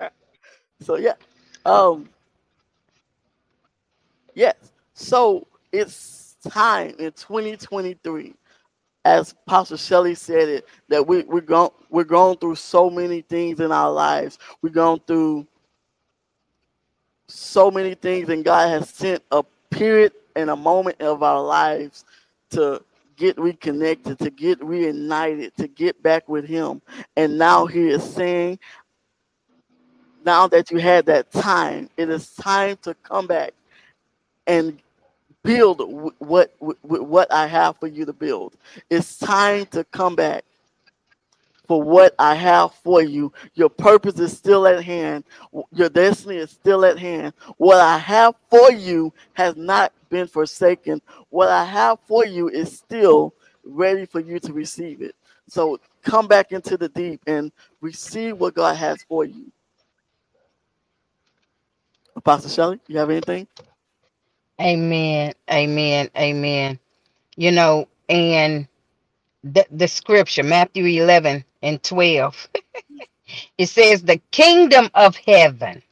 so 0.80 0.96
yeah. 0.96 1.14
Um 1.66 2.08
yes. 4.34 4.54
So 4.94 5.46
it's 5.72 6.36
time 6.48 6.90
in 6.98 7.12
2023 7.12 8.34
as 9.04 9.34
Pastor 9.48 9.76
Shelly 9.76 10.14
said 10.14 10.48
it, 10.48 10.68
that 10.88 11.06
we, 11.06 11.24
we're 11.24 11.42
going 11.42 11.70
we're 11.90 12.04
going 12.04 12.38
through 12.38 12.56
so 12.56 12.90
many 12.90 13.22
things 13.22 13.60
in 13.60 13.72
our 13.72 13.92
lives. 13.92 14.38
We're 14.62 14.70
going 14.70 15.00
through 15.06 15.46
so 17.28 17.70
many 17.70 17.94
things, 17.94 18.28
and 18.30 18.44
God 18.44 18.68
has 18.68 18.90
sent 18.90 19.22
a 19.32 19.44
period 19.70 20.12
and 20.36 20.50
a 20.50 20.56
moment 20.56 21.00
of 21.02 21.22
our 21.22 21.42
lives 21.42 22.04
to 22.50 22.82
get 23.16 23.38
reconnected, 23.38 24.18
to 24.18 24.30
get 24.30 24.62
reunited, 24.62 25.56
to 25.56 25.68
get 25.68 26.02
back 26.02 26.28
with 26.28 26.46
Him. 26.46 26.82
And 27.16 27.38
now 27.38 27.66
He 27.66 27.88
is 27.88 28.04
saying, 28.04 28.58
now 30.24 30.48
that 30.48 30.70
you 30.70 30.78
had 30.78 31.06
that 31.06 31.30
time, 31.30 31.88
it 31.96 32.10
is 32.10 32.34
time 32.34 32.76
to 32.82 32.94
come 32.94 33.26
back 33.26 33.52
and 34.46 34.78
build 35.42 36.12
what 36.18 36.52
what 36.58 37.32
I 37.32 37.46
have 37.46 37.76
for 37.78 37.86
you 37.86 38.04
to 38.04 38.12
build. 38.12 38.54
It's 38.90 39.18
time 39.18 39.66
to 39.66 39.84
come 39.84 40.16
back 40.16 40.44
for 41.66 41.82
what 41.82 42.14
I 42.18 42.34
have 42.34 42.74
for 42.74 43.02
you. 43.02 43.32
Your 43.54 43.68
purpose 43.68 44.18
is 44.18 44.36
still 44.36 44.66
at 44.66 44.82
hand. 44.84 45.24
Your 45.72 45.88
destiny 45.88 46.36
is 46.36 46.50
still 46.50 46.84
at 46.84 46.98
hand. 46.98 47.34
What 47.58 47.80
I 47.80 47.98
have 47.98 48.34
for 48.50 48.72
you 48.72 49.12
has 49.34 49.56
not 49.56 49.92
been 50.10 50.26
forsaken. 50.26 51.02
What 51.30 51.48
I 51.48 51.64
have 51.64 51.98
for 52.06 52.26
you 52.26 52.48
is 52.48 52.76
still 52.76 53.34
ready 53.64 54.06
for 54.06 54.20
you 54.20 54.38
to 54.40 54.52
receive 54.52 55.02
it. 55.02 55.14
So 55.48 55.80
come 56.02 56.26
back 56.28 56.52
into 56.52 56.76
the 56.76 56.88
deep 56.88 57.20
and 57.26 57.52
receive 57.80 58.38
what 58.38 58.54
God 58.54 58.76
has 58.76 59.02
for 59.08 59.24
you. 59.24 59.50
Apostle 62.16 62.50
Shelly, 62.50 62.80
you 62.88 62.98
have 62.98 63.10
anything? 63.10 63.46
Amen. 64.60 65.34
Amen. 65.50 66.10
Amen. 66.16 66.78
You 67.36 67.52
know, 67.52 67.88
and 68.08 68.66
the, 69.44 69.66
the 69.70 69.86
scripture, 69.88 70.42
Matthew 70.42 70.84
11 71.02 71.44
and 71.66 71.82
12, 71.82 72.48
it 73.58 73.68
says, 73.68 74.02
The 74.02 74.20
kingdom 74.32 74.90
of 74.94 75.16
heaven 75.16 75.82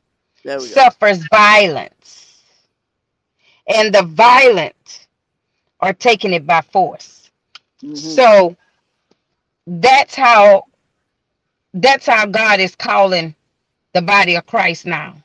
we 0.61 0.69
go. 0.71 0.75
suffers 0.75 1.27
violence, 1.31 2.43
and 3.69 3.95
the 3.95 4.03
violent 4.05 5.09
are 5.81 5.95
taking 5.95 6.33
it 6.35 6.47
by 6.47 6.63
force. 6.63 7.31
Mhm. 7.83 7.97
So 7.97 8.57
that's 9.67 10.15
how 10.17 10.65
that's 11.75 12.07
how 12.07 12.27
God 12.27 12.61
is 12.61 12.77
calling 12.77 13.35
the 13.95 14.03
body 14.03 14.37
of 14.37 14.47
Christ 14.47 14.87
now. 14.87 15.17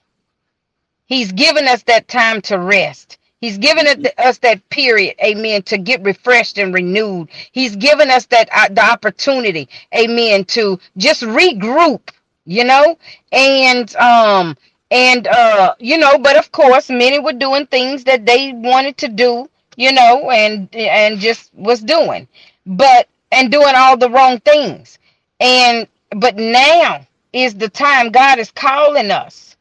He's 1.08 1.34
given 1.34 1.68
us 1.68 1.84
that 1.86 2.10
time 2.10 2.42
to 2.44 2.60
rest. 2.60 3.19
He's 3.42 3.58
given 3.60 3.88
it, 3.88 4.20
us 4.20 4.40
that 4.40 4.68
period, 4.70 5.16
amen, 5.24 5.64
to 5.64 5.78
get 5.78 6.04
refreshed 6.04 6.58
and 6.58 6.74
renewed. 6.74 7.30
He's 7.54 7.76
given 7.76 8.10
us 8.12 8.26
that 8.28 8.50
uh, 8.56 8.70
the 8.74 8.84
opportunity, 8.86 9.70
amen, 9.96 10.46
to 10.48 10.80
just 10.98 11.24
regroup, 11.24 12.02
you 12.46 12.66
know, 12.66 12.98
and 13.32 13.96
um 13.98 14.58
and 14.92 15.28
uh 15.28 15.76
you 15.80 16.00
know, 16.00 16.18
but 16.20 16.38
of 16.38 16.52
course, 16.52 16.90
many 16.90 17.20
were 17.20 17.34
doing 17.34 17.68
things 17.68 18.06
that 18.06 18.26
they 18.26 18.54
wanted 18.54 18.98
to 19.00 19.10
do, 19.10 19.50
you 19.78 19.94
know, 19.94 20.32
and 20.32 20.74
and 20.76 21.20
just 21.20 21.54
was 21.56 21.82
doing, 21.82 22.28
but 22.66 23.08
and 23.32 23.52
doing 23.52 23.74
all 23.76 23.98
the 23.98 24.10
wrong 24.10 24.40
things. 24.42 25.00
And 25.40 25.88
but 26.18 26.38
now 26.38 27.08
is 27.34 27.56
the 27.56 27.70
time 27.70 28.12
God 28.12 28.40
is 28.40 28.52
calling 28.52 29.12
us 29.12 29.56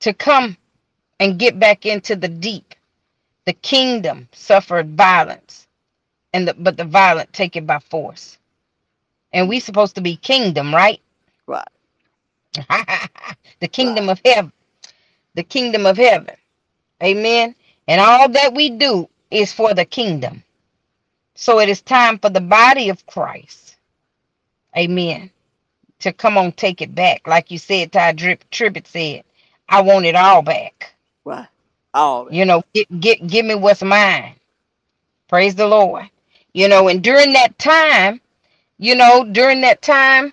to 0.00 0.14
come 0.14 0.56
and 1.20 1.38
get 1.38 1.58
back 1.58 1.86
into 1.86 2.16
the 2.16 2.28
deep. 2.28 2.74
The 3.46 3.54
kingdom 3.54 4.28
suffered 4.32 4.96
violence, 4.96 5.66
and 6.34 6.48
the, 6.48 6.54
but 6.54 6.76
the 6.76 6.84
violent 6.84 7.32
take 7.32 7.56
it 7.56 7.66
by 7.66 7.80
force. 7.80 8.38
And 9.32 9.48
we 9.48 9.60
supposed 9.60 9.96
to 9.96 10.02
be 10.02 10.16
kingdom, 10.16 10.74
right? 10.74 11.00
Right. 11.46 11.68
the 13.60 13.68
kingdom 13.68 14.08
of 14.08 14.20
heaven. 14.24 14.52
The 15.34 15.44
kingdom 15.44 15.86
of 15.86 15.96
heaven. 15.98 16.36
Amen. 17.02 17.54
And 17.88 18.00
all 18.00 18.28
that 18.30 18.54
we 18.54 18.70
do 18.70 19.08
is 19.30 19.52
for 19.52 19.74
the 19.74 19.84
kingdom. 19.86 20.44
So 21.36 21.60
it 21.60 21.68
is 21.68 21.82
time 21.82 22.18
for 22.18 22.30
the 22.30 22.40
body 22.42 22.90
of 22.90 23.06
Christ. 23.06 23.76
Amen. 24.76 25.30
To 26.00 26.12
come 26.12 26.38
on, 26.38 26.52
take 26.52 26.82
it 26.82 26.94
back. 26.94 27.26
Like 27.28 27.50
you 27.52 27.58
said, 27.58 27.92
Tye 27.92 28.12
Drip 28.12 28.44
Tribbett 28.50 28.86
said, 28.88 29.24
I 29.68 29.82
want 29.82 30.06
it 30.06 30.16
all 30.16 30.42
back. 30.42 30.94
Right. 31.26 31.48
All 31.94 32.22
of 32.24 32.28
it. 32.28 32.36
You 32.36 32.46
know, 32.46 32.64
get, 32.74 33.00
get 33.00 33.26
give 33.28 33.46
me 33.46 33.56
what's 33.56 33.82
mine. 33.82 34.36
Praise 35.28 35.54
the 35.56 35.66
Lord. 35.68 36.10
You 36.54 36.68
know, 36.68 36.88
and 36.88 37.02
during 37.04 37.32
that 37.34 37.58
time, 37.58 38.20
you 38.78 38.96
know, 38.96 39.24
during 39.24 39.62
that 39.62 39.82
time, 39.82 40.32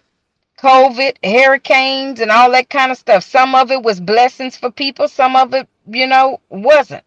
COVID, 0.59 1.17
hurricanes, 1.23 2.21
and 2.21 2.31
all 2.31 2.51
that 2.51 2.69
kind 2.69 2.91
of 2.91 2.97
stuff. 2.99 3.23
Some 3.23 3.55
of 3.55 3.71
it 3.71 3.83
was 3.83 3.99
blessings 4.01 4.57
for 4.57 4.71
people, 4.71 5.07
some 5.09 5.35
of 5.35 5.53
it, 5.53 5.67
you 5.87 6.07
know, 6.07 6.41
wasn't. 6.49 7.03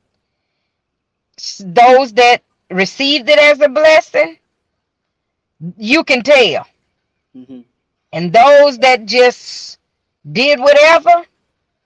Those 1.61 2.13
that 2.15 2.43
received 2.71 3.29
it 3.29 3.39
as 3.39 3.61
a 3.61 3.69
blessing, 3.69 4.39
you 5.79 6.05
can 6.05 6.23
tell. 6.23 6.67
hmm 7.35 7.61
And 8.13 8.33
those 8.33 8.79
that 8.79 9.07
just 9.07 9.79
did 10.33 10.61
whatever, 10.61 11.25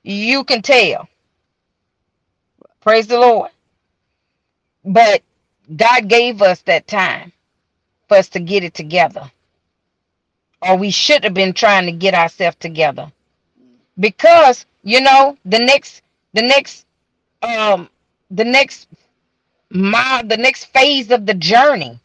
you 0.04 0.44
can 0.44 0.62
tell. 0.62 1.08
Praise 2.82 3.08
the 3.08 3.18
Lord. 3.20 3.50
But 4.84 5.22
God 5.76 6.08
gave 6.08 6.42
us 6.42 6.62
that 6.62 6.88
time 6.88 7.32
for 8.08 8.16
us 8.18 8.28
to 8.30 8.40
get 8.40 8.64
it 8.64 8.74
together. 8.74 9.30
Or 10.62 10.76
we 10.76 10.90
should 10.90 11.24
have 11.24 11.34
been 11.34 11.54
trying 11.54 11.86
to 11.86 11.92
get 11.92 12.14
ourselves 12.14 12.56
together. 12.60 13.12
Because, 13.98 14.66
you 14.84 15.00
know, 15.00 15.38
the 15.44 15.58
next 15.60 16.02
the 16.34 16.42
next 16.42 16.86
um 17.42 17.90
the 18.30 18.44
next 18.44 18.88
mile, 19.70 20.24
the 20.26 20.36
next 20.38 20.66
phase 20.66 21.10
of 21.10 21.26
the 21.26 21.34
journey 21.34 22.00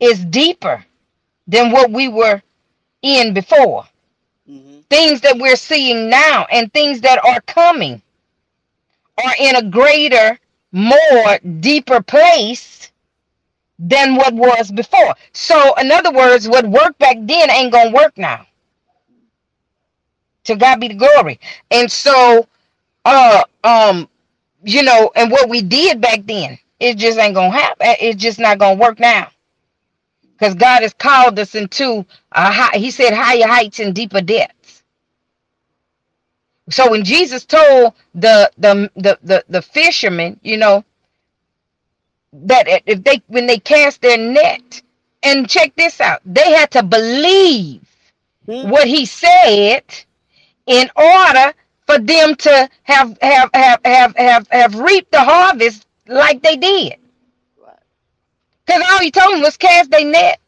is 0.00 0.24
deeper 0.26 0.84
than 1.48 1.72
what 1.72 1.90
we 1.92 2.08
were 2.08 2.42
in 3.02 3.34
before. 3.34 3.84
hmm 4.48 4.80
Things 4.90 5.22
that 5.22 5.38
we're 5.38 5.56
seeing 5.56 6.10
now 6.10 6.46
and 6.52 6.72
things 6.72 7.00
that 7.02 7.24
are 7.24 7.40
coming 7.42 8.02
are 9.24 9.34
in 9.40 9.56
a 9.56 9.62
greater, 9.64 10.38
more 10.72 11.38
deeper 11.60 12.02
place 12.02 12.90
than 13.78 14.16
what 14.16 14.34
was 14.34 14.72
before. 14.72 15.14
So, 15.32 15.74
in 15.76 15.92
other 15.92 16.12
words, 16.12 16.48
what 16.48 16.66
worked 16.66 16.98
back 16.98 17.16
then 17.22 17.50
ain't 17.50 17.72
gonna 17.72 17.92
work 17.92 18.18
now. 18.18 18.46
To 20.44 20.56
God 20.56 20.80
be 20.80 20.88
the 20.88 20.94
glory. 20.94 21.40
And 21.70 21.90
so, 21.90 22.48
uh, 23.04 23.44
um, 23.64 24.08
you 24.64 24.82
know, 24.82 25.12
and 25.16 25.30
what 25.32 25.48
we 25.50 25.62
did 25.62 26.00
back 26.00 26.20
then, 26.26 26.58
it 26.80 26.96
just 26.98 27.18
ain't 27.18 27.34
gonna 27.34 27.50
happen. 27.52 27.88
It's 28.00 28.22
just 28.22 28.40
not 28.40 28.58
gonna 28.58 28.80
work 28.80 29.00
now. 29.00 29.30
Because 30.38 30.54
God 30.54 30.82
has 30.82 30.94
called 30.94 31.38
us 31.38 31.54
into 31.54 32.06
a 32.32 32.52
high, 32.52 32.78
He 32.78 32.90
said 32.92 33.14
higher 33.14 33.48
heights 33.48 33.80
and 33.80 33.94
deeper 33.94 34.22
depths. 34.22 34.55
So 36.70 36.90
when 36.90 37.04
Jesus 37.04 37.44
told 37.46 37.94
the 38.14 38.50
the 38.58 38.90
the 38.96 39.18
the, 39.22 39.44
the 39.48 39.62
fishermen, 39.62 40.40
you 40.42 40.58
know, 40.58 40.84
that 42.32 42.66
if 42.86 43.04
they 43.04 43.22
when 43.28 43.46
they 43.46 43.58
cast 43.58 44.02
their 44.02 44.18
net, 44.18 44.82
and 45.22 45.48
check 45.48 45.74
this 45.76 46.00
out, 46.00 46.22
they 46.26 46.52
had 46.52 46.70
to 46.72 46.82
believe 46.84 47.82
Hmm. 48.46 48.70
what 48.70 48.88
he 48.88 49.06
said 49.06 49.84
in 50.66 50.90
order 50.96 51.54
for 51.86 51.98
them 51.98 52.36
to 52.36 52.70
have 52.84 53.18
have 53.22 53.50
have 53.54 53.80
have 53.84 54.16
have, 54.16 54.48
have 54.50 54.76
reaped 54.80 55.12
the 55.12 55.22
harvest 55.22 55.86
like 56.08 56.42
they 56.42 56.56
did. 56.56 56.96
Because 58.66 58.82
all 58.90 59.00
he 59.00 59.10
told 59.12 59.34
them 59.34 59.42
was 59.42 59.56
cast 59.58 59.90
their 59.90 60.04
net. 60.06 60.40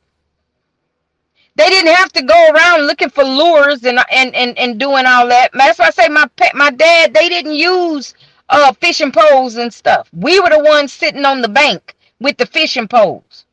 They 1.59 1.70
didn't 1.70 1.94
have 1.96 2.12
to 2.14 2.22
go 2.22 2.50
around 2.50 2.86
looking 2.88 3.11
for 3.11 3.24
lures 3.24 3.84
and 3.84 4.00
and 4.12 4.34
and, 4.36 4.59
and 4.59 4.80
doing 4.80 5.06
all 5.06 5.28
that. 5.28 5.52
That's 5.54 5.80
why 5.80 5.88
I 5.88 5.90
say 5.92 6.09
my 6.09 6.28
pet, 6.36 6.56
my 6.56 6.70
dad, 6.70 7.14
they 7.14 7.30
didn't 7.30 7.54
use 7.54 8.14
uh 8.50 8.74
fishing 8.74 9.12
poles 9.12 9.56
and 9.56 9.74
stuff. 9.74 10.09
We 10.14 10.40
were 10.40 10.50
the 10.50 10.64
ones 10.64 10.92
sitting 10.94 11.26
on 11.26 11.42
the 11.42 11.50
bank 11.50 11.96
with 12.20 12.38
the 12.38 12.46
fishing 12.46 12.88
poles. 12.88 13.46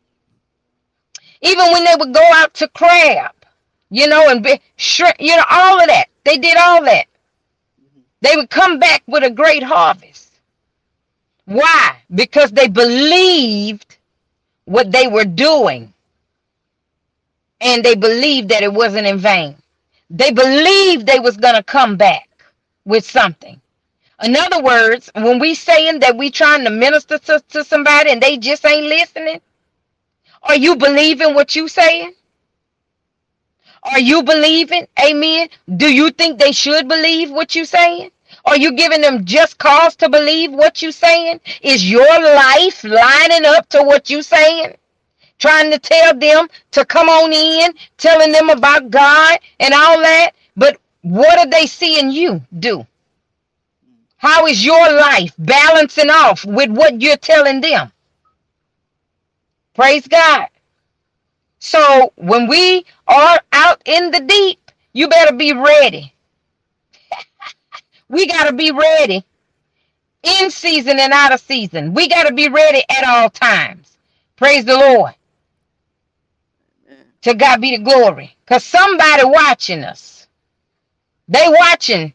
Even 1.42 1.72
when 1.74 1.86
they 1.86 1.96
would 1.98 2.14
go 2.14 2.28
out 2.36 2.54
to 2.56 2.70
crab, 2.70 3.34
you 3.92 4.08
know, 4.08 4.30
and 4.30 4.44
be 4.44 4.62
shrimp, 4.78 5.18
you 5.20 5.36
know, 5.38 5.46
all 5.52 5.82
of 5.82 5.88
that. 5.88 6.08
They 6.26 6.38
did 6.38 6.58
all 6.58 6.84
that. 6.86 7.08
They 8.22 8.36
would 8.38 8.52
come 8.52 8.80
back 8.80 9.04
with 9.08 9.24
a 9.24 9.32
great 9.32 9.64
harvest. 9.64 10.32
Why? 11.46 11.98
Because 12.16 12.52
they 12.52 12.70
believed 12.70 13.98
what 14.66 14.92
they 14.92 15.08
were 15.08 15.26
doing. 15.26 15.94
And 17.62 17.84
they 17.86 17.96
believed 17.96 18.50
that 18.50 18.64
it 18.64 18.74
wasn't 18.74 19.08
in 19.08 19.20
vain. 19.20 19.58
They 20.10 20.32
believed 20.32 21.08
they 21.08 21.20
was 21.20 21.38
going 21.38 21.56
to 21.56 21.64
come 21.64 21.98
back 21.98 22.30
with 22.86 23.06
something. 23.10 23.62
In 24.24 24.36
other 24.36 24.64
words, 24.64 25.12
when 25.16 25.40
we 25.40 25.56
saying 25.56 26.00
that 26.02 26.18
we 26.18 26.32
trying 26.32 26.66
to 26.66 26.72
minister 26.72 27.20
to, 27.20 27.44
to 27.50 27.64
somebody 27.64 28.12
and 28.12 28.22
they 28.22 28.38
just 28.38 28.66
ain't 28.66 28.88
listening, 28.88 29.42
are 30.44 30.56
you 30.58 30.76
believing 30.78 31.36
what 31.36 31.56
you 31.56 31.68
saying? 31.68 32.14
Are 33.84 34.00
you 34.00 34.24
believing? 34.24 34.88
Amen. 35.04 35.50
Do 35.78 35.94
you 35.94 36.12
think 36.12 36.40
they 36.40 36.54
should 36.54 36.88
believe 36.88 37.32
what 37.32 37.56
you 37.56 37.66
saying? 37.66 38.12
Are 38.46 38.58
you 38.58 38.74
giving 38.74 39.02
them 39.02 39.26
just 39.26 39.58
cause 39.60 39.96
to 39.98 40.10
believe 40.10 40.54
what 40.54 40.82
you 40.82 40.92
saying? 40.92 41.42
Is 41.62 41.90
your 41.90 42.08
life 42.22 42.84
lining 42.84 43.46
up 43.46 43.70
to 43.70 43.84
what 43.84 44.10
you 44.10 44.24
saying? 44.24 44.76
Trying 45.40 45.72
to 45.72 45.80
tell 45.80 46.18
them 46.18 46.48
to 46.72 46.86
come 46.86 47.10
on 47.10 47.34
in, 47.34 47.74
telling 47.98 48.32
them 48.32 48.50
about 48.50 48.90
God 48.92 49.40
and 49.60 49.74
all 49.74 50.00
that. 50.02 50.32
But 50.58 50.78
what 51.04 51.40
are 51.40 51.50
they 51.50 51.68
seeing 51.68 52.12
you 52.12 52.42
do? 52.60 52.86
How 54.18 54.48
is 54.48 54.66
your 54.66 54.94
life 54.94 55.34
balancing 55.40 56.10
off 56.10 56.46
with 56.46 56.72
what 56.72 57.02
you're 57.02 57.18
telling 57.18 57.62
them? 57.62 57.92
Praise 59.76 60.08
God. 60.08 60.48
So 61.60 62.14
when 62.18 62.48
we 62.48 62.86
are 63.08 63.40
out 63.54 63.82
in 63.86 64.12
the 64.12 64.22
deep, 64.22 64.72
you 64.94 65.10
better 65.10 65.36
be 65.36 65.54
ready. 65.54 66.14
we 68.10 68.28
got 68.28 68.46
to 68.50 68.54
be 68.54 68.72
ready 68.72 69.26
in 70.24 70.52
season 70.52 71.00
and 71.00 71.14
out 71.14 71.34
of 71.34 71.42
season. 71.42 71.94
We 71.94 72.10
got 72.10 72.28
to 72.28 72.34
be 72.34 72.50
ready 72.50 72.84
at 72.90 73.06
all 73.08 73.30
times. 73.30 73.98
Praise 74.38 74.66
the 74.66 74.76
Lord. 74.78 75.14
To 77.26 77.34
God 77.34 77.60
be 77.60 77.76
the 77.76 77.84
glory. 77.84 78.36
Because 78.46 78.64
somebody 78.64 79.24
watching 79.26 79.84
us. 79.84 80.28
They 81.28 81.44
watching. 81.48 82.14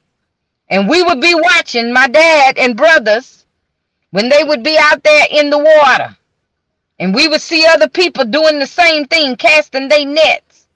And 0.68 0.88
we 0.88 1.02
would 1.02 1.20
be 1.20 1.34
watching 1.34 1.92
my 1.92 2.06
dad 2.06 2.56
and 2.56 2.76
brothers 2.76 3.44
when 4.12 4.28
they 4.28 4.44
would 4.44 4.62
be 4.62 4.78
out 4.78 5.02
there 5.02 5.26
in 5.32 5.50
the 5.50 5.58
water. 5.58 6.16
And 7.00 7.12
we 7.12 7.26
would 7.26 7.40
see 7.40 7.66
other 7.66 7.88
people 7.88 8.24
doing 8.24 8.60
the 8.60 8.68
same 8.68 9.04
thing, 9.04 9.34
casting 9.34 9.88
their 9.88 10.06
nets. 10.06 10.68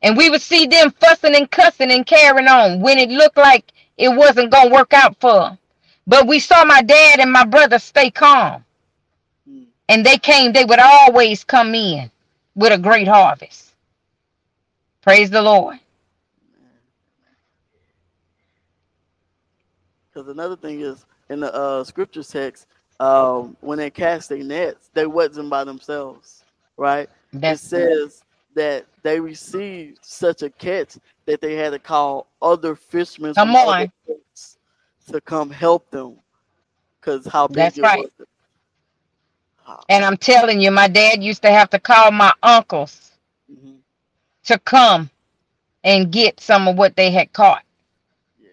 And 0.00 0.16
we 0.16 0.30
would 0.30 0.40
see 0.40 0.66
them 0.66 0.90
fussing 0.92 1.36
and 1.36 1.50
cussing 1.50 1.90
and 1.90 2.06
carrying 2.06 2.48
on 2.48 2.80
when 2.80 2.98
it 2.98 3.10
looked 3.10 3.36
like 3.36 3.70
it 3.98 4.16
wasn't 4.16 4.50
going 4.50 4.70
to 4.70 4.74
work 4.74 4.94
out 4.94 5.20
for 5.20 5.40
them. 5.40 5.58
But 6.06 6.26
we 6.26 6.38
saw 6.38 6.64
my 6.64 6.80
dad 6.80 7.20
and 7.20 7.30
my 7.30 7.44
brother 7.44 7.78
stay 7.78 8.10
calm. 8.10 8.64
Hmm. 9.46 9.64
And 9.90 10.06
they 10.06 10.16
came, 10.16 10.54
they 10.54 10.64
would 10.64 10.80
always 10.80 11.44
come 11.44 11.74
in 11.74 12.10
with 12.54 12.72
a 12.72 12.78
great 12.78 13.08
harvest. 13.08 13.72
Praise 15.02 15.30
the 15.30 15.42
Lord. 15.42 15.78
Because 20.12 20.28
another 20.28 20.56
thing 20.56 20.80
is 20.80 21.06
in 21.30 21.40
the 21.40 21.52
uh, 21.54 21.84
scripture 21.84 22.22
text, 22.22 22.66
um, 23.00 23.56
when 23.60 23.78
they 23.78 23.90
cast 23.90 24.28
their 24.28 24.44
nets, 24.44 24.90
they 24.94 25.06
wasn't 25.06 25.50
by 25.50 25.64
themselves, 25.64 26.44
right? 26.76 27.08
That's 27.32 27.62
it 27.64 27.68
says 27.68 28.24
that 28.54 28.84
they 29.02 29.18
received 29.18 29.98
such 30.02 30.42
a 30.42 30.50
catch 30.50 30.98
that 31.26 31.40
they 31.40 31.54
had 31.54 31.70
to 31.70 31.78
call 31.78 32.26
other 32.42 32.76
fishermen 32.76 33.34
Come 33.34 33.48
from 33.48 33.56
other 33.56 33.90
to 35.10 35.20
come 35.22 35.50
help 35.50 35.90
them, 35.90 36.18
because 37.00 37.26
how 37.26 37.48
big 37.48 37.56
That's 37.56 37.78
it 37.78 37.82
right. 37.82 37.98
was. 37.98 38.10
And 39.88 40.04
I'm 40.04 40.18
telling 40.18 40.60
you, 40.60 40.70
my 40.72 40.88
dad 40.88 41.22
used 41.22 41.42
to 41.42 41.50
have 41.50 41.70
to 41.70 41.80
call 41.80 42.12
my 42.12 42.32
uncles 42.42 43.12
mhm, 43.50 43.80
to 44.44 44.58
come 44.60 45.10
and 45.84 46.12
get 46.12 46.40
some 46.40 46.68
of 46.68 46.76
what 46.78 46.96
they 46.96 47.10
had 47.10 47.32
caught. 47.32 47.64
yeah. 48.38 48.50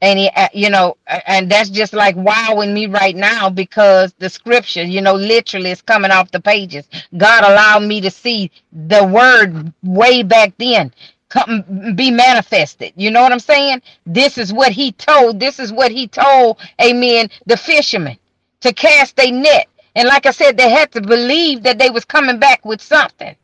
And 0.00 0.18
he, 0.20 0.30
uh, 0.36 0.48
you 0.54 0.70
know, 0.70 0.96
and 1.26 1.50
that's 1.50 1.70
just 1.70 1.92
like 1.92 2.16
wowing 2.16 2.74
me 2.74 2.86
right 2.86 3.16
now 3.16 3.50
because 3.50 4.14
the 4.20 4.30
scripture, 4.30 4.84
you 4.84 5.00
know, 5.02 5.14
literally 5.14 5.70
is 5.72 5.82
coming 5.82 6.12
off 6.12 6.30
the 6.30 6.40
pages. 6.40 6.88
God 7.16 7.44
allowed 7.44 7.84
me 7.84 8.00
to 8.02 8.10
see 8.10 8.50
the 8.72 9.04
word 9.04 9.72
way 9.82 10.22
back 10.22 10.54
then 10.58 10.92
come 11.30 11.94
be 11.96 12.10
manifested. 12.12 12.92
You 12.96 13.10
know 13.10 13.22
what 13.22 13.32
I'm 13.32 13.40
saying? 13.40 13.82
This 14.06 14.38
is 14.38 14.52
what 14.52 14.72
he 14.72 14.92
told. 14.92 15.40
This 15.40 15.58
is 15.60 15.72
what 15.72 15.92
he 15.92 16.08
told, 16.08 16.58
amen, 16.82 17.30
the 17.46 17.56
fishermen 17.56 18.18
to 18.62 18.72
cast 18.74 19.20
a 19.20 19.32
net. 19.32 19.68
And 19.96 20.08
like 20.08 20.26
I 20.26 20.30
said, 20.32 20.56
they 20.56 20.70
had 20.70 20.92
to 20.92 21.00
believe 21.00 21.62
that 21.64 21.78
they 21.78 21.90
was 21.90 22.04
coming 22.04 22.38
back 22.38 22.64
with 22.64 22.80
something. 22.82 23.36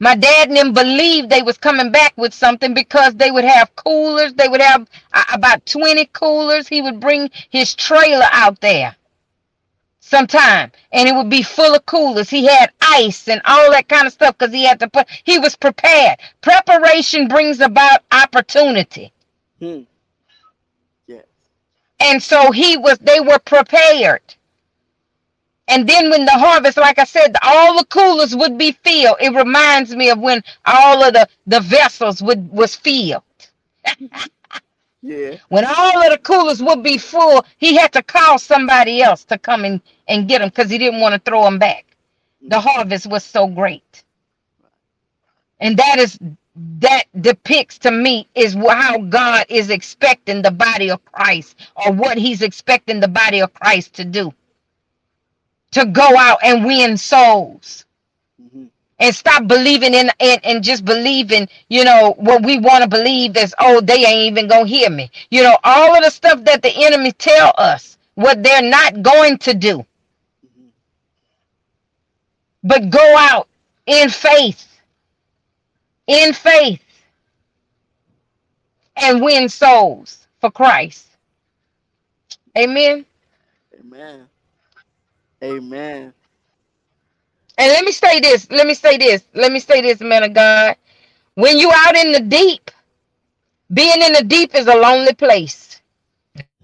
My 0.00 0.16
dad 0.16 0.48
and 0.48 0.56
them 0.56 0.72
believed 0.72 1.30
they 1.30 1.42
was 1.42 1.58
coming 1.58 1.92
back 1.92 2.14
with 2.16 2.34
something 2.34 2.74
because 2.74 3.14
they 3.14 3.30
would 3.30 3.44
have 3.44 3.74
coolers. 3.76 4.34
They 4.34 4.48
would 4.48 4.60
have 4.60 4.88
uh, 5.12 5.24
about 5.32 5.64
20 5.66 6.06
coolers. 6.06 6.68
He 6.68 6.82
would 6.82 7.00
bring 7.00 7.30
his 7.50 7.74
trailer 7.74 8.26
out 8.32 8.60
there 8.60 8.96
sometime 10.00 10.70
and 10.92 11.08
it 11.08 11.14
would 11.14 11.30
be 11.30 11.42
full 11.42 11.74
of 11.74 11.86
coolers. 11.86 12.30
He 12.30 12.46
had 12.46 12.70
ice 12.82 13.28
and 13.28 13.40
all 13.46 13.70
that 13.72 13.88
kind 13.88 14.06
of 14.06 14.12
stuff 14.12 14.36
because 14.38 14.52
he 14.52 14.64
had 14.64 14.80
to 14.80 14.90
put, 14.90 15.08
he 15.24 15.38
was 15.38 15.56
prepared. 15.56 16.18
Preparation 16.42 17.28
brings 17.28 17.60
about 17.60 18.02
opportunity. 18.12 19.12
Hmm. 19.60 19.82
Yes. 21.06 21.24
And 22.00 22.22
so 22.22 22.52
he 22.52 22.76
was, 22.76 22.98
they 22.98 23.20
were 23.20 23.38
prepared. 23.40 24.22
And 25.68 25.88
then 25.88 26.10
when 26.10 26.26
the 26.26 26.32
harvest, 26.32 26.78
like 26.78 26.98
I 26.98 27.04
said, 27.04 27.36
all 27.42 27.78
the 27.78 27.86
coolers 27.86 28.36
would 28.36 28.58
be 28.58 28.72
filled. 28.72 29.16
It 29.20 29.34
reminds 29.34 29.96
me 29.96 30.10
of 30.10 30.20
when 30.20 30.42
all 30.66 31.04
of 31.04 31.14
the, 31.14 31.28
the 31.46 31.60
vessels 31.60 32.22
would 32.22 32.50
was 32.50 32.76
filled. 32.76 33.22
Yeah. 35.02 35.36
When 35.50 35.64
all 35.66 36.02
of 36.04 36.10
the 36.12 36.18
coolers 36.22 36.62
would 36.62 36.82
be 36.82 36.98
full, 36.98 37.44
he 37.58 37.76
had 37.76 37.92
to 37.94 38.02
call 38.02 38.38
somebody 38.38 39.02
else 39.02 39.24
to 39.26 39.38
come 39.38 39.64
and, 39.64 39.80
and 40.08 40.28
get 40.28 40.40
them 40.40 40.48
because 40.50 40.70
he 40.70 40.78
didn't 40.78 41.00
want 41.00 41.14
to 41.14 41.30
throw 41.30 41.44
them 41.44 41.58
back. 41.58 41.86
The 42.42 42.60
harvest 42.60 43.06
was 43.06 43.24
so 43.24 43.46
great. 43.46 44.04
And 45.60 45.76
that 45.78 45.98
is 45.98 46.18
that 46.80 47.04
depicts 47.20 47.78
to 47.80 47.90
me 47.92 48.28
is 48.34 48.54
how 48.54 48.98
God 48.98 49.46
is 49.48 49.70
expecting 49.70 50.42
the 50.42 50.50
body 50.52 50.90
of 50.90 51.04
Christ 51.06 51.56
or 51.76 51.92
what 51.92 52.18
he's 52.18 52.42
expecting 52.42 53.00
the 53.00 53.08
body 53.08 53.40
of 53.40 53.54
Christ 53.54 53.94
to 53.94 54.04
do. 54.04 54.34
To 55.74 55.86
go 55.86 56.16
out 56.18 56.40
and 56.44 56.66
win 56.66 56.98
souls 56.98 57.86
hmm 58.40 58.66
and 59.00 59.14
stop 59.14 59.46
believing 59.48 59.94
in 59.94 60.10
and, 60.20 60.40
and 60.44 60.64
just 60.64 60.84
believing, 60.84 61.48
you 61.68 61.84
know, 61.84 62.14
what 62.18 62.44
we 62.44 62.58
want 62.58 62.82
to 62.84 62.88
believe 62.90 63.36
is, 63.36 63.54
oh, 63.60 63.80
they 63.82 64.04
ain't 64.06 64.32
even 64.32 64.48
gonna 64.48 64.66
hear 64.66 64.90
me. 64.90 65.10
You 65.30 65.42
know, 65.44 65.58
all 65.64 65.96
of 65.96 66.04
the 66.04 66.10
stuff 66.10 66.44
that 66.44 66.62
the 66.62 66.72
enemy 66.86 67.12
tell 67.12 67.54
us 67.58 67.98
what 68.16 68.42
they're 68.42 68.62
not 68.62 69.02
going 69.02 69.38
to 69.38 69.54
do. 69.54 69.86
hmm 70.42 70.68
But 72.64 72.90
go 72.90 73.16
out 73.18 73.48
in 73.86 74.10
faith. 74.10 74.68
In 76.08 76.32
faith. 76.34 76.80
and 78.96 79.22
win 79.22 79.48
souls 79.50 80.26
for 80.40 80.50
Christ. 80.50 81.06
Amen. 82.58 83.06
Amen. 83.80 84.28
Amen. 85.44 86.14
And 87.58 87.72
let 87.72 87.84
me 87.84 87.92
say 87.92 88.20
this. 88.20 88.50
Let 88.50 88.66
me 88.66 88.74
say 88.74 88.98
this. 88.98 89.24
Let 89.34 89.52
me 89.52 89.60
say 89.60 89.82
this, 89.82 90.00
man 90.00 90.24
of 90.24 90.34
God. 90.34 90.76
When 91.34 91.58
you 91.58 91.72
out 91.74 91.96
in 91.96 92.12
the 92.12 92.20
deep, 92.20 92.70
being 93.72 94.02
in 94.02 94.12
the 94.14 94.24
deep 94.24 94.54
is 94.54 94.66
a 94.68 94.76
lonely 94.76 95.14
place. 95.14 95.80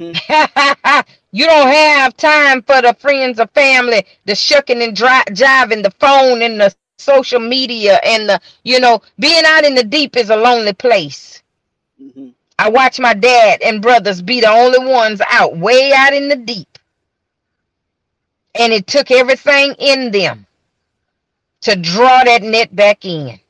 You 1.32 1.46
don't 1.46 1.68
have 1.68 2.16
time 2.16 2.62
for 2.62 2.82
the 2.82 2.94
friends 3.00 3.40
or 3.40 3.46
family, 3.48 4.04
the 4.26 4.34
shucking 4.34 4.82
and 4.82 4.96
dri- 4.96 5.26
jiving, 5.30 5.82
the 5.84 5.92
phone 6.00 6.42
and 6.42 6.60
the 6.60 6.74
social 6.98 7.40
media 7.40 8.00
and 8.04 8.28
the, 8.28 8.40
you 8.64 8.80
know, 8.80 9.02
being 9.18 9.44
out 9.46 9.64
in 9.64 9.74
the 9.74 9.84
deep 9.84 10.16
is 10.16 10.30
a 10.30 10.36
lonely 10.36 10.72
place. 10.74 11.42
Mhm. 12.00 12.34
I 12.58 12.70
watch 12.70 13.00
my 13.00 13.14
dad 13.14 13.62
and 13.62 13.82
brothers 13.82 14.22
be 14.22 14.40
the 14.40 14.48
only 14.50 14.80
ones 14.80 15.22
out 15.30 15.56
way 15.58 15.92
out 15.94 16.14
in 16.14 16.28
the 16.28 16.36
deep. 16.36 16.79
And 18.54 18.72
it 18.72 18.86
took 18.86 19.10
everything 19.10 19.74
in 19.78 20.12
them 20.12 20.46
to 21.62 21.76
draw 21.76 22.24
that 22.24 22.42
net 22.42 22.74
back 22.76 23.04
in 23.04 23.40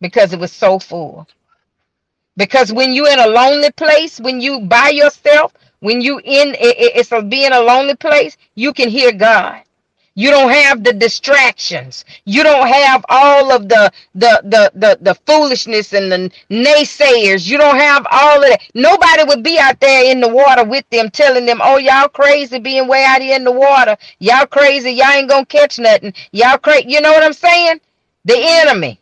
because 0.00 0.32
it 0.32 0.40
was 0.40 0.52
so 0.52 0.78
full. 0.78 1.28
Because 2.36 2.72
when 2.72 2.94
you're 2.94 3.10
in 3.12 3.20
a 3.20 3.28
lonely 3.28 3.72
place, 3.72 4.20
when 4.20 4.40
you 4.40 4.60
by 4.62 4.90
yourself, 4.90 5.54
when 5.80 6.00
you 6.02 6.18
in 6.24 6.54
it, 6.54 6.60
it- 6.78 6.96
it's 6.96 7.10
being 7.28 7.52
a 7.52 7.60
lonely 7.60 7.96
place, 7.96 8.36
you 8.56 8.72
can 8.74 8.88
hear 8.90 9.12
God. 9.12 9.62
You 10.20 10.30
don't 10.30 10.50
have 10.52 10.84
the 10.84 10.92
distractions. 10.92 12.04
You 12.26 12.42
don't 12.44 12.68
have 12.68 13.06
all 13.08 13.52
of 13.52 13.68
the 13.70 13.90
the 14.14 14.40
the 14.44 14.72
the, 14.74 14.98
the 15.00 15.14
foolishness 15.26 15.94
and 15.94 16.12
the 16.12 16.30
naysayers. 16.50 17.48
You 17.48 17.58
don't 17.58 17.78
have 17.78 18.06
all 18.12 18.42
of 18.44 18.50
that. 18.50 18.60
Nobody 18.74 19.24
would 19.24 19.42
be 19.42 19.58
out 19.58 19.80
there 19.80 20.12
in 20.12 20.20
the 20.20 20.28
water 20.28 20.64
with 20.64 20.84
them 20.90 21.10
telling 21.10 21.46
them, 21.46 21.60
"Oh, 21.64 21.78
y'all 21.78 22.08
crazy 22.10 22.58
being 22.60 22.88
way 22.88 23.04
out 23.06 23.22
here 23.22 23.36
in 23.36 23.44
the 23.44 23.52
water. 23.52 23.96
Y'all 24.20 24.46
crazy. 24.46 24.92
Y'all 24.92 25.12
ain't 25.12 25.30
gonna 25.30 25.46
catch 25.46 25.78
nothing. 25.78 26.14
Y'all 26.32 26.58
crazy." 26.58 26.90
You 26.90 27.00
know 27.00 27.12
what 27.12 27.24
I'm 27.24 27.32
saying? 27.32 27.80
The 28.26 28.36
enemy. 28.38 29.00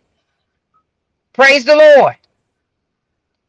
Praise 1.34 1.64
the 1.64 1.76
Lord. 1.76 2.16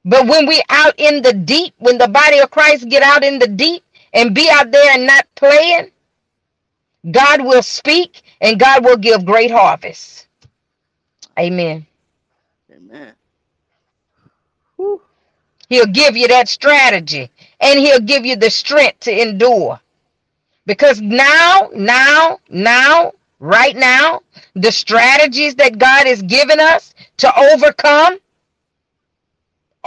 But 0.06 0.28
when 0.28 0.48
we 0.48 0.62
out 0.70 0.96
in 0.98 1.22
the 1.24 1.34
deep, 1.34 1.76
when 1.80 1.98
the 1.98 2.08
body 2.10 2.40
of 2.40 2.52
Christ 2.52 2.90
get 2.90 3.04
out 3.04 3.24
in 3.24 3.40
the 3.40 3.48
deep 3.48 3.84
and 4.14 4.36
be 4.36 4.50
out 4.52 4.72
there 4.72 4.94
and 4.94 5.08
not 5.08 5.28
playing, 5.36 5.92
God 7.12 7.44
will 7.44 7.64
speak 7.64 8.22
and 8.42 8.60
God 8.60 8.86
will 8.86 8.98
give 8.98 9.26
great 9.26 9.52
harvest. 9.52 10.28
Amen. 11.40 11.88
Amen. 12.74 13.14
Whew. 14.78 15.02
He'll 15.70 15.86
give 15.88 16.18
you 16.18 16.28
that 16.30 16.50
strategy 16.50 17.30
and 17.60 17.80
he'll 17.80 18.00
give 18.02 18.26
you 18.26 18.36
the 18.36 18.50
strength 18.50 19.02
to 19.02 19.22
endure. 19.22 19.80
Because 20.66 21.02
now, 21.02 21.70
now, 21.76 22.40
now, 22.50 23.14
right 23.40 23.76
now, 23.76 24.22
the 24.56 24.72
strategies 24.72 25.56
that 25.56 25.80
God 25.80 26.08
has 26.08 26.22
given 26.24 26.60
us 26.60 26.94
to 27.18 27.40
overcome, 27.40 28.20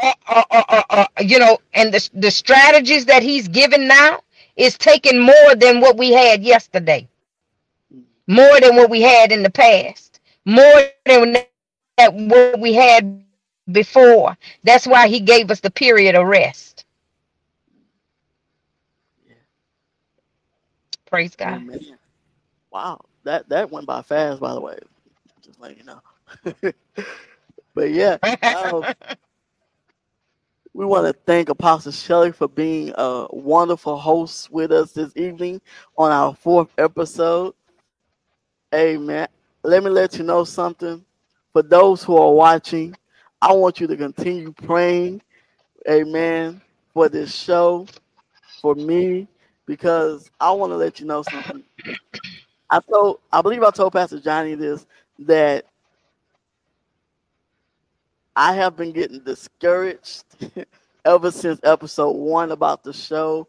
uh, 0.03 0.13
uh, 0.29 0.45
uh, 0.51 0.65
uh, 0.69 0.83
uh, 0.91 1.07
you 1.21 1.39
know, 1.39 1.59
and 1.75 1.95
the, 1.95 2.11
the 2.15 2.31
strategies 2.31 3.07
that 3.07 3.23
he's 3.23 3.49
given 3.49 3.89
now 3.89 4.21
is 4.63 4.79
taking 4.79 5.19
more 5.19 5.55
than 5.57 5.81
what 5.81 5.99
we 5.99 6.13
had 6.13 6.45
yesterday, 6.45 7.09
more 8.29 8.61
than 8.61 8.77
what 8.77 8.91
we 8.91 9.03
had 9.03 9.33
in 9.33 9.43
the 9.43 9.51
past, 9.51 10.21
more 10.45 10.85
than 11.05 11.33
that 11.99 12.15
what 12.15 12.61
we 12.61 12.73
had 12.73 13.25
before. 13.73 14.39
That's 14.63 14.87
why 14.87 15.09
he 15.09 15.21
gave 15.21 15.51
us 15.51 15.61
the 15.61 15.71
period 15.71 16.15
of 16.15 16.27
rest. 16.27 16.85
Praise 21.07 21.35
God. 21.35 21.55
Amen. 21.55 21.99
Wow, 22.73 23.01
that 23.25 23.49
that 23.49 23.71
went 23.71 23.87
by 23.87 24.01
fast, 24.03 24.41
by 24.41 24.55
the 24.55 24.61
way. 24.61 24.79
Just 25.43 25.61
letting 25.61 25.79
you 25.79 25.85
know. 25.85 26.73
but 27.75 27.91
yeah, 27.91 28.17
um, 28.57 28.85
we 30.75 30.87
want 30.87 31.07
to 31.07 31.13
thank 31.27 31.49
Apostle 31.49 31.93
Shelly 31.93 32.33
for 32.33 32.49
being 32.49 32.93
a 32.97 33.27
wonderful 33.31 33.99
host 33.99 34.51
with 34.51 34.73
us 34.73 34.93
this 34.93 35.13
evening 35.17 35.61
on 35.99 36.11
our 36.11 36.35
fourth 36.35 36.69
episode. 36.79 37.55
Amen. 38.75 39.29
Let 39.63 39.85
me 39.85 39.91
let 39.91 40.17
you 40.17 40.25
know 40.25 40.45
something. 40.45 41.05
For 41.53 41.63
those 41.63 42.03
who 42.03 42.17
are 42.17 42.33
watching, 42.33 42.97
I 43.43 43.53
want 43.53 43.81
you 43.81 43.87
to 43.87 43.97
continue 43.97 44.53
praying, 44.53 45.21
amen, 45.89 46.63
for 46.95 47.11
this 47.11 47.35
show, 47.35 47.87
for 48.63 48.75
me, 48.75 49.29
because 49.67 50.31
I 50.41 50.53
want 50.53 50.73
to 50.73 50.77
let 50.77 51.01
you 51.01 51.07
know 51.07 51.23
something. 51.23 51.63
I 52.71 52.81
told, 52.81 53.21
I 53.31 53.43
believe 53.43 53.63
I 53.63 53.71
told 53.71 53.93
Pastor 53.93 54.21
Johnny 54.21 54.55
this 54.55 54.87
that 55.19 55.67
I 58.35 58.55
have 58.55 58.77
been 58.77 58.93
getting 58.93 59.21
discouraged 59.21 60.25
ever 61.05 61.31
since 61.31 61.61
episode 61.65 62.13
one 62.13 62.53
about 62.53 62.83
the 62.83 62.93
show, 62.93 63.47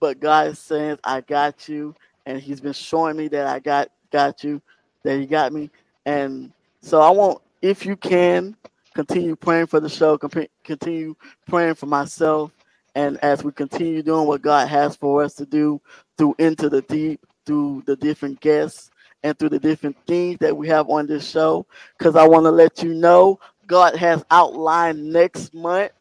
but 0.00 0.20
God 0.20 0.48
is 0.48 0.58
saying, 0.58 0.98
I 1.02 1.22
got 1.22 1.68
you, 1.68 1.94
and 2.26 2.40
He's 2.40 2.60
been 2.60 2.72
showing 2.72 3.16
me 3.16 3.28
that 3.28 3.48
I 3.48 3.58
got 3.58 3.90
got 4.12 4.44
you, 4.44 4.62
that 5.02 5.18
He 5.18 5.26
got 5.26 5.52
me, 5.52 5.70
and 6.06 6.52
so 6.82 7.00
I 7.00 7.10
want, 7.10 7.42
if 7.62 7.84
you 7.84 7.96
can, 7.96 8.56
continue 8.94 9.34
praying 9.34 9.66
for 9.66 9.80
the 9.80 9.88
show, 9.88 10.18
continue 10.18 11.16
praying 11.48 11.74
for 11.74 11.86
myself, 11.86 12.52
and 12.94 13.18
as 13.24 13.42
we 13.42 13.50
continue 13.50 14.02
doing 14.02 14.28
what 14.28 14.42
God 14.42 14.68
has 14.68 14.94
for 14.94 15.24
us 15.24 15.34
to 15.34 15.46
do 15.46 15.80
through 16.16 16.36
into 16.38 16.68
the 16.68 16.82
deep, 16.82 17.20
through 17.44 17.82
the 17.86 17.96
different 17.96 18.40
guests, 18.40 18.90
and 19.24 19.38
through 19.38 19.50
the 19.50 19.58
different 19.58 19.96
things 20.06 20.38
that 20.40 20.56
we 20.56 20.68
have 20.68 20.88
on 20.90 21.06
this 21.06 21.28
show, 21.28 21.66
because 21.98 22.16
I 22.16 22.26
want 22.26 22.44
to 22.44 22.50
let 22.50 22.82
you 22.82 22.94
know 22.94 23.38
God 23.72 23.96
has 23.96 24.22
outlined 24.30 25.02
next 25.02 25.54
month, 25.54 25.92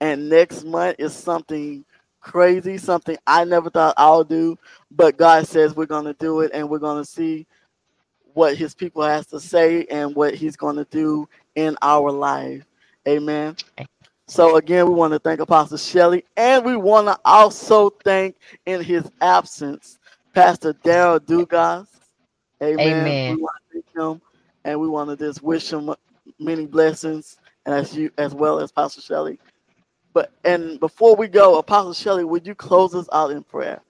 and 0.00 0.28
next 0.28 0.62
month 0.64 0.94
is 1.00 1.12
something 1.12 1.84
crazy, 2.20 2.78
something 2.78 3.16
I 3.26 3.42
never 3.42 3.68
thought 3.68 3.94
I'll 3.96 4.22
do, 4.22 4.56
but 4.92 5.16
God 5.16 5.48
says 5.48 5.74
we're 5.74 5.86
going 5.86 6.04
to 6.04 6.12
do 6.12 6.42
it, 6.42 6.52
and 6.54 6.70
we're 6.70 6.78
going 6.78 7.02
to 7.02 7.10
see 7.10 7.48
what 8.32 8.54
His 8.54 8.76
people 8.76 9.02
has 9.02 9.26
to 9.26 9.40
say 9.40 9.86
and 9.86 10.14
what 10.14 10.36
He's 10.36 10.54
going 10.54 10.76
to 10.76 10.84
do 10.84 11.28
in 11.56 11.76
our 11.82 12.12
life. 12.12 12.64
Amen. 13.08 13.56
So 14.28 14.54
again, 14.54 14.86
we 14.86 14.94
want 14.94 15.12
to 15.14 15.18
thank 15.18 15.40
Apostle 15.40 15.78
Shelly, 15.78 16.24
and 16.36 16.64
we 16.64 16.76
want 16.76 17.08
to 17.08 17.18
also 17.24 17.90
thank, 17.90 18.36
in 18.66 18.84
his 18.84 19.02
absence, 19.20 19.98
Pastor 20.32 20.74
Daryl 20.74 21.18
Dugas. 21.18 21.88
Amen. 22.62 22.78
Amen. 22.78 23.34
We 23.34 23.42
want 23.42 23.56
to 23.72 23.82
thank 23.82 23.96
him, 23.96 24.22
and 24.62 24.80
we 24.80 24.86
want 24.86 25.10
to 25.10 25.16
just 25.16 25.42
wish 25.42 25.72
him 25.72 25.92
many 26.40 26.66
blessings, 26.66 27.38
and 27.66 27.74
as 27.74 27.96
you 27.96 28.10
as 28.18 28.34
well 28.34 28.60
as 28.60 28.72
Pastor 28.72 29.02
Shelly. 29.02 29.38
But 30.14 30.32
and 30.44 30.80
before 30.80 31.16
we 31.16 31.28
go, 31.28 31.58
Apostle 31.58 31.94
Shelly, 31.94 32.24
would 32.24 32.46
you 32.46 32.54
close 32.54 32.94
us 32.94 33.08
out 33.12 33.30
in 33.32 33.44
prayer? 33.44 33.80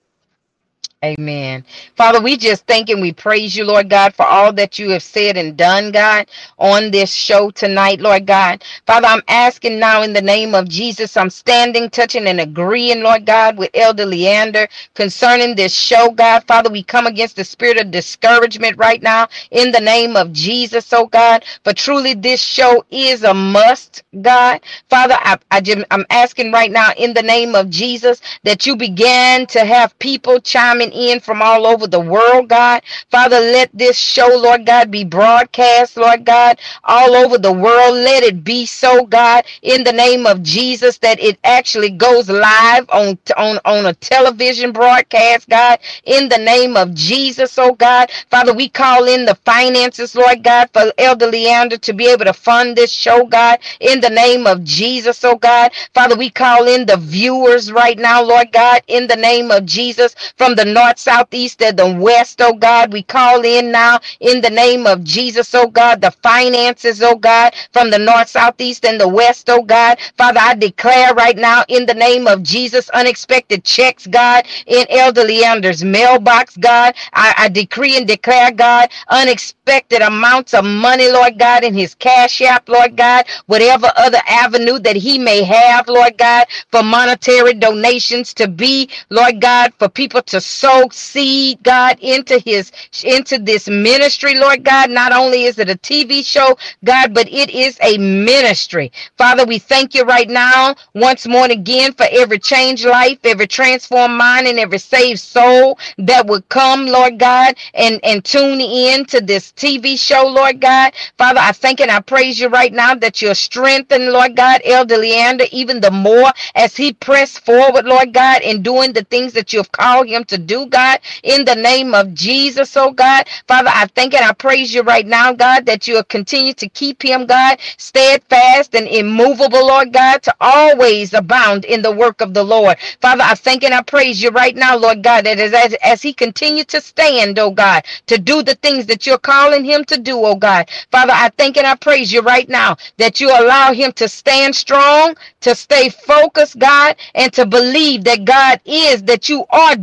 Amen. 1.05 1.65
Father, 1.97 2.21
we 2.21 2.37
just 2.37 2.67
thank 2.67 2.91
and 2.91 3.01
we 3.01 3.15
praise 3.15 3.57
you, 3.57 3.65
Lord 3.65 3.91
God, 3.91 4.15
for 4.15 4.27
all 4.27 4.53
that 4.55 4.81
you 4.81 4.91
have 4.91 5.03
said 5.05 5.39
and 5.39 5.57
done, 5.57 5.93
God, 5.93 6.29
on 6.59 6.93
this 6.93 7.15
show 7.15 7.53
tonight, 7.53 8.03
Lord 8.03 8.27
God. 8.27 8.65
Father, 8.87 9.09
I'm 9.09 9.23
asking 9.31 9.81
now 9.81 10.03
in 10.03 10.13
the 10.13 10.23
name 10.23 10.55
of 10.57 10.69
Jesus, 10.69 11.17
I'm 11.17 11.31
standing, 11.31 11.91
touching, 11.91 12.29
and 12.29 12.43
agreeing, 12.43 13.03
Lord 13.03 13.27
God, 13.27 13.59
with 13.59 13.71
Elder 13.75 14.07
Leander 14.07 14.69
concerning 14.95 15.57
this 15.57 15.75
show, 15.75 16.11
God. 16.13 16.45
Father, 16.49 16.71
we 16.71 16.85
come 16.85 17.09
against 17.09 17.39
the 17.39 17.47
spirit 17.47 17.79
of 17.79 17.93
discouragement 17.93 18.77
right 18.77 19.03
now 19.03 19.29
in 19.53 19.73
the 19.73 19.81
name 19.81 20.19
of 20.19 20.35
Jesus, 20.35 20.93
oh 20.93 21.07
God. 21.07 21.47
For 21.65 21.73
truly, 21.73 22.15
this 22.15 22.43
show 22.43 22.85
is 22.93 23.25
a 23.25 23.35
must, 23.35 24.05
God. 24.23 24.61
Father, 24.91 25.17
I, 25.19 25.39
I 25.51 25.63
just, 25.63 25.87
I'm 25.93 26.07
asking 26.11 26.53
right 26.53 26.73
now 26.73 26.93
in 26.99 27.15
the 27.15 27.23
name 27.25 27.57
of 27.57 27.71
Jesus 27.71 28.21
that 28.45 28.67
you 28.67 28.77
began 28.77 29.47
to 29.49 29.65
have 29.65 29.99
people 29.99 30.41
chiming 30.41 30.88
in 30.93 31.21
from 31.21 31.43
all 31.43 31.67
over 31.67 31.87
the 31.87 32.01
world, 32.01 32.49
God. 32.49 32.83
Father, 33.11 33.41
let 33.41 33.71
this 33.75 33.99
show, 33.99 34.29
Lord 34.29 34.67
God, 34.67 34.91
be 34.91 35.05
broadcast, 35.05 35.97
Lord 35.97 36.25
God, 36.27 36.59
all 36.85 37.15
over 37.15 37.39
the 37.39 37.53
world. 37.53 37.95
Let 37.97 38.25
it 38.25 38.45
be 38.45 38.67
so, 38.67 39.07
God, 39.07 39.45
in 39.63 39.85
the 39.85 39.93
name 39.93 40.27
of 40.27 40.43
Jesus, 40.43 40.99
that 40.99 41.21
it 41.21 41.39
actually 41.45 41.91
goes 41.91 42.29
live 42.31 42.91
on, 42.91 43.19
on, 43.37 43.61
on 43.65 43.87
a 43.87 43.95
television 43.95 44.73
broadcast, 44.73 45.49
God, 45.49 45.79
in 46.05 46.29
the 46.29 46.39
name 46.39 46.77
of 46.77 46.95
Jesus, 46.95 47.59
oh 47.59 47.75
God. 47.75 48.11
Father, 48.31 48.55
we 48.55 48.69
call 48.69 49.07
in 49.09 49.25
the 49.25 49.37
finances, 49.47 50.17
Lord 50.17 50.43
God, 50.43 50.71
for 50.73 50.93
Elder 50.99 51.29
Leander 51.29 51.79
to 51.79 51.93
be 51.95 52.09
able 52.09 52.27
to 52.27 52.35
fund 52.35 52.77
this 52.77 52.93
show, 52.93 53.27
God, 53.27 53.61
in 53.81 54.01
the 54.01 54.11
name 54.11 54.47
of 54.47 54.65
Jesus, 54.65 55.25
oh 55.25 55.37
God. 55.37 55.73
Father, 55.95 56.17
we 56.17 56.31
call 56.31 56.69
in 56.69 56.87
the 56.87 56.99
viewers 56.99 57.73
right 57.73 57.99
now, 57.99 58.23
Lord 58.23 58.53
God, 58.53 58.83
in 58.89 59.07
the 59.09 59.17
name 59.17 59.51
of 59.51 59.67
Jesus, 59.67 60.15
from 60.37 60.55
the 60.57 60.65
north, 60.79 60.99
south, 60.99 61.29
east, 61.33 61.63
and 61.63 61.79
the 61.79 61.95
west, 62.01 62.41
oh 62.43 62.55
God. 62.55 62.93
We 62.93 63.03
call 63.03 63.45
in 63.45 63.73
now 63.73 64.01
in 64.21 64.43
the 64.43 64.51
name 64.51 64.87
of 64.87 65.05
Jesus, 65.05 65.55
oh 65.55 65.69
God, 65.69 66.01
the 66.03 66.13
finances, 66.23 67.03
oh 67.03 67.17
God, 67.17 67.55
from 67.73 67.91
the 67.91 67.99
north, 67.99 68.29
south, 68.29 68.61
east, 68.61 68.85
and 68.87 69.01
the 69.01 69.09
west, 69.09 69.51
oh 69.51 69.63
God. 69.63 69.99
Father, 70.19 70.41
I 70.43 70.55
declare 70.55 71.15
right 71.15 71.37
now 71.37 71.65
in 71.69 71.87
the 71.87 71.95
name 71.95 72.27
of 72.29 72.43
Jesus, 72.43 72.91
unexpected 72.91 73.65
checks, 73.65 74.07
God, 74.07 74.47
in 74.67 74.87
Elder 74.91 75.25
Leander's 75.25 75.85
mailbox, 75.85 76.57
God. 76.57 76.95
I, 77.15 77.35
I 77.39 77.49
decree 77.49 77.97
and 77.97 78.07
declare, 78.07 78.53
God, 78.53 78.91
unexpected 79.09 80.03
amounts 80.03 80.55
of 80.55 80.65
money, 80.65 81.11
Lord 81.11 81.39
God, 81.39 81.65
in 81.65 81.75
his 81.75 81.95
cash 81.95 82.41
app, 82.43 82.69
Lord 82.69 82.97
God, 82.97 83.27
whatever 83.47 83.93
other 83.97 84.21
avenue 84.29 84.79
that 84.81 84.97
he 84.97 85.19
may 85.19 85.43
have, 85.43 85.89
Lord 85.89 86.19
God, 86.19 86.47
for 86.73 86.83
monetary 86.83 87.55
donations 87.55 88.35
to 88.35 88.49
be, 88.49 88.91
Lord 89.11 89.41
God, 89.41 89.73
for 89.79 89.89
people 89.89 90.23
to 90.23 90.41
sow 90.69 90.89
seed, 90.93 91.63
God, 91.63 91.99
into 92.01 92.39
his 92.41 92.73
into 93.05 93.39
this 93.39 93.69
ministry, 93.69 94.35
Lord 94.39 94.65
God. 94.65 94.91
Not 94.91 95.13
only 95.13 95.45
is 95.45 95.59
it 95.59 95.71
a 95.71 95.77
TV 95.77 96.25
show, 96.27 96.59
God, 96.85 97.15
but 97.15 97.29
it 97.29 97.51
is 97.51 97.79
a 97.83 97.99
ministry. 97.99 98.93
Father, 99.19 99.45
we 99.47 99.59
thank 99.59 99.95
you 99.95 100.05
right 100.05 100.29
now 100.29 100.75
once 100.95 101.27
more 101.27 101.45
and 101.45 101.53
again 101.53 101.93
for 101.95 102.07
every 102.11 102.39
changed 102.39 102.85
life, 102.87 103.19
every 103.25 103.47
transformed 103.47 104.17
mind, 104.17 104.47
and 104.47 104.59
every 104.59 104.79
saved 104.79 105.21
soul 105.21 105.79
that 105.99 106.27
would 106.27 106.49
come, 106.49 106.87
Lord 106.87 107.19
God, 107.19 107.57
and, 107.75 108.01
and 108.05 108.25
tune 108.25 108.61
in 108.61 109.05
to 109.07 109.21
this 109.21 109.53
TV 109.53 109.99
show, 109.99 110.27
Lord 110.27 110.61
God. 110.61 110.93
Father, 111.19 111.41
I 111.41 111.53
thank 111.53 111.81
and 111.81 111.91
I 111.91 112.01
praise 112.01 112.41
you 112.41 112.49
right 112.49 112.73
now 112.73 112.95
that 112.97 113.23
you're 113.23 113.35
strengthened, 113.35 114.11
Lord 114.13 114.37
God, 114.37 114.61
Elder 114.65 114.99
Leander, 114.99 115.47
even 115.53 115.81
the 115.81 115.91
more 115.91 116.33
as 116.55 116.77
he 116.77 116.93
pressed 116.93 117.45
forward, 117.45 117.85
Lord 117.87 118.13
God, 118.13 118.43
in 118.43 118.63
doing 118.63 118.93
the 118.93 119.05
things 119.05 119.33
that 119.35 119.53
you've 119.53 119.73
called 119.73 120.09
him 120.09 120.25
to 120.25 120.39
do, 120.39 120.58
God, 120.67 121.01
in 121.23 121.45
the 121.45 121.55
name 121.55 121.95
of 121.95 122.15
Jesus, 122.15 122.77
oh 122.77 122.93
God. 122.93 123.27
Father, 123.49 123.71
I 123.73 123.87
thank 123.95 124.15
and 124.15 124.25
I 124.25 124.33
praise 124.33 124.75
you 124.75 124.83
right 124.83 125.07
now, 125.07 125.33
God, 125.33 125.67
that 125.67 125.87
you'll 125.87 126.05
continue 126.05 126.55
to 126.55 126.69
keep 126.69 127.03
him, 127.03 127.27
God, 127.27 127.59
steadfast 127.79 128.75
and 128.75 128.87
immovable, 128.89 129.67
Lord 129.69 129.93
God, 129.93 130.23
to 130.25 130.35
always 130.41 131.15
abound 131.15 131.65
in 131.65 131.83
the 131.83 131.93
work 131.93 132.21
of 132.21 132.35
the 132.35 132.45
Lord. 132.45 132.79
Father, 133.01 133.25
I 133.25 133.35
thank 133.35 133.65
and 133.65 133.75
I 133.75 133.83
praise 133.83 134.23
you 134.23 134.31
right 134.31 134.57
now, 134.57 134.77
Lord 134.77 135.03
God, 135.03 135.25
that 135.27 135.39
as, 135.39 135.53
as, 135.55 135.75
he 136.03 136.13
continues 136.13 136.67
to 136.67 136.81
stand, 136.81 137.39
oh 137.39 137.51
God, 137.51 137.85
to 138.07 138.19
do 138.19 138.43
the 138.43 138.55
things 138.57 138.87
that 138.87 139.07
you're 139.07 139.19
calling 139.19 139.65
him 139.65 139.85
to 139.87 139.99
do, 139.99 140.25
oh 140.25 140.37
God. 140.37 140.71
Father, 140.91 141.13
I 141.15 141.31
thank 141.39 141.57
and 141.57 141.67
I 141.67 141.77
praise 141.77 142.13
you 142.13 142.23
right 142.23 142.49
now 142.49 142.77
that 142.99 143.21
you 143.21 143.29
allow 143.31 143.73
him 143.73 143.93
to 143.93 144.09
stand 144.09 144.55
strong, 144.57 145.17
to 145.41 145.55
stay 145.55 145.91
focused, 145.91 146.59
God, 146.59 146.97
and 147.15 147.33
to 147.35 147.47
believe 147.47 148.05
that 148.05 148.25
God 148.25 148.61
is, 148.65 149.03
that 149.05 149.29
you 149.29 149.45
are 149.51 149.77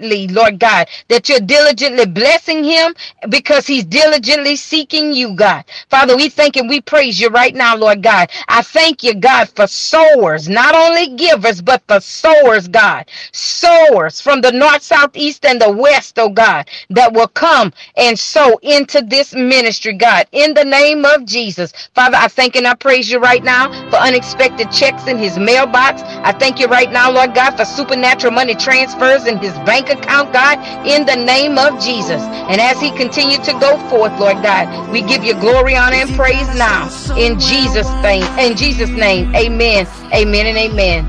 diligently, 0.00 0.28
Lord 0.34 0.58
God, 0.58 0.88
that 1.08 1.28
you're 1.28 1.40
diligently 1.40 2.06
blessing 2.06 2.64
him 2.64 2.94
because 3.28 3.66
he's 3.66 3.84
diligently 3.84 4.56
seeking 4.56 5.12
you, 5.12 5.34
God. 5.34 5.64
Father, 5.90 6.16
we 6.16 6.28
thank 6.28 6.56
and 6.56 6.68
we 6.68 6.80
praise 6.80 7.20
you 7.20 7.28
right 7.28 7.54
now, 7.54 7.76
Lord 7.76 8.02
God. 8.02 8.30
I 8.48 8.62
thank 8.62 9.02
you, 9.02 9.14
God, 9.14 9.48
for 9.50 9.66
sowers, 9.66 10.48
not 10.48 10.74
only 10.74 11.16
givers, 11.16 11.62
but 11.62 11.82
for 11.88 12.00
sowers, 12.00 12.68
God. 12.68 13.06
Sowers 13.32 14.20
from 14.20 14.40
the 14.40 14.52
north, 14.52 14.82
south, 14.82 15.16
east, 15.16 15.44
and 15.46 15.60
the 15.60 15.70
west, 15.70 16.18
oh 16.18 16.28
God, 16.30 16.68
that 16.90 17.12
will 17.12 17.28
come 17.28 17.72
and 17.96 18.18
sow 18.18 18.58
into 18.62 19.02
this 19.02 19.34
ministry, 19.34 19.94
God, 19.94 20.26
in 20.32 20.54
the 20.54 20.64
name 20.64 21.04
of 21.04 21.24
Jesus. 21.26 21.72
Father, 21.94 22.16
I 22.18 22.28
thank 22.28 22.56
and 22.56 22.66
I 22.66 22.74
praise 22.74 23.10
you 23.10 23.18
right 23.18 23.42
now 23.44 23.70
for 23.90 23.96
unexpected 23.96 24.70
checks 24.70 25.06
in 25.06 25.18
his 25.18 25.38
mailbox. 25.38 26.02
I 26.02 26.32
thank 26.32 26.58
you 26.60 26.66
right 26.66 26.90
now, 26.90 27.10
Lord 27.10 27.34
God, 27.34 27.52
for 27.56 27.64
supernatural 27.64 28.32
money 28.32 28.54
transfers 28.54 29.26
in 29.26 29.38
his 29.38 29.56
bank 29.90 30.04
account, 30.04 30.32
God, 30.32 30.58
in 30.86 31.06
the 31.06 31.16
name 31.16 31.58
of 31.58 31.80
Jesus. 31.82 32.22
And 32.22 32.60
as 32.60 32.80
he 32.80 32.90
continued 32.92 33.44
to 33.44 33.52
go 33.52 33.76
forth, 33.88 34.18
Lord 34.18 34.42
God, 34.42 34.90
we 34.90 35.02
give 35.02 35.24
you 35.24 35.34
glory, 35.34 35.76
honor, 35.76 35.96
and 35.96 36.14
praise 36.16 36.46
now. 36.58 36.88
In 37.16 37.38
Jesus' 37.38 37.88
name, 38.02 38.24
in 38.38 38.56
Jesus' 38.56 38.90
name, 38.90 39.34
amen, 39.34 39.86
amen, 40.14 40.46
and 40.46 40.58
amen. 40.58 41.06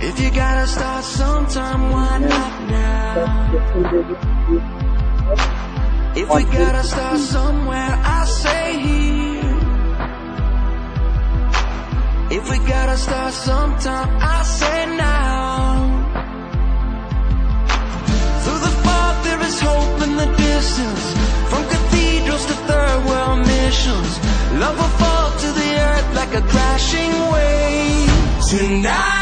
If 0.00 0.20
you 0.20 0.30
gotta 0.30 0.66
start 0.66 1.04
sometime, 1.04 1.90
why 1.90 2.18
not 2.18 2.70
now? 2.70 3.52
If 6.16 6.28
we 6.28 6.44
gotta 6.44 6.84
start 6.84 7.18
somewhere, 7.18 7.98
I 8.04 8.24
say 8.26 8.78
here. 8.80 9.14
If 12.30 12.50
we 12.50 12.58
gotta 12.66 12.96
start 12.96 13.32
sometime, 13.32 14.08
I 14.20 14.42
say 14.42 14.96
now. 14.96 15.23
Tonight's 28.82 29.13